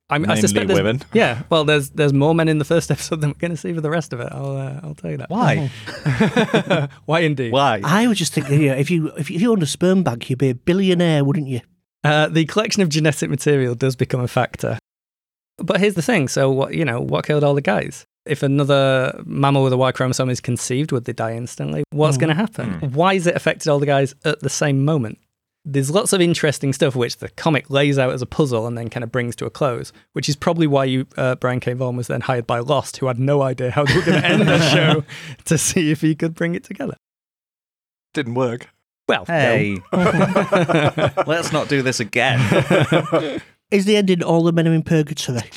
I'm, 0.10 0.26
I 0.26 0.28
Mainly 0.28 0.42
suspect 0.42 0.68
there's, 0.68 0.78
women. 0.80 1.02
Yeah, 1.14 1.44
well, 1.50 1.64
there's 1.64 1.90
there's 1.92 2.14
more 2.14 2.36
men 2.36 2.48
in 2.50 2.58
the 2.60 2.66
first 2.66 2.92
episode 2.96 3.22
than 3.22 3.30
we're 3.32 3.36
going 3.40 3.52
to 3.52 3.58
see 3.58 3.74
for 3.74 3.82
the 3.82 3.90
rest 3.90 4.14
of 4.14 4.20
it. 4.20 4.28
I'll 4.32 4.58
uh, 4.58 4.80
I'll 4.84 4.96
tell 4.96 5.12
you 5.12 5.18
that. 5.18 5.30
Why? 5.30 5.70
Why 7.06 7.20
indeed? 7.22 7.52
Why? 7.52 7.82
I 7.84 8.08
was 8.08 8.18
just 8.18 8.34
thinking, 8.34 8.62
you 8.62 8.68
know, 8.70 8.76
if 8.76 8.92
you 8.92 9.08
if 9.18 9.30
you, 9.30 9.36
if 9.38 9.42
you 9.42 9.52
owned 9.52 9.64
a 9.64 9.68
sperm 9.68 10.04
bank, 10.04 10.30
you'd 10.30 10.40
be 10.40 10.50
a 10.50 10.56
billionaire, 10.56 11.24
wouldn't 11.24 11.48
you? 11.48 11.62
Uh, 12.04 12.28
the 12.28 12.46
collection 12.46 12.82
of 12.82 12.90
genetic 12.90 13.30
material 13.30 13.76
does 13.76 13.96
become 13.96 14.20
a 14.20 14.28
factor. 14.28 14.78
But 15.58 15.80
here's 15.80 15.94
the 15.96 16.02
thing: 16.02 16.28
so 16.28 16.52
what 16.52 16.74
you 16.74 16.84
know, 16.86 17.00
what 17.00 17.26
killed 17.26 17.44
all 17.44 17.54
the 17.56 17.62
guys? 17.62 18.06
If 18.26 18.42
another 18.44 19.22
mammal 19.26 19.64
with 19.64 19.74
a 19.74 19.78
Y 19.78 19.92
chromosome 19.92 20.30
is 20.30 20.40
conceived, 20.40 20.92
would 20.94 21.06
they 21.06 21.14
die 21.14 21.36
instantly? 21.36 21.84
What's 21.92 22.18
Mm. 22.18 22.22
going 22.22 22.30
to 22.30 22.36
happen? 22.36 22.92
Why 22.94 23.14
is 23.16 23.28
it 23.28 23.36
affected 23.36 23.68
all 23.70 23.80
the 23.80 23.86
guys 23.86 24.16
at 24.24 24.40
the 24.40 24.50
same 24.50 24.86
moment? 24.86 25.20
There's 25.66 25.90
lots 25.90 26.12
of 26.12 26.20
interesting 26.20 26.74
stuff 26.74 26.94
which 26.96 27.18
the 27.18 27.30
comic 27.30 27.70
lays 27.70 27.98
out 27.98 28.12
as 28.12 28.22
a 28.22 28.26
puzzle 28.26 28.68
and 28.68 28.78
then 28.78 28.90
kind 28.90 29.04
of 29.04 29.12
brings 29.14 29.34
to 29.38 29.46
a 29.46 29.50
close, 29.50 29.94
which 30.12 30.28
is 30.28 30.36
probably 30.36 30.68
why 30.68 30.84
you, 30.86 31.08
uh, 31.16 31.36
Brian 31.36 31.62
K. 31.62 31.72
Vaughan 31.72 31.96
was 31.96 32.08
then 32.08 32.20
hired 32.22 32.46
by 32.46 32.60
Lost, 32.60 32.98
who 32.98 33.08
had 33.08 33.18
no 33.18 33.42
idea 33.42 33.72
how 33.72 33.86
they 33.86 33.96
were 33.96 34.02
going 34.02 34.22
to 34.22 34.28
end 34.28 34.42
the 34.42 34.70
show 34.70 35.04
to 35.46 35.58
see 35.58 35.90
if 35.90 36.02
he 36.02 36.16
could 36.16 36.36
bring 36.36 36.54
it 36.54 36.66
together. 36.66 36.98
Didn't 38.14 38.34
work. 38.34 38.68
Well, 39.08 39.26
no. 39.28 39.34
Hey, 39.34 39.82
let's 41.28 41.52
not 41.54 41.70
do 41.70 41.82
this 41.82 42.00
again. 42.00 42.40
Is 43.72 43.86
the 43.86 43.96
ending 43.98 44.22
all 44.22 44.44
the 44.44 44.52
men 44.52 44.68
are 44.68 44.74
in 44.74 44.84
purgatory? 44.84 45.50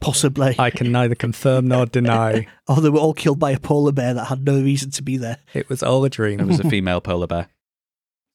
Possibly. 0.00 0.54
I 0.58 0.70
can 0.70 0.92
neither 0.92 1.14
confirm 1.14 1.68
nor 1.68 1.86
deny. 1.86 2.46
or 2.68 2.80
they 2.80 2.90
were 2.90 2.98
all 2.98 3.14
killed 3.14 3.38
by 3.38 3.52
a 3.52 3.58
polar 3.58 3.92
bear 3.92 4.12
that 4.12 4.26
had 4.26 4.44
no 4.44 4.60
reason 4.60 4.90
to 4.90 5.02
be 5.02 5.16
there. 5.16 5.38
It 5.54 5.68
was 5.68 5.82
all 5.82 6.04
a 6.04 6.10
dream. 6.10 6.38
It 6.38 6.46
was 6.46 6.60
a 6.60 6.68
female 6.68 7.00
polar 7.00 7.26
bear. 7.26 7.48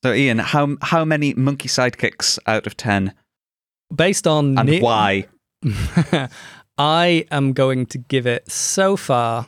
So, 0.04 0.14
Ian, 0.14 0.40
how 0.40 0.78
how 0.82 1.06
many 1.06 1.34
monkey 1.36 1.68
sidekicks 1.70 2.40
out 2.48 2.66
of 2.68 2.76
ten, 2.78 3.14
Based 3.96 4.26
on 4.28 4.58
and 4.58 4.70
ne- 4.70 4.82
why? 4.82 5.28
I 6.78 7.26
am 7.30 7.54
going 7.54 7.86
to 7.88 7.98
give 7.98 8.26
it 8.26 8.50
so 8.52 8.98
far, 8.98 9.48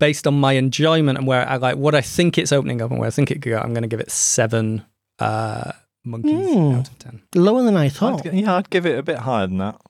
based 0.00 0.26
on 0.26 0.38
my 0.40 0.52
enjoyment 0.54 1.18
and 1.18 1.26
where 1.26 1.46
I 1.48 1.56
like 1.56 1.76
what 1.76 1.94
I 1.94 2.00
think 2.00 2.38
it's 2.38 2.52
opening 2.52 2.80
up 2.80 2.90
and 2.90 2.98
where 3.00 3.08
I 3.08 3.10
think 3.10 3.30
it 3.30 3.42
could 3.42 3.50
go. 3.50 3.58
I'm 3.58 3.74
going 3.74 3.82
to 3.82 3.88
give 3.88 4.00
it 4.00 4.10
seven 4.10 4.84
uh, 5.18 5.72
monkeys 6.04 6.32
Hmm. 6.54 6.74
out 6.76 6.88
of 6.88 6.98
ten. 6.98 7.22
Lower 7.34 7.62
than 7.62 7.76
I 7.76 7.88
thought. 7.88 8.26
I'd, 8.26 8.32
yeah, 8.34 8.56
I'd 8.56 8.70
give 8.70 8.86
it 8.86 8.98
a 8.98 9.02
bit 9.02 9.18
higher 9.18 9.46
than 9.46 9.58
that. 9.58 9.80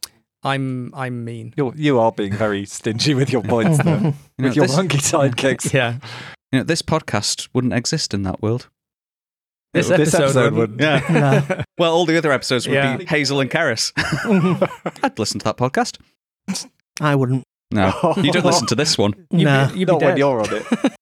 I'm 0.43 0.93
I'm 0.95 1.25
mean. 1.25 1.55
You're, 1.57 1.73
you 1.77 1.99
are 2.01 2.11
being 2.13 2.33
very 2.33 2.65
stingy 2.67 3.15
with 3.15 3.31
your 3.33 3.43
points 3.43 3.79
there. 3.83 4.01
You 4.37 4.43
know, 4.43 4.49
with 4.49 4.57
your 4.57 4.67
this, 4.67 4.77
monkey 4.77 4.99
sidekicks. 4.99 5.73
Yeah, 5.73 5.99
you 6.51 6.59
know, 6.59 6.65
this 6.65 6.83
podcast 6.83 7.49
wouldn't 7.55 7.73
exist 7.73 8.13
in 8.13 8.25
that 8.25 8.43
world. 8.43 8.69
This 9.75 9.89
This 9.89 10.15
episode, 10.15 10.23
episode 10.23 10.53
wouldn't. 10.55 10.81
wouldn't. 10.81 10.81
Yeah. 10.81 11.43
No. 11.59 11.63
Well, 11.79 11.93
all 11.93 12.07
the 12.07 12.17
other 12.17 12.31
episodes 12.33 12.69
would 12.69 12.75
Yeah. 12.75 12.97
be 12.97 13.05
Hazel 13.05 13.41
and 13.41 13.51
Karis. 13.51 13.93
I'd 15.03 15.19
listen 15.19 15.41
to 15.41 15.45
that 15.45 15.57
podcast. 15.57 15.99
I 17.01 17.15
wouldn't. 17.17 17.43
No, 17.73 18.15
you 18.19 18.31
don't 18.31 18.45
listen 18.47 18.69
to 18.69 18.77
this 18.77 18.97
one. 18.97 19.13
You'd 19.33 19.45
Nah. 19.47 19.73
be, 19.73 19.81
you'd 19.81 19.87
be 19.87 19.93
Not 19.93 20.01
when 20.01 20.11
dead. 20.11 20.19
you're 20.19 20.41
on 20.41 20.55
it. 20.55 20.93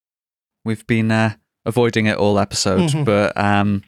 We've 0.64 0.86
been 0.86 1.10
uh, 1.10 1.34
avoiding 1.66 2.06
it 2.06 2.16
all 2.16 2.38
episode, 2.38 2.88
Mhm. 2.90 3.04
but 3.04 3.36
um, 3.36 3.82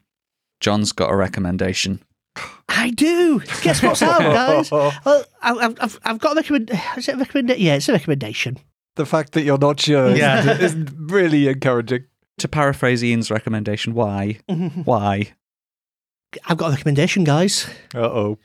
Jon's 0.61 0.93
got 0.93 1.11
a 1.11 1.17
recommendation. 1.17 2.01
I 2.69 2.91
do. 2.91 3.41
Guess 3.63 3.83
what's 3.83 4.03
out, 4.03 4.21
guys? 4.21 4.71
Well, 4.71 4.93
I- 5.07 5.25
I've, 5.43 5.77
I've, 5.81 6.01
I've 6.05 6.19
got 6.19 6.33
a 6.33 6.41
recommend. 6.41 6.71
Is 6.99 7.09
it 7.09 7.15
a 7.15 7.19
recommendation? 7.19 7.63
Yeah, 7.63 7.77
it's 7.77 7.89
a 7.89 7.93
recommendation. 7.93 8.59
The 8.97 9.07
fact 9.07 9.33
that 9.33 9.43
you're 9.45 9.57
not 9.59 9.81
sure 9.81 10.09
is- 10.09 10.19
Yeah. 10.19 10.59
is 10.59 10.77
really 10.99 11.49
encouraging. 11.49 12.05
To 12.39 12.49
paraphrase 12.49 13.03
Ian's 13.05 13.31
recommendation, 13.31 13.95
why? 13.95 14.39
Why? 14.85 15.33
I've 16.47 16.57
got 16.57 16.69
a 16.69 16.71
recommendation, 16.73 17.23
guys. 17.25 17.69
Uh 17.95 18.01
oh. 18.01 18.39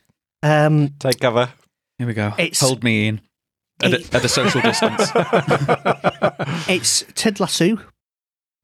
Um, 0.43 0.89
Take 0.99 1.19
cover. 1.19 1.49
Here 1.97 2.07
we 2.07 2.13
go. 2.13 2.33
It's- 2.37 2.59
Hold 2.61 2.83
me, 2.83 3.05
Ian. 3.05 3.21
At, 3.81 3.93
it- 3.93 4.13
a, 4.13 4.17
at 4.17 4.25
a 4.25 4.29
social 4.29 4.61
distance. 4.61 5.09
it's 6.69 7.03
Ted 7.15 7.39
Lasso. 7.39 7.77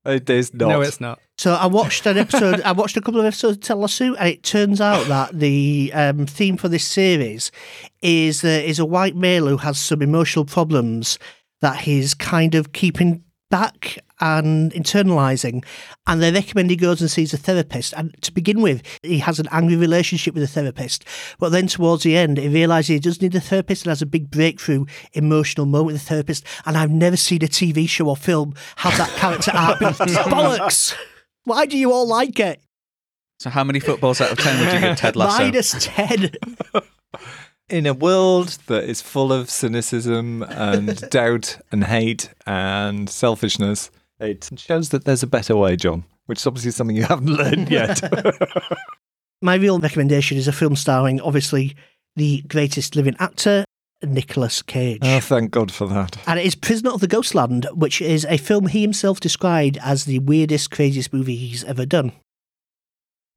It 0.06 0.30
is 0.30 0.54
not. 0.54 0.68
No, 0.70 0.82
it's 0.82 1.02
not. 1.02 1.20
So 1.40 1.54
I 1.56 1.66
watched 1.66 2.06
an 2.06 2.18
episode. 2.18 2.62
I 2.62 2.72
watched 2.74 2.96
a 2.96 3.02
couple 3.02 3.20
of 3.20 3.26
episodes 3.26 3.58
of 3.58 3.64
Ted 3.64 3.78
Lasso, 3.78 4.14
and 4.14 4.30
it 4.30 4.44
turns 4.44 4.80
out 4.80 5.08
that 5.08 5.32
the 5.40 5.92
um, 5.96 6.28
theme 6.28 6.58
for 6.58 6.70
this 6.70 6.86
series 6.86 7.52
is 8.04 8.44
uh, 8.44 8.48
is 8.48 8.78
a 8.78 8.86
white 8.86 9.16
male 9.16 9.48
who 9.48 9.58
has 9.58 9.80
some 9.80 10.04
emotional 10.04 10.46
problems 10.46 11.18
that 11.62 11.78
he's 11.80 12.14
kind 12.14 12.54
of 12.54 12.72
keeping 12.74 13.24
back 13.50 13.98
and 14.20 14.72
internalizing. 14.72 15.64
And 16.08 16.22
they 16.22 16.32
recommend 16.32 16.70
he 16.70 16.76
goes 16.76 17.02
and 17.02 17.10
sees 17.10 17.34
a 17.34 17.38
therapist. 17.38 17.94
And 17.98 18.16
to 18.22 18.32
begin 18.32 18.62
with, 18.62 18.82
he 19.02 19.20
has 19.20 19.40
an 19.40 19.48
angry 19.52 19.76
relationship 19.76 20.34
with 20.34 20.44
the 20.44 20.48
therapist. 20.48 21.06
But 21.40 21.50
then 21.50 21.68
towards 21.68 22.04
the 22.04 22.16
end, 22.16 22.38
he 22.38 22.48
realizes 22.48 22.88
he 22.88 23.00
does 23.00 23.22
need 23.22 23.36
a 23.36 23.40
therapist 23.42 23.86
and 23.86 23.92
has 23.92 24.02
a 24.02 24.06
big 24.06 24.30
breakthrough 24.30 24.86
emotional 25.14 25.66
moment 25.66 25.94
with 25.94 26.02
the 26.02 26.08
therapist. 26.08 26.46
And 26.66 26.78
I've 26.78 26.92
never 26.92 27.18
seen 27.18 27.44
a 27.44 27.48
TV 27.48 27.88
show 27.90 28.10
or 28.10 28.18
film 28.18 28.54
have 28.78 28.98
that 28.98 29.10
character 29.12 29.52
arc. 29.56 29.80
Bollocks! 29.80 30.96
Why 31.44 31.66
do 31.66 31.78
you 31.78 31.92
all 31.92 32.08
like 32.08 32.40
it? 32.40 32.62
so, 33.40 33.50
how 33.50 33.64
many 33.64 33.80
footballs 33.80 34.22
out 34.22 34.32
of 34.32 34.40
10 34.40 34.60
would 34.60 34.74
you 34.74 34.80
give 34.80 34.98
Ted 34.98 35.16
Lasso? 35.16 35.44
Minus 35.44 35.76
10. 35.80 36.32
In 37.70 37.86
a 37.86 37.94
world 37.94 38.58
that 38.68 38.84
is 38.84 39.02
full 39.02 39.34
of 39.34 39.50
cynicism 39.50 40.44
and 40.44 41.10
doubt 41.10 41.58
and 41.72 41.84
hate 41.84 42.30
and 42.46 43.10
selfishness, 43.10 43.90
it 44.20 44.50
shows 44.58 44.90
that 44.90 45.06
there's 45.06 45.24
a 45.24 45.28
better 45.28 45.56
way, 45.56 45.76
Jon, 45.76 46.04
which 46.26 46.40
is 46.40 46.48
obviously 46.48 46.72
something 46.72 46.96
you 46.96 47.04
haven't 47.04 47.28
learned 47.28 47.70
yet. 47.72 48.02
My 49.42 49.56
real 49.56 49.80
recommendation 49.80 50.38
is 50.38 50.48
a 50.48 50.54
film 50.54 50.76
starring, 50.76 51.20
obviously, 51.22 51.76
the 52.16 52.42
greatest 52.48 52.96
living 52.96 53.16
actor, 53.20 53.66
Nicolas 54.04 54.62
Cage. 54.62 55.00
oh, 55.04 55.20
thank 55.20 55.52
God 55.52 55.72
for 55.72 55.88
that. 55.88 56.18
And 56.28 56.40
it 56.40 56.46
is 56.46 56.56
Prisoner 56.56 56.92
of 56.92 57.02
the 57.02 57.08
Ghostland, 57.08 57.68
which 57.74 58.02
is 58.02 58.26
a 58.26 58.38
film 58.38 58.68
he 58.68 58.82
himself 58.82 59.20
described 59.20 59.78
as 59.84 60.06
the 60.06 60.20
weirdest, 60.20 60.72
craziest 60.72 61.12
movie 61.14 61.36
he's 61.36 61.64
ever 61.66 61.86
done. 61.86 62.12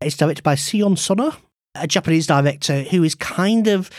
It's 0.01 0.17
directed 0.17 0.45
by 0.45 0.55
Sion 0.55 0.97
Sono, 0.97 1.33
a 1.75 1.87
Japanese 1.89 2.27
director 2.27 2.83
who 2.85 3.03
is 3.03 3.15
kind 3.15 3.67
of. 3.67 3.91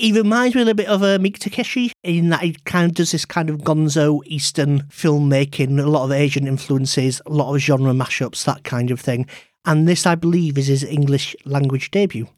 He 0.00 0.12
reminds 0.12 0.54
me 0.54 0.62
a 0.62 0.64
little 0.64 0.78
bit 0.78 0.88
of 0.88 1.02
uh, 1.02 1.06
a 1.06 1.18
Miike 1.18 1.36
Takashi 1.36 1.90
in 2.02 2.30
that 2.30 2.40
he 2.40 2.54
kind 2.64 2.90
of 2.90 2.96
does 2.96 3.12
this 3.12 3.26
kind 3.26 3.50
of 3.50 3.58
gonzo 3.58 4.22
Eastern 4.24 4.84
filmmaking, 4.84 5.78
a 5.78 5.86
lot 5.86 6.04
of 6.04 6.12
Asian 6.12 6.46
influences, 6.46 7.20
a 7.26 7.30
lot 7.30 7.54
of 7.54 7.60
genre 7.60 7.92
mashups, 7.92 8.42
that 8.46 8.64
kind 8.64 8.90
of 8.90 8.98
thing. 8.98 9.26
And 9.66 9.86
this, 9.86 10.06
I 10.06 10.14
believe, 10.14 10.56
is 10.56 10.68
his 10.68 10.84
English 10.84 11.36
language 11.44 11.90
debut. 11.90 12.28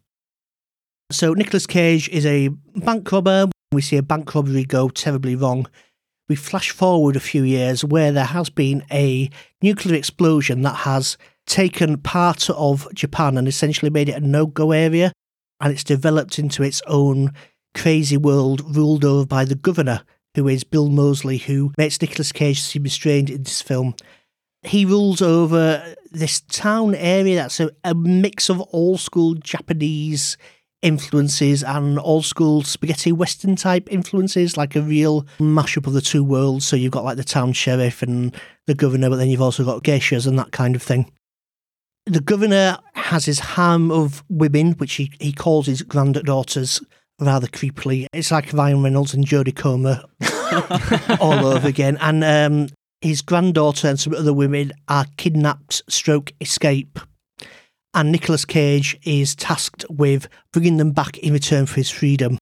So 1.12 1.34
Nicolas 1.34 1.68
Cage 1.68 2.08
is 2.08 2.26
a 2.26 2.48
bank 2.74 3.12
robber. 3.12 3.48
We 3.70 3.80
see 3.80 3.96
a 3.96 4.02
bank 4.02 4.34
robbery 4.34 4.64
go 4.64 4.88
terribly 4.88 5.36
wrong. 5.36 5.68
We 6.28 6.34
flash 6.34 6.72
forward 6.72 7.14
a 7.14 7.20
few 7.20 7.44
years 7.44 7.84
where 7.84 8.10
there 8.10 8.24
has 8.24 8.50
been 8.50 8.84
a 8.90 9.30
nuclear 9.62 9.94
explosion 9.94 10.62
that 10.62 10.78
has 10.78 11.16
taken 11.46 11.98
part 11.98 12.50
of 12.50 12.92
Japan 12.92 13.38
and 13.38 13.46
essentially 13.46 13.90
made 13.90 14.08
it 14.08 14.20
a 14.20 14.26
no-go 14.26 14.72
area, 14.72 15.12
and 15.60 15.72
it's 15.72 15.84
developed 15.84 16.40
into 16.40 16.64
its 16.64 16.82
own 16.88 17.32
crazy 17.74 18.16
world 18.16 18.76
ruled 18.76 19.04
over 19.04 19.26
by 19.26 19.44
the 19.44 19.54
governor, 19.54 20.02
who 20.34 20.48
is 20.48 20.64
Bill 20.64 20.88
Moseley, 20.88 21.38
who 21.38 21.72
makes 21.76 22.00
Nicolas 22.00 22.32
Cage 22.32 22.60
seem 22.60 22.82
restrained 22.84 23.30
in 23.30 23.42
this 23.42 23.62
film. 23.62 23.94
He 24.62 24.84
rules 24.84 25.20
over 25.20 25.94
this 26.12 26.40
town 26.40 26.94
area 26.94 27.36
that's 27.36 27.60
a, 27.60 27.70
a 27.84 27.94
mix 27.94 28.48
of 28.48 28.62
old 28.72 29.00
school 29.00 29.34
Japanese 29.34 30.36
influences 30.82 31.62
and 31.62 31.98
old 32.00 32.24
school 32.24 32.62
spaghetti 32.62 33.12
western 33.12 33.56
type 33.56 33.88
influences, 33.90 34.56
like 34.56 34.76
a 34.76 34.82
real 34.82 35.22
mashup 35.38 35.86
of 35.86 35.92
the 35.92 36.00
two 36.00 36.22
worlds. 36.22 36.66
So 36.66 36.76
you've 36.76 36.92
got 36.92 37.04
like 37.04 37.16
the 37.16 37.24
town 37.24 37.52
sheriff 37.52 38.02
and 38.02 38.34
the 38.66 38.74
governor, 38.74 39.08
but 39.08 39.16
then 39.16 39.30
you've 39.30 39.42
also 39.42 39.64
got 39.64 39.84
geishas 39.84 40.26
and 40.26 40.38
that 40.38 40.52
kind 40.52 40.76
of 40.76 40.82
thing. 40.82 41.10
The 42.06 42.20
governor 42.20 42.78
has 42.94 43.26
his 43.26 43.38
harem 43.38 43.92
of 43.92 44.24
women, 44.28 44.72
which 44.72 44.94
he, 44.94 45.12
he 45.20 45.32
calls 45.32 45.66
his 45.66 45.82
granddaughters 45.82 46.80
rather 47.20 47.46
creepily. 47.46 48.06
It's 48.12 48.30
like 48.30 48.52
Ryan 48.52 48.82
Reynolds 48.82 49.14
and 49.14 49.24
Jodie 49.24 49.54
Comer 49.54 50.02
all 51.20 51.46
over 51.46 51.68
again. 51.68 51.96
And 52.00 52.24
um, 52.24 52.68
his 53.00 53.22
granddaughter 53.22 53.88
and 53.88 53.98
some 53.98 54.14
other 54.14 54.32
women 54.32 54.72
are 54.88 55.06
kidnapped, 55.16 55.82
stroke, 55.88 56.32
escape. 56.40 56.98
And 57.94 58.10
Nicolas 58.10 58.44
Cage 58.44 58.98
is 59.02 59.34
tasked 59.34 59.84
with 59.90 60.28
bringing 60.52 60.78
them 60.78 60.92
back 60.92 61.18
in 61.18 61.32
return 61.32 61.66
for 61.66 61.76
his 61.76 61.90
freedom. 61.90 62.38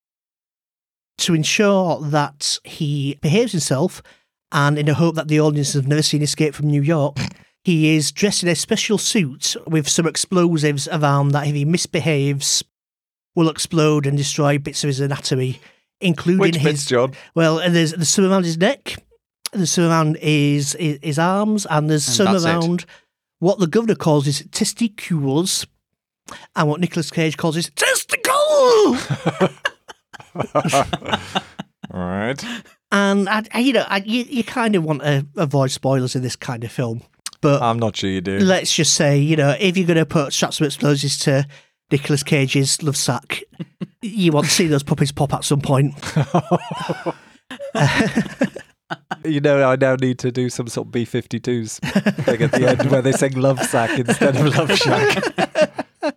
To 1.19 1.35
ensure 1.35 2.01
that 2.01 2.59
he 2.65 3.19
behaves 3.21 3.53
himself, 3.53 4.03
and 4.53 4.79
in 4.79 4.89
a 4.89 4.95
hope 4.95 5.17
that 5.17 5.29
the 5.29 5.41
audience 5.41 5.75
have 5.75 5.87
never 5.87 6.03
seen 6.03 6.23
Escape 6.23 6.55
from 6.55 6.69
New 6.69 6.83
York, 6.83 7.17
he 7.63 7.95
is 7.95 8.11
dressed 8.11 8.43
in 8.43 8.49
a 8.49 8.55
special 8.55 8.97
suit 8.97 9.55
with 9.67 9.89
some 9.89 10.07
explosives 10.07 10.89
around 10.89 11.29
that 11.29 11.47
if 11.47 11.55
he 11.55 11.65
misbehaves, 11.65 12.65
will 13.35 13.49
explode 13.49 14.07
and 14.07 14.17
destroy 14.17 14.59
bits 14.59 14.83
of 14.85 14.89
his 14.89 15.01
anatomy, 15.01 15.61
including 16.01 16.41
Which 16.41 16.57
his 16.57 16.65
bits, 16.73 16.87
Jon? 16.87 17.13
well, 17.35 17.59
and 17.59 17.75
there's 17.75 17.93
there's 17.93 18.09
some 18.09 18.25
around 18.31 18.45
his 18.45 18.57
neck, 18.59 18.97
there's 19.53 19.71
some 19.73 19.85
around 19.85 20.17
his 20.19 20.73
his, 20.79 20.99
his 21.03 21.19
arms, 21.19 21.67
and 21.67 21.89
there's 21.91 22.07
And 22.09 22.17
some 22.17 22.33
that's 22.33 22.45
it. 22.45 22.49
around 22.49 22.85
what 23.39 23.59
the 23.59 23.67
governor 23.67 23.95
calls 23.95 24.27
his 24.27 24.45
testicles, 24.51 25.67
and 26.57 26.69
what 26.69 26.81
Nicolas 26.81 27.11
Cage 27.11 27.37
calls 27.37 27.55
his 27.57 27.71
testicle. 27.75 28.33
All 31.93 32.01
right. 32.01 32.45
and 32.93 33.29
I, 33.29 33.43
I- 33.53 33.59
you 33.61 33.73
know, 33.73 33.85
I, 33.89 33.99
you, 34.05 34.25
you 34.29 34.45
kind 34.45 34.75
of 34.77 34.85
want 34.85 35.03
to 35.03 35.27
avoid 35.37 35.71
spoilers 35.71 36.15
in 36.15 36.23
this 36.23 36.37
kind 36.37 36.63
of 36.65 36.71
film, 36.71 37.03
but 37.41 37.63
I'm 37.63 37.79
not 37.79 37.97
sure 37.97 38.11
you 38.11 38.21
do. 38.21 38.39
let's 38.39 38.73
just 38.75 38.95
say, 38.95 39.19
you 39.19 39.37
know, 39.37 39.57
if 39.59 39.77
you're 39.77 39.87
going 39.87 39.97
to 39.99 40.07
put 40.07 40.33
straps 40.33 40.61
of 40.61 40.67
explosives 40.67 41.19
to 41.21 41.47
Nicolas 41.91 42.23
Cage's 42.23 42.83
love 42.83 42.97
sack, 42.97 43.43
you 44.03 44.33
want 44.33 44.47
to 44.47 44.53
see 44.53 44.67
those 44.67 44.83
puppies 44.83 45.13
pop 45.13 45.33
at 45.35 45.45
some 45.45 45.61
point. 45.61 45.95
You 49.25 49.41
know, 49.41 49.69
I 49.71 49.77
now 49.77 49.97
need 49.97 50.19
to 50.21 50.33
do 50.33 50.49
some 50.49 50.67
sort 50.67 50.89
of 50.89 50.93
B 50.93 51.05
52s 51.05 51.81
thing 52.25 52.43
at 52.43 52.53
the 52.53 52.69
end 52.69 52.91
where 52.91 53.03
they 53.03 53.13
sing 53.13 53.35
Love 53.37 53.61
Sack 53.61 53.99
instead 53.99 54.37
of 54.37 54.57
Love 54.57 54.77
Shack. 54.77 55.87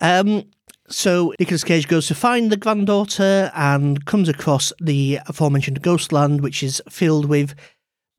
Um, 0.00 0.44
so 0.88 1.32
Nicolas 1.38 1.62
Cage 1.62 1.86
goes 1.86 2.08
to 2.08 2.14
find 2.14 2.50
the 2.50 2.56
granddaughter 2.56 3.52
and 3.54 4.04
comes 4.04 4.28
across 4.28 4.72
the 4.80 5.20
aforementioned 5.28 5.80
Ghostland, 5.80 6.40
which 6.40 6.62
is 6.64 6.82
filled 6.88 7.26
with 7.26 7.54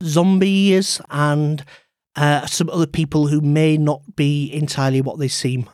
zombies 0.01 1.01
and 1.09 1.65
uh, 2.15 2.45
some 2.45 2.69
other 2.69 2.87
people 2.87 3.27
who 3.27 3.41
may 3.41 3.75
not 3.75 4.15
be 4.15 4.49
entirely 4.53 5.01
what 5.01 5.19
they 5.19 5.27
seem. 5.27 5.69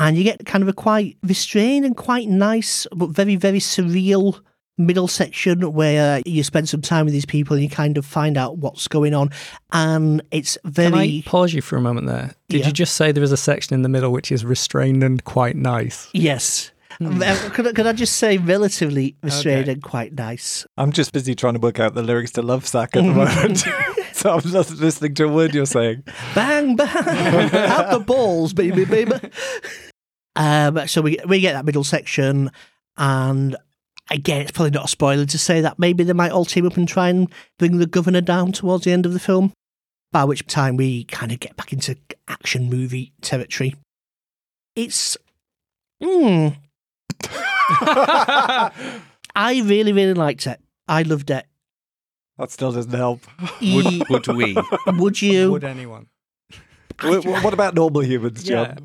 And 0.00 0.16
you 0.16 0.24
get 0.24 0.44
kind 0.46 0.62
of 0.62 0.68
a 0.68 0.72
quite 0.72 1.16
restrained 1.22 1.84
and 1.84 1.96
quite 1.96 2.28
nice, 2.28 2.86
but 2.94 3.10
very, 3.10 3.36
very 3.36 3.58
surreal 3.60 4.40
middle 4.78 5.08
section 5.08 5.74
where 5.74 6.22
you 6.24 6.42
spend 6.42 6.66
some 6.66 6.80
time 6.80 7.04
with 7.04 7.12
these 7.12 7.26
people 7.26 7.52
and 7.54 7.62
you 7.62 7.68
kind 7.68 7.98
of 7.98 8.06
find 8.06 8.38
out 8.38 8.56
what's 8.58 8.88
going 8.88 9.12
on. 9.12 9.28
And 9.72 10.22
it's 10.30 10.56
very. 10.64 10.90
Can 10.90 10.94
I 10.98 11.06
very. 11.06 11.22
pause 11.26 11.52
you 11.52 11.60
for 11.60 11.76
a 11.76 11.82
moment 11.82 12.06
there? 12.06 12.34
Did 12.48 12.60
Yeah. 12.62 12.66
you 12.68 12.72
just 12.72 12.94
say 12.96 13.12
there 13.12 13.22
is 13.22 13.30
a 13.32 13.36
section 13.36 13.74
in 13.74 13.82
the 13.82 13.90
middle 13.90 14.10
which 14.10 14.32
is 14.32 14.42
restrained 14.44 15.02
and 15.04 15.22
quite 15.24 15.54
nice? 15.56 16.08
Yes. 16.14 16.70
Uh, 17.02 17.50
Could, 17.52 17.66
I- 17.68 17.72
could 17.72 17.86
I 17.86 17.92
just 17.92 18.16
say 18.16 18.36
relatively 18.38 19.16
restrained 19.22 19.62
Okay. 19.64 19.72
and 19.72 19.82
quite 19.82 20.14
nice? 20.14 20.66
I'm 20.78 20.92
just 20.92 21.12
busy 21.12 21.34
trying 21.34 21.54
to 21.54 21.60
work 21.60 21.78
out 21.78 21.94
the 21.94 22.02
lyrics 22.02 22.30
to 22.32 22.42
Love 22.42 22.66
Sack 22.66 22.96
at 22.96 23.04
the 23.04 23.12
moment. 23.12 23.64
so 24.12 24.34
I'm 24.34 24.40
just 24.42 24.78
listening 24.78 25.14
to 25.14 25.24
a 25.24 25.28
word 25.28 25.54
you're 25.54 25.64
saying. 25.66 26.04
Bang 26.34 26.74
bang, 26.76 26.88
out 27.54 27.90
the 27.90 28.00
balls, 28.04 28.52
baby, 28.52 28.84
baby. 28.84 29.12
Um, 30.36 30.86
so 30.88 31.02
we 31.02 31.18
we 31.26 31.40
get 31.40 31.52
that 31.54 31.64
middle 31.64 31.84
section, 31.84 32.50
and 32.96 33.56
again, 34.10 34.40
it's 34.42 34.50
probably 34.52 34.70
not 34.70 34.84
a 34.86 34.88
spoiler 34.88 35.26
to 35.26 35.38
say 35.38 35.60
that 35.60 35.78
maybe 35.78 36.04
they 36.04 36.12
might 36.12 36.32
all 36.32 36.44
team 36.44 36.66
up 36.66 36.76
and 36.76 36.88
try 36.88 37.08
and 37.08 37.28
bring 37.58 37.78
the 37.78 37.86
governor 37.86 38.20
down 38.20 38.52
towards 38.52 38.84
the 38.84 38.92
end 38.92 39.06
of 39.06 39.12
the 39.12 39.18
film. 39.20 39.52
by 40.12 40.24
which 40.24 40.44
time 40.46 40.76
we 40.76 41.04
kind 41.04 41.30
of 41.32 41.38
get 41.40 41.56
back 41.56 41.72
into 41.72 41.96
action 42.28 42.68
movie 42.70 43.12
territory. 43.20 43.74
It's. 44.76 45.16
Mm, 46.02 46.56
I 47.82 49.62
really, 49.64 49.92
really 49.92 50.14
liked 50.14 50.46
it. 50.46 50.60
I 50.88 51.02
loved 51.02 51.30
it. 51.30 51.46
That 52.38 52.50
still 52.50 52.72
doesn't 52.72 52.92
help. 52.92 53.20
Would, 53.62 54.08
would 54.08 54.26
we? 54.28 54.56
would 54.86 55.20
you? 55.22 55.52
Would 55.52 55.64
anyone? 55.64 56.06
Wh- 57.02 57.22
wh- 57.22 57.44
what 57.44 57.52
about 57.54 57.74
normal 57.74 58.02
humans, 58.02 58.48
Yeah. 58.48 58.76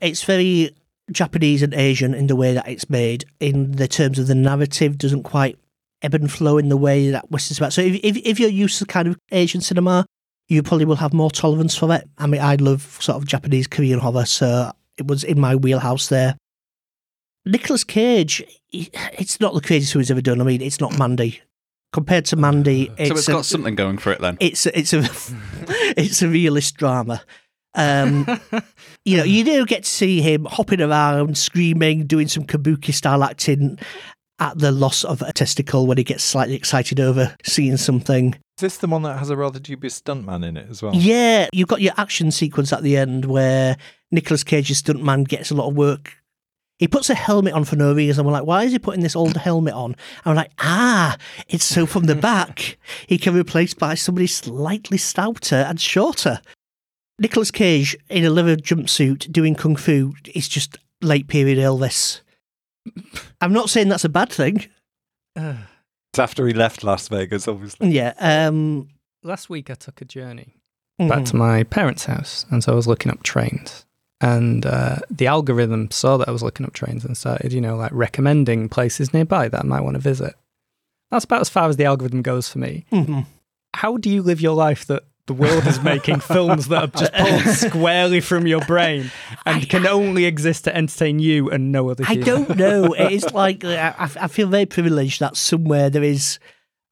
It's 0.00 0.22
very 0.24 0.70
Japanese 1.10 1.62
and 1.62 1.74
Asian 1.74 2.14
in 2.14 2.26
the 2.26 2.36
way 2.36 2.54
that 2.54 2.68
it's 2.68 2.90
made. 2.90 3.24
In 3.40 3.72
the 3.72 3.88
terms 3.88 4.18
of 4.18 4.26
the 4.26 4.34
narrative, 4.34 4.98
doesn't 4.98 5.22
quite 5.22 5.58
ebb 6.02 6.14
and 6.14 6.30
flow 6.30 6.58
in 6.58 6.68
the 6.68 6.76
way 6.76 7.10
that 7.10 7.30
Western's 7.30 7.58
about. 7.58 7.72
So 7.72 7.80
if, 7.82 7.94
if 8.02 8.16
if 8.18 8.40
you're 8.40 8.50
used 8.50 8.78
to 8.78 8.86
kind 8.86 9.08
of 9.08 9.16
Asian 9.32 9.60
cinema, 9.60 10.04
you 10.48 10.62
probably 10.62 10.84
will 10.84 10.96
have 10.96 11.12
more 11.12 11.30
tolerance 11.30 11.76
for 11.76 11.92
it. 11.94 12.08
I 12.18 12.26
mean, 12.26 12.40
I 12.40 12.56
love 12.56 12.98
sort 13.00 13.16
of 13.16 13.26
Japanese 13.26 13.66
Korean 13.66 13.98
horror, 13.98 14.26
so 14.26 14.72
it 14.98 15.06
was 15.06 15.24
in 15.24 15.40
my 15.40 15.56
wheelhouse 15.56 16.08
there. 16.08 16.36
Nicolas 17.44 17.84
Cage, 17.84 18.42
it's 18.72 19.40
not 19.40 19.54
the 19.54 19.60
craziest 19.60 19.94
he's 19.94 20.10
ever 20.10 20.20
done. 20.20 20.40
I 20.40 20.44
mean, 20.44 20.60
it's 20.62 20.80
not 20.80 20.98
Mandy. 20.98 21.40
Compared 21.92 22.24
to 22.26 22.36
Mandy, 22.36 22.90
it's, 22.98 23.10
so 23.10 23.16
it's 23.16 23.28
a- 23.28 23.32
got 23.32 23.44
something 23.44 23.74
going 23.76 23.98
for 23.98 24.12
it 24.12 24.20
then. 24.20 24.36
it's 24.40 24.66
a, 24.66 24.76
it's 24.76 24.92
a 24.92 24.98
it's 25.96 26.20
a 26.22 26.28
realist 26.28 26.76
drama. 26.76 27.22
Um, 27.76 28.26
you 29.04 29.16
know, 29.16 29.24
you 29.24 29.44
do 29.44 29.64
get 29.66 29.84
to 29.84 29.90
see 29.90 30.20
him 30.20 30.46
hopping 30.46 30.80
around, 30.80 31.38
screaming, 31.38 32.06
doing 32.06 32.26
some 32.26 32.44
kabuki 32.44 32.92
style 32.92 33.22
acting 33.22 33.78
at 34.38 34.58
the 34.58 34.72
loss 34.72 35.04
of 35.04 35.22
a 35.22 35.32
testicle 35.32 35.86
when 35.86 35.98
he 35.98 36.04
gets 36.04 36.24
slightly 36.24 36.54
excited 36.54 37.00
over 37.00 37.34
seeing 37.44 37.76
something. 37.76 38.34
Is 38.58 38.60
this 38.60 38.78
the 38.78 38.86
one 38.86 39.02
that 39.02 39.18
has 39.18 39.30
a 39.30 39.36
rather 39.36 39.58
dubious 39.58 40.00
stuntman 40.00 40.44
in 40.44 40.56
it 40.56 40.68
as 40.70 40.82
well? 40.82 40.94
Yeah, 40.94 41.48
you've 41.52 41.68
got 41.68 41.80
your 41.80 41.94
action 41.96 42.30
sequence 42.30 42.72
at 42.72 42.82
the 42.82 42.96
end 42.96 43.26
where 43.26 43.76
Nicolas 44.10 44.44
Cage's 44.44 44.82
stuntman 44.82 45.26
gets 45.28 45.50
a 45.50 45.54
lot 45.54 45.68
of 45.68 45.76
work. 45.76 46.14
He 46.78 46.86
puts 46.86 47.08
a 47.08 47.14
helmet 47.14 47.54
on 47.54 47.64
for 47.64 47.76
no 47.76 47.94
reason. 47.94 48.26
We're 48.26 48.32
like, 48.32 48.44
why 48.44 48.64
is 48.64 48.72
he 48.72 48.78
putting 48.78 49.02
this 49.02 49.16
old 49.16 49.36
helmet 49.38 49.72
on? 49.72 49.92
And 49.92 50.26
we're 50.26 50.34
like, 50.34 50.52
ah, 50.58 51.16
it's 51.48 51.64
so 51.64 51.86
from 51.86 52.04
the 52.04 52.14
back 52.14 52.76
he 53.06 53.16
can 53.16 53.32
be 53.32 53.38
replaced 53.38 53.78
by 53.78 53.94
somebody 53.94 54.26
slightly 54.26 54.98
stouter 54.98 55.56
and 55.56 55.80
shorter. 55.80 56.40
Nicolas 57.18 57.50
Cage 57.50 57.96
in 58.08 58.24
a 58.24 58.30
leather 58.30 58.56
jumpsuit 58.56 59.30
doing 59.32 59.54
kung 59.54 59.76
fu 59.76 60.14
is 60.34 60.48
just 60.48 60.78
late 61.00 61.28
period 61.28 61.58
Elvis. 61.58 62.20
I'm 63.40 63.52
not 63.52 63.70
saying 63.70 63.88
that's 63.88 64.04
a 64.04 64.08
bad 64.08 64.30
thing. 64.30 64.66
It's 65.34 66.18
after 66.18 66.46
he 66.46 66.54
left 66.54 66.84
Las 66.84 67.08
Vegas, 67.08 67.48
obviously. 67.48 67.90
Yeah. 67.90 68.14
Um, 68.18 68.88
Last 69.22 69.50
week 69.50 69.70
I 69.70 69.74
took 69.74 70.00
a 70.00 70.04
journey 70.04 70.54
back 70.98 71.20
mhm. 71.20 71.30
to 71.30 71.36
my 71.36 71.64
parents' 71.64 72.04
house, 72.04 72.46
and 72.50 72.62
so 72.62 72.72
I 72.72 72.76
was 72.76 72.86
looking 72.86 73.12
up 73.12 73.22
trains. 73.22 73.84
And 74.20 74.64
uh, 74.64 75.00
the 75.10 75.26
algorithm 75.26 75.90
saw 75.90 76.16
that 76.16 76.28
I 76.28 76.30
was 76.30 76.42
looking 76.42 76.64
up 76.64 76.72
trains 76.72 77.04
and 77.04 77.16
started, 77.16 77.52
you 77.52 77.60
know, 77.60 77.76
like 77.76 77.90
recommending 77.92 78.68
places 78.70 79.12
nearby 79.12 79.48
that 79.48 79.60
I 79.60 79.66
might 79.66 79.82
want 79.82 79.94
to 79.94 80.00
visit. 80.00 80.34
That's 81.10 81.26
about 81.26 81.42
as 81.42 81.50
far 81.50 81.68
as 81.68 81.76
the 81.76 81.84
algorithm 81.84 82.22
goes 82.22 82.48
for 82.48 82.58
me. 82.58 82.86
Mhm. 82.92 83.26
How 83.74 83.98
do 83.98 84.08
you 84.08 84.22
live 84.22 84.40
your 84.40 84.54
life 84.54 84.86
that 84.86 85.04
the 85.26 85.34
world 85.34 85.66
is 85.66 85.80
making 85.82 86.20
films 86.34 86.68
that 86.68 86.82
are 86.82 87.00
just 87.00 87.12
pulled 87.12 87.42
squarely 87.72 88.20
from 88.20 88.46
your 88.46 88.60
brain 88.66 89.10
and 89.44 89.68
can 89.68 89.86
only 89.86 90.24
exist 90.24 90.64
to 90.64 90.76
entertain 90.76 91.18
you 91.18 91.50
and 91.50 91.72
no 91.72 91.90
other 91.90 92.04
I 92.06 92.14
human? 92.14 92.26
don't 92.26 92.56
know. 92.56 92.92
It 92.92 93.12
is 93.12 93.32
like 93.34 93.64
uh, 93.64 93.92
I, 93.98 94.04
I 94.04 94.10
I 94.22 94.28
feel 94.28 94.48
very 94.48 94.66
privileged 94.66 95.20
that 95.20 95.36
somewhere 95.36 95.90
there 95.90 96.04
is, 96.04 96.38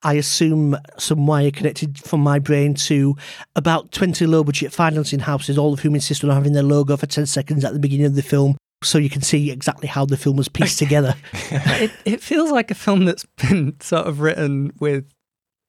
I 0.03 0.15
assume, 0.15 0.77
some 0.99 1.27
wire 1.27 1.51
connected 1.51 1.99
from 1.99 2.21
my 2.21 2.39
brain 2.39 2.75
to 2.75 3.17
about 3.57 3.93
twenty 3.93 4.27
low 4.27 4.43
budget 4.45 4.73
financing 4.73 5.21
houses, 5.21 5.57
all 5.57 5.73
of 5.73 5.81
whom 5.81 5.95
insist 5.95 6.25
on 6.25 6.31
having 6.31 6.53
their 6.53 6.63
logo 6.63 6.97
for 6.97 7.07
ten 7.07 7.27
seconds 7.27 7.65
at 7.65 7.73
the 7.73 7.79
beginning 7.79 8.07
of 8.07 8.15
the 8.17 8.23
film, 8.23 8.57
so 8.83 8.99
you 8.99 9.11
can 9.11 9.23
see 9.23 9.51
exactly 9.51 9.87
how 9.89 10.05
the 10.05 10.17
film 10.17 10.37
was 10.37 10.49
pieced 10.49 10.79
together. 10.79 11.15
it, 11.33 11.91
it 12.05 12.21
feels 12.21 12.51
like 12.51 12.71
a 12.71 12.75
film 12.75 13.05
that's 13.05 13.25
been 13.49 13.81
sort 13.81 14.07
of 14.07 14.21
written 14.21 14.73
with 14.81 15.05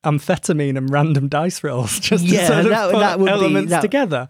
amphetamine 0.05 0.77
and 0.77 0.89
random 0.89 1.27
dice 1.27 1.63
rolls 1.63 1.99
just 1.99 2.23
Yeah, 2.23 2.41
to 2.41 2.47
sort 2.47 2.59
of 2.59 2.69
that- 2.69 2.91
put 2.91 2.99
that 2.99 3.19
would 3.19 3.25
be- 3.25 3.31
elements 3.31 3.69
that- 3.71 3.81
together. 3.81 4.27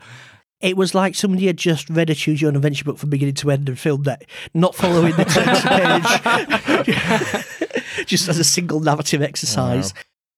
It 0.61 0.78
was 0.78 0.95
like 0.95 1.15
somebody 1.15 1.47
had 1.47 1.57
just 1.57 1.89
read 1.89 2.09
a 2.09 2.15
Choose 2.15 2.41
Your 2.41 2.49
Own 2.49 2.55
Adventure 2.55 2.86
book 2.86 2.97
from 2.97 3.09
beginning 3.09 3.36
to 3.36 3.51
end 3.51 3.67
and 3.67 3.78
filmed 3.78 4.05
that, 4.05 4.23
not 4.53 4.73
following 4.73 5.13
the 5.15 5.26
text 5.26 5.65
page, 7.97 7.99
just 8.07 8.30
as 8.30 8.39
a 8.39 8.43
single 8.43 8.80
narrative 8.80 9.21
exercise. 9.21 9.93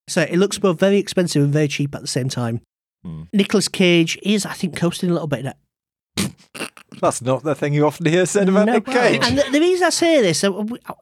So 0.10 0.24
it 0.24 0.38
looks 0.38 0.58
both 0.58 0.80
very 0.80 0.98
expensive 0.98 1.44
and 1.44 1.54
very 1.54 1.68
cheap 1.68 1.94
at 1.96 2.02
the 2.02 2.08
same 2.08 2.30
time. 2.30 2.62
Hmm. 3.06 3.24
Nicolas 3.32 3.68
Cage 3.68 4.18
is, 4.24 4.46
I 4.46 4.54
think, 4.54 4.76
coasting 4.76 5.12
a 5.12 5.14
little 5.14 5.28
bit 5.28 5.46
in. 5.46 6.34
That's 7.00 7.22
not 7.22 7.44
the 7.44 7.54
thing 7.54 7.74
you 7.76 7.86
often 7.86 8.08
hear 8.08 8.26
said 8.26 8.50
about 8.50 8.66
No, 8.66 8.74
Nick 8.74 8.86
Cage. 8.86 9.22
And 9.24 9.38
the, 9.38 9.44
the 9.52 9.60
reason 9.60 9.86
I 9.86 9.90
say 9.92 10.20
this, 10.22 10.44
uh, 10.44 10.52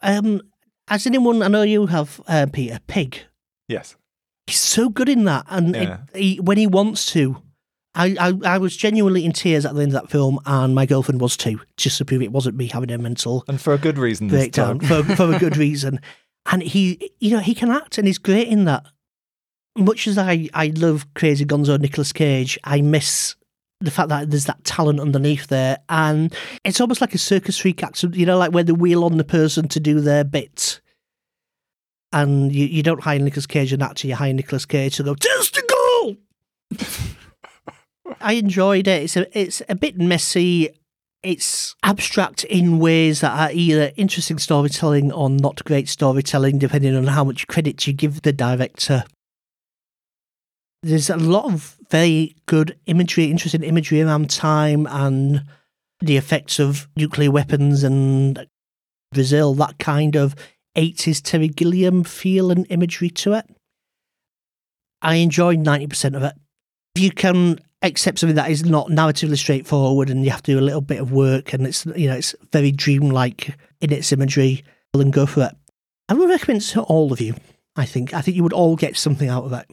um, 0.01 0.41
as 0.89 1.07
anyone 1.07 1.41
I 1.41 1.47
know 1.47 1.61
you 1.61 1.85
have, 1.87 2.19
uh, 2.27 2.47
Peter, 2.51 2.79
Pig. 2.87 3.17
yes. 3.69 3.95
He's 4.47 4.59
so 4.59 4.89
good 4.89 5.09
in 5.09 5.23
that, 5.25 5.45
and 5.49 5.75
it- 5.75 5.99
he, 6.13 6.39
when 6.39 6.57
he 6.57 6.67
wants 6.67 7.11
to, 7.13 7.41
I, 7.95 8.15
I 8.19 8.55
I 8.55 8.57
was 8.57 8.75
genuinely 8.77 9.25
in 9.25 9.31
tears 9.31 9.65
at 9.65 9.73
the 9.73 9.81
end 9.81 9.95
of 9.95 10.01
that 10.01 10.11
film, 10.11 10.39
and 10.45 10.75
my 10.75 10.85
girlfriend 10.85 11.19
was 11.21 11.35
too, 11.37 11.59
just 11.77 11.97
to 11.97 12.05
prove 12.05 12.21
it 12.21 12.31
wasn't 12.31 12.57
me 12.57 12.67
having 12.67 12.91
a 12.91 12.97
mental 12.97 13.43
And 13.47 13.59
for 13.59 13.73
a 13.73 13.77
good 13.77 13.97
reason 13.97 14.27
this 14.27 14.43
breakdown 14.43 14.79
time. 14.79 15.03
for 15.03 15.15
for 15.15 15.33
a 15.33 15.39
good 15.39 15.57
reason. 15.57 15.99
And 16.51 16.61
he, 16.61 17.11
you 17.19 17.31
know, 17.31 17.39
he 17.39 17.55
can 17.55 17.71
act, 17.71 17.97
and 17.97 18.05
he's 18.05 18.17
great 18.19 18.47
in 18.47 18.65
that. 18.65 18.85
Much 19.77 20.07
as 20.07 20.17
I 20.17 20.47
I 20.53 20.67
love 20.75 21.11
Crazy 21.15 21.43
Gonzo 21.45 21.79
Nicolas 21.79 22.13
Cage, 22.13 22.57
I 22.63 22.81
miss 22.81 23.35
the 23.81 23.91
fact 23.91 24.07
that 24.09 24.29
there's 24.29 24.45
that 24.45 24.63
talent 24.63 24.99
underneath 24.99 25.47
there, 25.47 25.79
and 25.89 26.33
it's 26.63 26.79
almost 26.79 27.01
like 27.01 27.13
a 27.15 27.17
circus 27.17 27.57
freak 27.57 27.81
act. 27.83 28.03
You 28.03 28.25
know, 28.25 28.37
like 28.37 28.51
where 28.53 28.63
they 28.63 28.71
wheel 28.73 29.03
on 29.03 29.17
the 29.17 29.23
person 29.25 29.67
to 29.69 29.79
do 29.79 29.99
their 30.01 30.23
bit. 30.23 30.79
And 32.15 32.55
you, 32.55 32.65
you 32.65 32.81
don't 32.81 33.01
hire 33.01 33.19
Nicolas 33.19 33.45
Cage 33.45 33.73
an 33.73 33.81
actor, 33.81 34.07
you 34.07 34.15
hire 34.15 34.31
Nicolas 34.31 34.65
Cage 34.65 34.95
to 34.95 35.03
go, 35.03 35.15
testicle! 35.15 36.15
I 38.21 38.33
enjoyed 38.33 38.87
it. 38.87 39.03
It's 39.03 39.17
a, 39.17 39.37
it's 39.37 39.61
a 39.67 39.75
bit 39.75 39.97
messy. 39.97 40.69
It's 41.23 41.75
abstract 41.83 42.45
in 42.45 42.79
ways 42.79 43.19
that 43.19 43.37
are 43.37 43.51
either 43.51 43.91
interesting 43.97 44.39
storytelling 44.39 45.11
or 45.11 45.29
not 45.29 45.65
great 45.65 45.89
storytelling, 45.89 46.57
depending 46.57 46.95
on 46.95 47.07
how 47.07 47.25
much 47.25 47.47
credit 47.47 47.85
you 47.85 47.91
give 47.91 48.21
the 48.21 48.31
director. 48.31 49.03
There's 50.83 51.09
a 51.09 51.17
lot 51.17 51.51
of 51.51 51.77
very 51.89 52.37
good 52.45 52.79
imagery, 52.85 53.25
interesting 53.25 53.63
imagery 53.63 54.01
around 54.01 54.29
time 54.29 54.87
and 54.89 55.43
the 55.99 56.15
effects 56.15 56.59
of 56.59 56.87
nuclear 56.95 57.29
weapons 57.29 57.83
and 57.83 58.47
Brazil, 59.11 59.53
that 59.55 59.79
kind 59.79 60.15
of 60.15 60.33
80s 60.75 61.21
Terry 61.21 61.47
Gilliam 61.47 62.03
feel 62.03 62.51
and 62.51 62.65
imagery 62.69 63.09
to 63.09 63.33
it. 63.33 63.45
I 65.01 65.15
enjoy 65.15 65.55
90% 65.55 66.15
of 66.15 66.23
it. 66.23 66.33
If 66.95 67.03
you 67.03 67.11
can 67.11 67.59
accept 67.81 68.19
something 68.19 68.35
that 68.35 68.49
is 68.49 68.65
not 68.65 68.87
narratively 68.87 69.37
straightforward 69.37 70.09
and 70.09 70.23
you 70.23 70.31
have 70.31 70.43
to 70.43 70.53
do 70.53 70.59
a 70.59 70.61
little 70.61 70.81
bit 70.81 70.99
of 70.99 71.11
work 71.11 71.53
and 71.53 71.67
it's 71.67 71.85
you 71.85 72.07
know 72.07 72.15
it's 72.15 72.33
very 72.51 72.71
dreamlike 72.71 73.55
in 73.81 73.91
its 73.91 74.11
imagery, 74.11 74.63
then 74.93 75.11
go 75.11 75.25
for 75.25 75.43
it. 75.43 75.55
I 76.09 76.13
would 76.13 76.29
recommend 76.29 76.61
it 76.61 76.65
to 76.67 76.81
all 76.83 77.11
of 77.11 77.21
you. 77.21 77.35
I 77.75 77.85
think 77.85 78.13
I 78.13 78.21
think 78.21 78.37
you 78.37 78.43
would 78.43 78.53
all 78.53 78.75
get 78.75 78.97
something 78.97 79.29
out 79.29 79.43
of 79.43 79.53
it. 79.53 79.69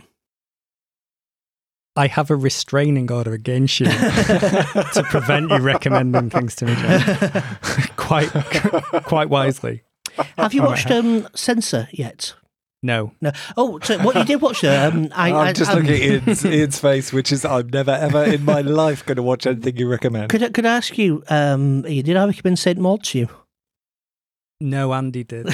I 1.94 2.06
have 2.06 2.30
a 2.30 2.36
restraining 2.36 3.12
order 3.12 3.32
against 3.32 3.78
you 3.78 3.86
to 3.86 5.04
prevent 5.10 5.50
you 5.50 5.58
recommending 5.58 6.30
things 6.30 6.56
to 6.56 6.64
me, 6.64 6.74
Jon. 6.74 7.42
quite, 7.96 8.30
quite 9.04 9.28
wisely. 9.28 9.82
Have 10.38 10.54
you 10.54 10.62
watched 10.62 10.90
um, 10.90 11.26
Censor 11.34 11.88
yet? 11.92 12.34
No, 12.84 13.12
No. 13.20 13.30
Oh, 13.56 13.78
so 13.80 13.96
what 14.00 14.16
you 14.16 14.24
did 14.24 14.40
watch 14.42 14.60
there? 14.62 14.90
Um, 14.90 15.08
I, 15.14 15.28
I'm 15.28 15.36
I, 15.36 15.52
just 15.52 15.70
um, 15.70 15.78
looking 15.84 15.94
at 15.94 16.00
Ian's, 16.26 16.44
Ian's 16.44 16.80
face, 16.80 17.12
which 17.12 17.30
is 17.30 17.44
I'm 17.44 17.68
never 17.68 17.92
ever 17.92 18.24
in 18.24 18.44
my 18.44 18.60
life 18.60 19.06
going 19.06 19.16
to 19.16 19.22
watch 19.22 19.46
anything 19.46 19.76
you 19.76 19.88
recommend. 19.88 20.30
Could 20.30 20.42
I, 20.42 20.48
could 20.48 20.66
I 20.66 20.76
ask 20.78 20.98
you? 20.98 21.22
Um, 21.28 21.86
Ian, 21.86 22.04
did 22.04 22.16
I 22.16 22.26
recommend 22.26 22.58
Saint 22.58 22.78
Maud 22.80 23.04
to 23.04 23.18
you? 23.20 23.28
no, 24.60 24.92
Andy 24.94 25.22
did. 25.24 25.46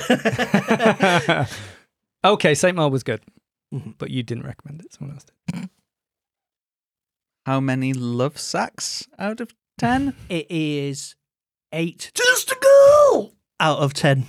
okay, 2.25 2.55
Saint 2.55 2.77
Maud 2.77 2.93
was 2.93 3.03
good, 3.03 3.21
Mhm. 3.75 3.95
but 3.99 4.11
you 4.11 4.23
didn't 4.23 4.45
recommend 4.45 4.81
it. 4.83 4.93
Someone 4.95 5.17
else 5.17 5.27
did. 5.53 5.69
How 7.47 7.61
many 7.61 7.93
love 7.93 8.39
sacks 8.39 9.07
out 9.19 9.41
of 9.41 9.55
ten? 9.79 10.15
It 10.29 10.47
is 10.51 11.15
eight 11.73 12.11
testicle 12.15 13.35
out 13.61 13.79
of 13.79 13.93
ten. 13.95 14.27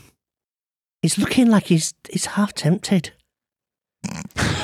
He's 1.02 1.18
looking 1.18 1.50
like 1.50 1.66
he's 1.66 1.94
he's 2.12 2.26
half 2.26 2.54
tempted. 2.54 3.12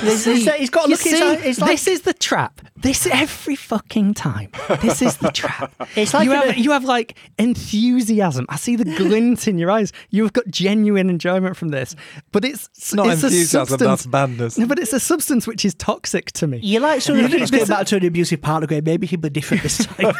He's- 0.01 0.23
he's- 0.23 0.47
he's 0.57 0.69
got 0.69 0.85
a 0.85 0.89
you 0.89 0.95
look 0.95 1.05
inside- 1.05 1.45
it's 1.45 1.59
like- 1.59 1.71
this 1.71 1.87
is 1.87 2.01
the 2.01 2.13
trap. 2.13 2.61
This 2.77 3.05
every 3.07 3.55
fucking 3.57 4.13
time. 4.13 4.49
This 4.81 5.01
is 5.01 5.17
the 5.17 5.29
trap. 5.29 5.73
It's 5.97 6.13
like 6.13 6.23
you 6.25 6.31
have 6.31 6.49
a- 6.55 6.59
you 6.59 6.71
have 6.71 6.85
like 6.85 7.17
enthusiasm. 7.37 8.45
I 8.47 8.55
see 8.55 8.75
the 8.77 8.85
glint 8.85 9.47
in 9.47 9.57
your 9.57 9.71
eyes. 9.71 9.91
You've 10.09 10.31
got 10.33 10.47
genuine 10.47 11.09
enjoyment 11.09 11.57
from 11.57 11.69
this, 11.69 11.95
but 12.31 12.45
it's 12.45 12.69
It's 12.77 12.93
not 12.93 13.07
it's 13.07 13.23
a 13.23 13.27
enthusiasm, 13.27 13.59
substance. 13.67 13.81
that's 13.81 14.07
madness. 14.07 14.57
No, 14.57 14.67
but 14.67 14.79
it's 14.79 14.93
a 14.93 14.99
substance 15.01 15.47
which 15.47 15.65
is 15.65 15.73
toxic 15.75 16.31
to 16.33 16.47
me. 16.47 16.59
You 16.59 16.79
like 16.79 17.01
someone 17.01 17.25
who 17.25 17.31
You 17.31 17.39
keeps 17.39 17.51
know, 17.51 17.57
going 17.57 17.67
this- 17.67 17.77
back 17.77 17.87
to 17.87 17.95
an 17.97 18.05
abusive 18.05 18.41
partner 18.41 18.67
going, 18.67 18.83
maybe 18.85 19.07
he'll 19.07 19.19
be 19.19 19.29
different 19.29 19.63
this 19.63 19.77
time. 19.85 20.13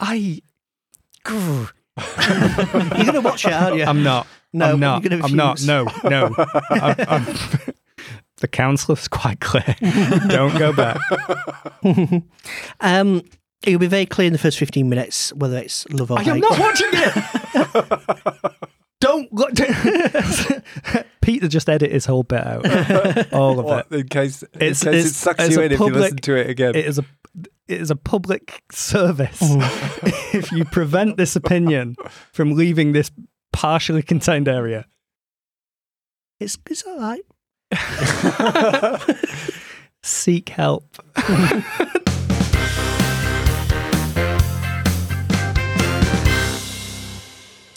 I. 0.00 0.40
Grr. 1.24 1.70
You're 2.18 3.04
going 3.04 3.12
to 3.14 3.20
watch 3.20 3.44
it, 3.44 3.52
aren't 3.52 3.76
you? 3.76 3.84
I'm 3.84 4.02
not. 4.02 4.26
No, 4.52 4.72
I'm 4.72 4.80
not. 4.80 5.02
gonna 5.02 5.22
I'm 5.24 5.36
not. 5.36 5.62
No, 5.62 5.86
no. 6.04 6.34
I'm, 6.70 6.94
I'm, 7.08 7.24
the 8.38 8.48
counsellor's 8.48 9.08
quite 9.08 9.40
clear. 9.40 9.76
Don't 10.28 10.56
go 10.58 10.72
back. 10.72 10.96
Um, 12.80 13.22
it'll 13.64 13.78
be 13.80 13.86
very 13.86 14.06
clear 14.06 14.26
in 14.26 14.32
the 14.32 14.38
first 14.38 14.58
15 14.58 14.88
minutes 14.88 15.32
whether 15.34 15.58
it's 15.58 15.86
love 15.90 16.10
or 16.10 16.18
I 16.18 16.22
hate. 16.22 16.30
am 16.30 16.40
not 16.40 16.58
watching 16.58 16.88
it. 16.92 18.52
Don't 19.00 19.32
look. 19.32 19.52
Peter 21.20 21.46
just 21.46 21.68
edit 21.68 21.92
his 21.92 22.04
whole 22.06 22.22
bit 22.24 22.44
out. 22.44 23.32
All 23.32 23.58
of 23.60 23.64
What, 23.64 23.86
it. 23.90 24.00
in 24.00 24.08
case, 24.08 24.42
in 24.42 24.48
It's- 24.62 24.82
case 24.82 25.04
it 25.06 25.14
sucks 25.14 25.48
you 25.50 25.60
a 25.60 25.64
in 25.64 25.72
if 25.72 25.78
you 25.80 25.90
listen 25.90 26.16
to 26.16 26.34
it 26.36 26.50
again. 26.50 26.74
It 26.74 26.84
is 26.86 26.98
a. 26.98 27.04
It 27.66 27.80
is 27.80 27.90
a 27.90 27.96
public 27.96 28.62
service. 28.72 29.38
if 30.32 30.50
you 30.52 30.64
prevent 30.64 31.16
this 31.16 31.36
opinion 31.36 31.96
from 32.32 32.54
leaving 32.54 32.92
this 32.92 33.10
partially 33.52 34.02
contained 34.02 34.48
area, 34.48 34.86
It's, 36.40 36.56
it's 36.70 36.84
all 36.84 36.98
right. 36.98 37.24
seek 40.02 40.48
help. 40.48 40.96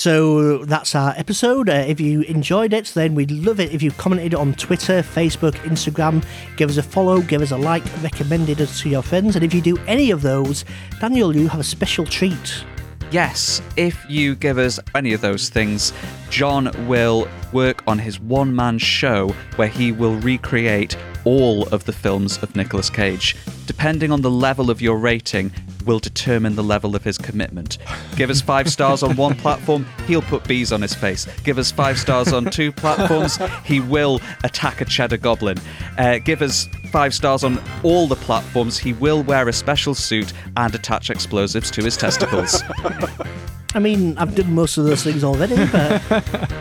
So 0.02 0.66
that's 0.66 0.96
our 0.96 1.14
episode. 1.16 1.70
Uh, 1.70 1.74
if 1.74 2.00
you 2.00 2.22
enjoyed 2.22 2.74
it, 2.74 2.88
then 2.96 3.14
we'd 3.14 3.30
love 3.30 3.60
it 3.60 3.72
if 3.72 3.84
you 3.84 3.92
commented 3.92 4.34
on 4.34 4.56
Twitter, 4.56 5.04
Facebook, 5.04 5.52
Instagram. 5.58 6.26
Give 6.58 6.72
us 6.72 6.78
a 6.78 6.82
follow, 6.82 7.22
give 7.22 7.44
us 7.44 7.52
a 7.52 7.58
like, 7.58 7.84
recommended 8.02 8.62
us 8.62 8.82
to 8.82 8.90
your 8.90 9.04
friends. 9.04 9.36
And 9.36 9.46
if 9.46 9.54
you 9.54 9.62
do 9.62 9.78
any 9.86 10.10
of 10.10 10.24
those, 10.24 10.66
Daniel, 11.00 11.36
you 11.36 11.48
have 11.50 11.60
a 11.60 11.64
special 11.64 12.04
treat. 12.04 12.66
Yes, 13.12 13.62
if 13.78 14.04
you 14.10 14.34
give 14.34 14.58
us 14.58 14.80
any 14.96 15.14
of 15.14 15.22
those 15.22 15.50
things, 15.50 15.94
Jon 16.32 16.72
will 16.88 17.28
work 17.54 17.84
on 17.86 18.00
his 18.00 18.20
one 18.20 18.56
man 18.56 18.80
show 18.80 19.36
where 19.56 19.68
he 19.68 19.92
will 19.92 20.16
recreate 20.16 20.98
all 21.26 21.68
of 21.68 21.86
the 21.86 21.94
films 21.94 22.42
of 22.42 22.56
Nicolas 22.56 22.90
Cage. 22.90 23.36
Depending 23.68 24.12
on 24.12 24.24
the 24.24 24.32
level 24.32 24.72
of 24.72 24.82
your 24.82 24.98
rating, 24.98 25.52
will 25.82 26.00
determine 26.00 26.56
the 26.56 26.64
level 26.64 26.96
of 26.96 27.04
his 27.04 27.18
commitment. 27.18 27.78
Give 28.16 28.30
us 28.30 28.42
five 28.42 28.72
stars 28.72 29.04
on 29.04 29.16
one 29.16 29.36
platform, 29.36 29.86
he'll 30.08 30.22
put 30.22 30.48
bees 30.48 30.72
on 30.72 30.82
his 30.82 30.94
face. 30.94 31.26
Give 31.44 31.58
us 31.58 31.72
five 31.72 31.98
stars 31.98 32.34
on 32.34 32.46
two 32.46 32.72
platforms, 32.72 33.40
he 33.66 33.80
will 33.80 34.22
attack 34.44 34.82
a 34.82 34.86
cheddar 34.86 35.18
goblin. 35.18 35.58
Uh, 35.98 36.20
give 36.20 36.42
us 36.42 36.68
five 36.92 37.14
stars 37.14 37.44
on 37.44 37.62
all 37.84 38.08
the 38.08 38.16
platforms, 38.16 38.78
he 38.78 38.94
will 38.94 39.24
wear 39.24 39.48
a 39.50 39.54
special 39.54 39.96
suit 39.96 40.34
and 40.58 40.74
attach 40.76 41.10
explosives 41.10 41.72
to 41.72 41.84
his 41.84 41.98
testicles. 41.98 42.64
I 43.74 43.80
mean, 43.80 44.18
I've 44.18 44.36
done 44.36 44.54
most 44.54 44.78
of 44.78 44.84
those 44.86 45.04
things 45.04 45.24
already, 45.24 45.56
but. 45.72 46.52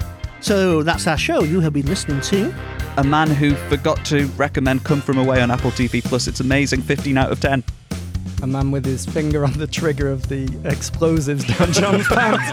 so 0.40 0.82
that's 0.82 1.06
our 1.06 1.16
show. 1.16 1.42
You 1.42 1.60
have 1.60 1.72
been 1.72 1.86
listening 1.86 2.20
to. 2.22 2.54
a 2.98 3.04
man 3.04 3.30
who 3.30 3.54
forgot 3.70 4.04
to 4.04 4.26
recommend 4.36 4.84
Come 4.84 5.00
From 5.00 5.18
Away 5.18 5.40
on 5.40 5.50
Apple 5.50 5.70
TV 5.70 6.04
Plus. 6.04 6.26
It's 6.26 6.40
amazing, 6.40 6.82
15 6.82 7.16
out 7.16 7.32
of 7.32 7.40
10. 7.40 7.64
A 8.42 8.46
man 8.46 8.70
with 8.72 8.84
his 8.84 9.06
finger 9.06 9.44
on 9.44 9.52
the 9.52 9.68
trigger 9.68 10.10
of 10.10 10.28
the 10.28 10.48
explosives 10.64 11.44
down 11.44 11.72
Jon's 11.72 12.08
pants. 12.08 12.50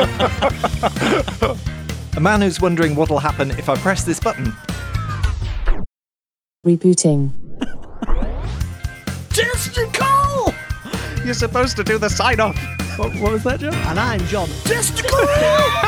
a 2.16 2.20
man 2.20 2.42
who's 2.42 2.62
wondering 2.62 2.96
what'll 2.96 3.18
happen 3.18 3.50
if 3.52 3.70
I 3.70 3.76
press 3.76 4.04
this 4.04 4.20
button. 4.20 4.54
Rebooting. 6.64 7.32
Testicle! 9.30 10.54
You're 11.26 11.34
supposed 11.34 11.76
to 11.78 11.84
do 11.84 11.98
the 11.98 12.10
sign 12.10 12.40
off. 12.40 12.56
what, 13.00 13.12
what 13.16 13.32
was 13.32 13.44
that, 13.46 13.60
Jon? 13.60 13.74
And 13.74 14.00
I'm 14.00 14.20
Jon. 14.28 14.48
Testicle! 14.66 15.26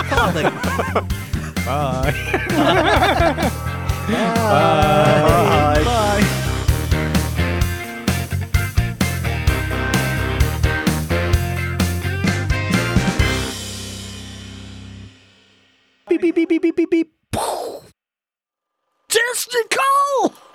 Farthing. 0.10 0.50
Bye. 1.66 2.12
beep, 4.08 4.18
beep, 16.22 16.36
beep, 16.36 16.50
beep, 16.50 16.62
beep, 16.62 16.76
beep, 16.76 16.90
beep. 16.92 17.14
Testicle! 19.10 20.51